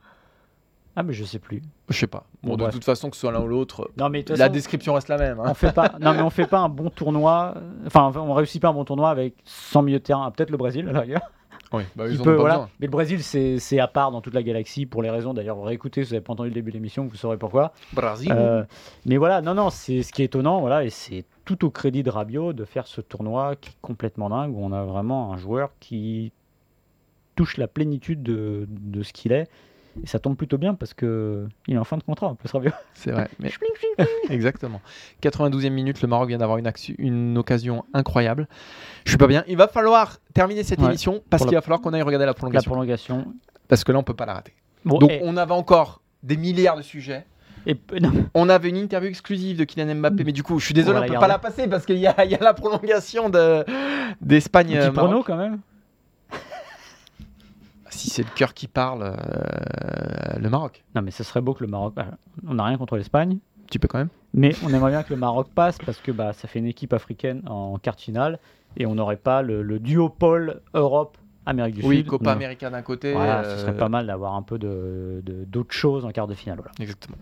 ah, 0.96 1.04
mais 1.04 1.14
je 1.14 1.24
sais 1.24 1.40
plus. 1.40 1.62
Je 1.90 1.98
sais 1.98 2.08
pas. 2.08 2.26
Bon, 2.44 2.50
Bon, 2.52 2.56
de 2.58 2.62
bref. 2.64 2.74
toute 2.74 2.84
façon, 2.84 3.10
que 3.10 3.16
ce 3.16 3.22
soit 3.22 3.32
l'un 3.32 3.42
ou 3.42 3.48
l'autre, 3.48 3.90
Non, 3.98 4.10
mais 4.10 4.24
la 4.28 4.36
façon, 4.36 4.52
description 4.54 4.94
reste 4.94 5.08
la 5.08 5.18
même. 5.18 5.40
hein. 5.40 5.46
on 5.48 5.54
fait 5.54 5.72
pas. 5.74 5.94
Non, 6.02 6.14
mais 6.14 6.22
on 6.22 6.30
fait 6.30 6.48
pas 6.48 6.60
un 6.60 6.70
bon 6.70 6.90
tournoi. 6.90 7.54
euh, 7.58 7.62
Enfin, 7.88 8.12
on 8.16 8.34
réussit 8.34 8.62
pas 8.62 8.70
un 8.70 8.74
bon 8.74 8.84
tournoi 8.86 9.10
avec 9.10 9.36
100 9.46 9.84
milieux 9.84 10.00
de 10.00 10.04
terrain. 10.04 10.24
Ah, 10.28 10.32
Peut-être 10.32 10.50
le 10.52 10.58
Brésil 10.58 10.88
à 10.90 10.92
la 10.92 11.00
rigueur. 11.02 11.22
Oui, 11.74 11.84
bah, 11.96 12.04
Il 12.10 12.16
ils 12.16 12.22
en 12.22 12.24
peut, 12.26 12.34
ont 12.34 12.36
pas 12.36 12.42
voilà. 12.42 12.70
Mais 12.82 12.88
le 12.88 12.92
Brésil, 12.92 13.24
c'est 13.24 13.58
c'est 13.58 13.80
à 13.80 13.88
part 13.88 14.12
dans 14.12 14.20
toute 14.20 14.34
la 14.34 14.44
galaxie 14.44 14.86
pour 14.86 15.02
les 15.02 15.10
raisons. 15.10 15.34
D'ailleurs, 15.34 15.56
vous 15.56 15.62
réécoutez, 15.62 16.04
si 16.04 16.10
vous 16.10 16.16
n'avez 16.16 16.24
pas 16.26 16.34
entendu 16.34 16.50
le 16.50 16.54
début 16.56 16.72
de 16.72 16.76
l'émission, 16.76 17.06
vous 17.06 17.16
saurez 17.16 17.38
pourquoi. 17.38 17.72
Brésil. 17.94 18.34
Euh, 18.36 18.66
mais 19.06 19.16
voilà, 19.16 19.42
non, 19.42 19.54
non, 19.54 19.70
c'est 19.70 20.04
ce 20.04 20.12
qui 20.12 20.22
est 20.22 20.26
étonnant, 20.26 20.60
voilà, 20.60 20.84
et 20.84 20.90
c'est 20.90 21.24
tout 21.46 21.64
au 21.64 21.70
crédit 21.70 22.04
de 22.04 22.10
Rabiot 22.10 22.52
de 22.52 22.66
faire 22.66 22.88
ce 22.88 23.00
tournoi 23.00 23.56
qui 23.56 23.70
est 23.70 23.78
complètement 23.82 24.30
dingue, 24.30 24.54
où 24.54 24.60
on 24.62 24.74
a 24.74 24.84
vraiment 24.84 25.32
un 25.32 25.38
joueur 25.38 25.70
qui 25.80 26.34
touche 27.38 27.56
la 27.56 27.68
plénitude 27.70 28.22
de, 28.22 28.68
de 28.70 29.04
ce 29.04 29.14
qu'il 29.14 29.32
est. 29.32 29.48
Et 30.04 30.08
ça 30.08 30.20
tombe 30.20 30.38
plutôt 30.38 30.58
bien 30.58 30.74
parce 30.74 30.94
que 30.94 31.48
il 31.68 31.76
est 31.76 31.78
en 31.78 31.84
fin 31.84 31.98
de 31.98 32.04
contrat, 32.04 32.28
on 32.28 32.36
peut 32.36 32.48
se 32.48 32.54
Rabiot. 32.54 32.72
C'est 32.94 33.12
vrai. 33.12 33.30
Mais... 33.40 33.52
Exactement. 34.30 34.82
92e 35.22 35.70
minute, 35.70 36.02
le 36.02 36.08
Maroc 36.08 36.30
vient 36.30 36.38
d'avoir 36.38 36.58
une, 36.98 37.38
occasion 37.38 37.84
incroyable. 37.94 38.48
Je 39.06 39.12
suis 39.12 39.18
pas 39.18 39.28
bien. 39.28 39.44
Il 39.48 39.58
va 39.58 39.68
falloir 39.68 40.20
terminer 40.34 40.64
cette 40.64 40.80
Ouais. 40.80 40.88
émission 40.88 41.22
parce 41.30 41.44
qu'il 41.44 41.52
la- 41.52 41.58
va 41.58 41.62
falloir 41.62 41.82
qu'on 41.82 41.94
aille 41.94 42.02
regarder 42.02 42.26
la 42.26 42.32
La 42.32 42.34
prolongation. 42.34 42.72
prolongation. 42.72 43.34
Parce 43.68 43.84
que 43.84 43.92
là, 43.92 44.00
on 44.00 44.04
peut 44.04 44.14
pas 44.14 44.26
la 44.26 44.34
rater. 44.36 44.54
Bon, 44.86 44.98
Donc, 44.98 45.12
et, 45.12 45.20
on 45.24 45.38
avait 45.38 45.54
encore 45.54 46.02
des 46.24 46.38
milliards 46.38 46.78
de 46.78 46.82
sujets. 46.82 47.26
et- 47.66 47.76
On 48.34 48.50
avait 48.50 48.70
une 48.70 48.78
interview 48.78 49.10
exclusive 49.10 49.58
de 49.58 49.64
Kylian 49.66 49.96
Mbappé, 49.96 50.24
mais 50.24 50.32
du 50.32 50.44
coup, 50.44 50.58
je 50.60 50.66
suis 50.66 50.74
désolé, 50.74 51.00
On 51.00 51.04
on, 51.04 51.08
peut 51.08 51.14
pas 51.20 51.28
la 51.28 51.40
passer 51.40 51.68
parce 51.68 51.86
qu'il 51.86 51.98
y 51.98 52.08
a, 52.08 52.26
il 52.26 52.32
y 52.32 52.36
a 52.36 52.40
la 52.44 52.54
prolongation 52.54 53.30
de- 53.30 53.64
d'Espagne. 54.22 54.76
un 54.78 54.82
euh, 54.82 54.88
petit 54.90 54.98
prono 54.98 55.24
quand 55.24 55.38
même. 55.38 55.60
Si 57.92 58.10
c'est 58.10 58.24
le 58.24 58.30
cœur 58.36 58.54
qui 58.54 58.68
parle, 58.68 59.04
euh, 59.04 60.40
le 60.40 60.50
Maroc. 60.50 60.84
Non, 60.96 61.02
mais 61.02 61.12
ce 61.12 61.24
serait 61.24 61.42
beau 61.42 61.54
que 61.54 61.64
le 61.64 61.70
Maroc. 61.70 61.94
bah, 61.94 62.08
On 62.48 62.56
n'a 62.56 62.64
rien 62.66 62.78
contre 62.78 62.98
l'Espagne, 62.98 63.38
Tu 63.70 63.80
peux 63.80 63.88
quand 63.88 63.98
même. 64.00 64.10
mais 64.34 64.56
on 64.66 64.70
aimerait 64.74 64.92
bien 64.92 65.04
que 65.04 65.14
le 65.14 65.20
Maroc 65.20 65.48
passe 65.54 65.78
parce 65.86 65.98
que 66.00 66.12
bah, 66.12 66.34
ça 66.34 66.48
fait 66.48 66.60
une 66.60 66.66
équipe 66.68 66.94
africaine 66.94 67.42
en 67.48 67.78
quart 67.78 67.96
de 67.96 68.02
finale 68.02 68.40
et 68.78 68.86
on 68.86 68.96
n'aurait 68.96 69.18
pas 69.18 69.42
le, 69.42 69.62
le 69.62 69.80
duopole 69.80 70.62
Europe-Amérique 70.74 71.76
du 71.76 71.86
Oui, 71.86 71.98
Sud. 71.98 72.08
Copa 72.08 72.30
On- 72.30 72.34
América 72.34 72.70
d'un 72.70 72.82
côté. 72.82 73.14
Voilà, 73.14 73.44
ce 73.44 73.50
euh, 73.50 73.58
serait 73.62 73.78
pas 73.78 73.90
mal 73.90 74.08
d'avoir 74.08 74.36
un 74.36 74.42
peu 74.42 74.58
de- 74.58 75.22
de- 75.26 75.44
d'autres 75.46 75.74
choses 75.74 76.06
en 76.06 76.12
quart 76.12 76.28
de 76.28 76.34
finale. 76.34 76.58
Voilà. 76.58 76.72
Exactement. 76.80 77.18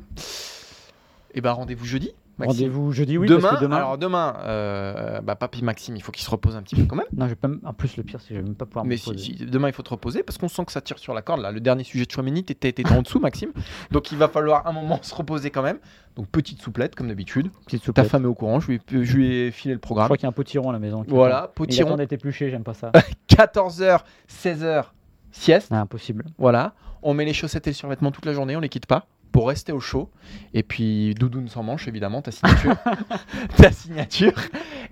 Et 1.33 1.41
ben 1.41 1.51
rendez-vous 1.51 1.85
jeudi. 1.85 2.11
Rendez-vous 2.47 2.91
jeudi, 2.91 3.17
oui, 3.17 3.27
demain, 3.27 3.41
parce 3.49 3.55
que 3.59 3.63
demain. 3.65 3.75
alors 3.77 3.97
demain, 3.97 4.35
euh, 4.43 5.21
bah, 5.21 5.35
Papy 5.35 5.63
Maxime, 5.63 5.95
il 5.95 6.01
faut 6.01 6.11
qu'il 6.11 6.23
se 6.23 6.29
repose 6.29 6.55
un 6.55 6.61
petit 6.61 6.75
peu 6.75 6.83
quand 6.85 6.95
même. 6.95 7.05
Non, 7.15 7.25
je 7.25 7.29
vais 7.31 7.35
pas 7.35 7.47
m- 7.47 7.59
En 7.65 7.73
plus, 7.73 7.97
le 7.97 8.03
pire, 8.03 8.19
c'est 8.21 8.29
que 8.29 8.35
je 8.35 8.39
vais 8.39 8.45
même 8.45 8.55
pas 8.55 8.65
pouvoir 8.65 8.85
Mais 8.85 8.95
me 8.95 8.97
si, 8.99 9.09
poser. 9.11 9.23
si, 9.23 9.33
demain, 9.45 9.67
il 9.67 9.73
faut 9.73 9.83
te 9.83 9.89
reposer 9.89 10.23
parce 10.23 10.37
qu'on 10.37 10.47
sent 10.47 10.65
que 10.65 10.71
ça 10.71 10.81
tire 10.81 10.99
sur 10.99 11.13
la 11.13 11.21
corde. 11.21 11.41
Là, 11.41 11.51
le 11.51 11.59
dernier 11.59 11.83
sujet 11.83 12.05
de 12.05 12.11
Chouameni, 12.11 12.43
t'étais 12.43 12.83
en 12.91 13.01
dessous, 13.01 13.19
Maxime. 13.19 13.51
Donc, 13.91 14.11
il 14.11 14.17
va 14.17 14.27
falloir 14.27 14.65
un 14.67 14.71
moment 14.71 14.99
se 15.01 15.13
reposer 15.15 15.49
quand 15.49 15.63
même. 15.63 15.79
Donc, 16.15 16.27
petite 16.27 16.61
souplette, 16.61 16.95
comme 16.95 17.07
d'habitude. 17.07 17.49
Petite 17.65 17.81
Ta 17.81 17.85
souplette. 17.85 18.07
femme 18.07 18.23
est 18.23 18.27
au 18.27 18.33
courant. 18.33 18.59
Je 18.59 18.67
lui, 18.67 18.75
ai- 18.75 19.03
je 19.05 19.15
lui 19.15 19.27
ai 19.33 19.51
filé 19.51 19.73
le 19.73 19.77
Je 19.77 19.81
programme. 19.81 20.05
crois 20.07 20.17
qu'il 20.17 20.23
y 20.23 20.27
a 20.27 20.29
un 20.29 20.33
potiron 20.33 20.69
à 20.69 20.73
la 20.73 20.79
maison. 20.79 21.05
Voilà, 21.07 21.51
potiron. 21.53 21.95
Il 21.97 22.13
épluché, 22.13 22.49
j'aime 22.49 22.63
pas 22.63 22.73
ça. 22.73 22.91
14h, 23.29 23.99
16h, 24.27 24.85
sieste. 25.31 25.67
Ah, 25.71 25.81
impossible. 25.81 26.25
Voilà. 26.37 26.73
On 27.01 27.13
met 27.13 27.23
les 27.25 27.33
chaussettes 27.33 27.65
et 27.67 27.69
le 27.69 27.75
survêtement 27.75 28.11
toute 28.11 28.25
la 28.25 28.33
journée, 28.33 28.55
on 28.57 28.59
les 28.59 28.67
quitte 28.69 28.85
pas 28.85 29.07
pour 29.31 29.47
rester 29.47 29.71
au 29.71 29.79
chaud. 29.79 30.09
Et 30.53 30.63
puis 30.63 31.13
doudoune 31.15 31.47
sans 31.47 31.63
manche, 31.63 31.87
évidemment, 31.87 32.21
ta 32.21 32.31
signature. 32.31 32.75
ta 33.57 33.71
signature. 33.71 34.33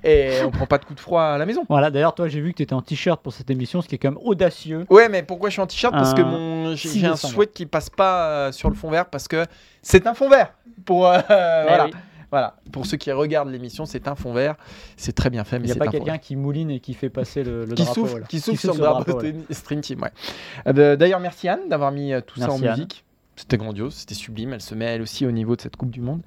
Et 0.04 0.40
on 0.46 0.52
prend 0.52 0.66
pas 0.68 0.78
de 0.78 0.86
coup 0.86 0.94
de 0.94 1.00
froid 1.00 1.24
à 1.24 1.38
la 1.38 1.46
maison. 1.46 1.66
Voilà, 1.70 1.90
d'ailleurs, 1.90 2.14
toi, 2.16 2.28
j'ai 2.28 2.40
vu 2.42 2.52
que 2.52 2.58
tu 2.58 2.64
étais 2.64 2.74
en 2.74 2.82
t-shirt 2.82 3.22
pour 3.22 3.34
cette 3.34 3.50
émission, 3.50 3.82
ce 3.82 3.88
qui 3.88 3.96
est 3.96 3.98
quand 3.98 4.12
même 4.12 4.20
audacieux. 4.24 4.86
Ouais, 4.90 5.10
mais 5.10 5.24
pourquoi 5.24 5.50
je 5.50 5.54
suis 5.54 5.62
en 5.62 5.68
t-shirt? 5.68 5.94
Parce 5.94 6.14
que 6.14 6.22
mon 6.22 6.76
j'ai 6.76 6.90
6 6.90 7.00
j'ai 7.00 7.08
un 7.08 7.16
sweat 7.16 7.54
qui 7.54 7.66
passe 7.66 7.90
pas 7.90 8.30
euh, 8.30 8.52
sur 8.52 8.70
le 8.70 8.76
fond 8.76 8.90
vert 8.90 9.08
parce 9.08 9.28
que 9.28 9.46
c'est 9.82 10.06
un 10.08 10.14
fond 10.14 10.30
vert. 10.30 10.54
Pour 10.86 11.08
euh, 11.08 11.20
voilà. 11.30 11.86
oui. 11.86 11.92
Voilà. 12.30 12.58
Pour 12.74 12.86
ceux 12.86 12.98
qui 12.98 13.10
regardent 13.12 13.50
l'émission, 13.50 13.86
c'est 13.86 14.08
un 14.10 14.16
fond 14.16 14.34
vert. 14.34 14.56
C'est 14.98 15.14
très 15.14 15.30
bien 15.30 15.46
fait, 15.46 15.58
Il 15.58 15.64
n'y 15.64 15.72
a 15.72 15.76
pas 15.76 15.88
quelqu'un 15.88 16.18
qui 16.18 16.36
mouline 16.36 16.70
et 16.70 16.82
qui 16.82 16.94
fait 16.94 17.10
passer 17.10 17.42
le, 17.44 17.64
le 17.64 17.74
Qui 17.74 17.84
drapeau. 17.84 17.94
souffle, 18.02 18.12
voilà. 18.12 18.26
qui 18.28 18.40
souffle 18.42 18.60
sur 18.60 18.74
le 18.74 18.80
drapeau 18.80 19.14
voilà. 19.14 19.32
de 19.32 19.54
Stream 19.54 19.80
Team. 19.80 20.02
Ouais. 20.02 20.12
Euh, 20.68 20.98
D'ailleurs, 20.98 21.22
merci 21.22 21.48
Anne 21.48 21.70
d'avoir 21.70 21.92
mis 21.94 22.12
euh, 22.12 22.20
tout 22.20 22.42
ça 22.42 22.52
en 22.52 22.62
Anne. 22.62 22.72
musique. 22.72 23.06
C'était 23.38 23.58
grandiose, 23.58 23.94
c'était 23.94 24.16
sublime. 24.16 24.52
Elle 24.54 24.62
se 24.62 24.76
met 24.76 24.86
elle 24.86 25.02
aussi 25.02 25.26
au 25.26 25.32
niveau 25.32 25.56
de 25.56 25.62
cette 25.62 25.76
Coupe 25.78 25.92
du 25.92 26.02
Monde. 26.02 26.22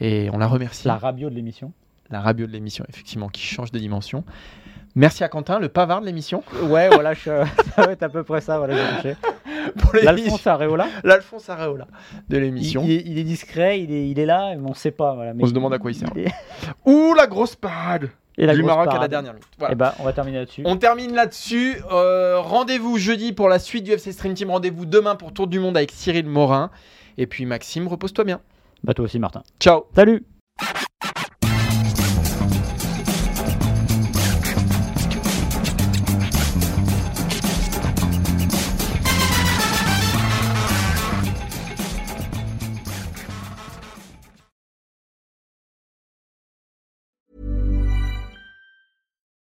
Et 0.00 0.28
on 0.32 0.38
la 0.38 0.46
remercie. 0.48 0.88
La 0.88 0.96
rabio 0.96 1.30
de 1.30 1.34
l'émission. 1.34 1.72
La 2.10 2.20
radio 2.20 2.46
de 2.46 2.50
l'émission, 2.52 2.84
effectivement, 2.88 3.28
qui 3.28 3.42
change 3.42 3.70
de 3.70 3.78
dimension. 3.78 4.24
Merci 4.96 5.22
à 5.22 5.28
Quentin, 5.28 5.60
le 5.60 5.68
pavard 5.68 6.00
de 6.00 6.06
l'émission. 6.06 6.42
Ouais, 6.64 6.88
voilà, 6.88 7.14
je... 7.14 7.20
ça 7.76 7.82
va 7.84 7.92
être 7.92 8.02
à 8.02 8.08
peu 8.08 8.24
près 8.24 8.40
ça. 8.40 8.58
Voilà, 8.58 8.74
j'ai. 9.02 9.14
L'Alphonse 10.02 10.44
Areola. 10.46 10.88
L'Alphonse 11.04 11.48
Areola 11.48 11.86
de 12.28 12.38
l'émission. 12.38 12.82
il 12.84 12.90
est, 12.92 13.02
il 13.06 13.18
est 13.18 13.22
discret, 13.24 13.80
il 13.82 13.92
est, 13.92 14.08
il 14.10 14.18
est 14.18 14.26
là, 14.26 14.54
mais 14.56 14.66
on 14.66 14.70
ne 14.70 14.74
sait 14.74 14.90
pas. 14.90 15.14
Voilà, 15.14 15.34
mais 15.34 15.44
On 15.44 15.46
se 15.46 15.52
demande 15.52 15.74
à 15.74 15.78
quoi 15.78 15.92
il 15.92 15.94
sert. 15.94 16.10
est- 16.16 16.32
Ouh, 16.84 17.14
la 17.14 17.28
grosse 17.28 17.54
parade 17.54 18.08
Et 18.40 18.46
la 18.46 18.54
du 18.54 18.62
Maroc 18.62 18.88
à 18.90 18.98
la 18.98 19.06
dernière 19.06 19.34
minute. 19.34 19.46
Voilà. 19.58 19.74
Eh 19.74 19.76
ben, 19.76 19.92
on 19.98 20.04
va 20.04 20.14
terminer 20.14 20.38
là-dessus. 20.38 20.62
On 20.64 20.76
termine 20.76 21.14
là-dessus. 21.14 21.76
Euh, 21.92 22.40
rendez-vous 22.40 22.96
jeudi 22.96 23.34
pour 23.34 23.50
la 23.50 23.58
suite 23.58 23.84
du 23.84 23.92
FC 23.92 24.12
Stream 24.12 24.32
Team. 24.32 24.50
Rendez-vous 24.50 24.86
demain 24.86 25.14
pour 25.14 25.34
Tour 25.34 25.46
du 25.46 25.58
Monde 25.58 25.76
avec 25.76 25.90
Cyril 25.92 26.24
Morin. 26.26 26.70
Et 27.18 27.26
puis 27.26 27.44
Maxime, 27.44 27.86
repose-toi 27.86 28.24
bien. 28.24 28.40
Bah, 28.82 28.94
toi 28.94 29.04
aussi, 29.04 29.18
Martin. 29.18 29.42
Ciao 29.60 29.84
Salut 29.94 30.24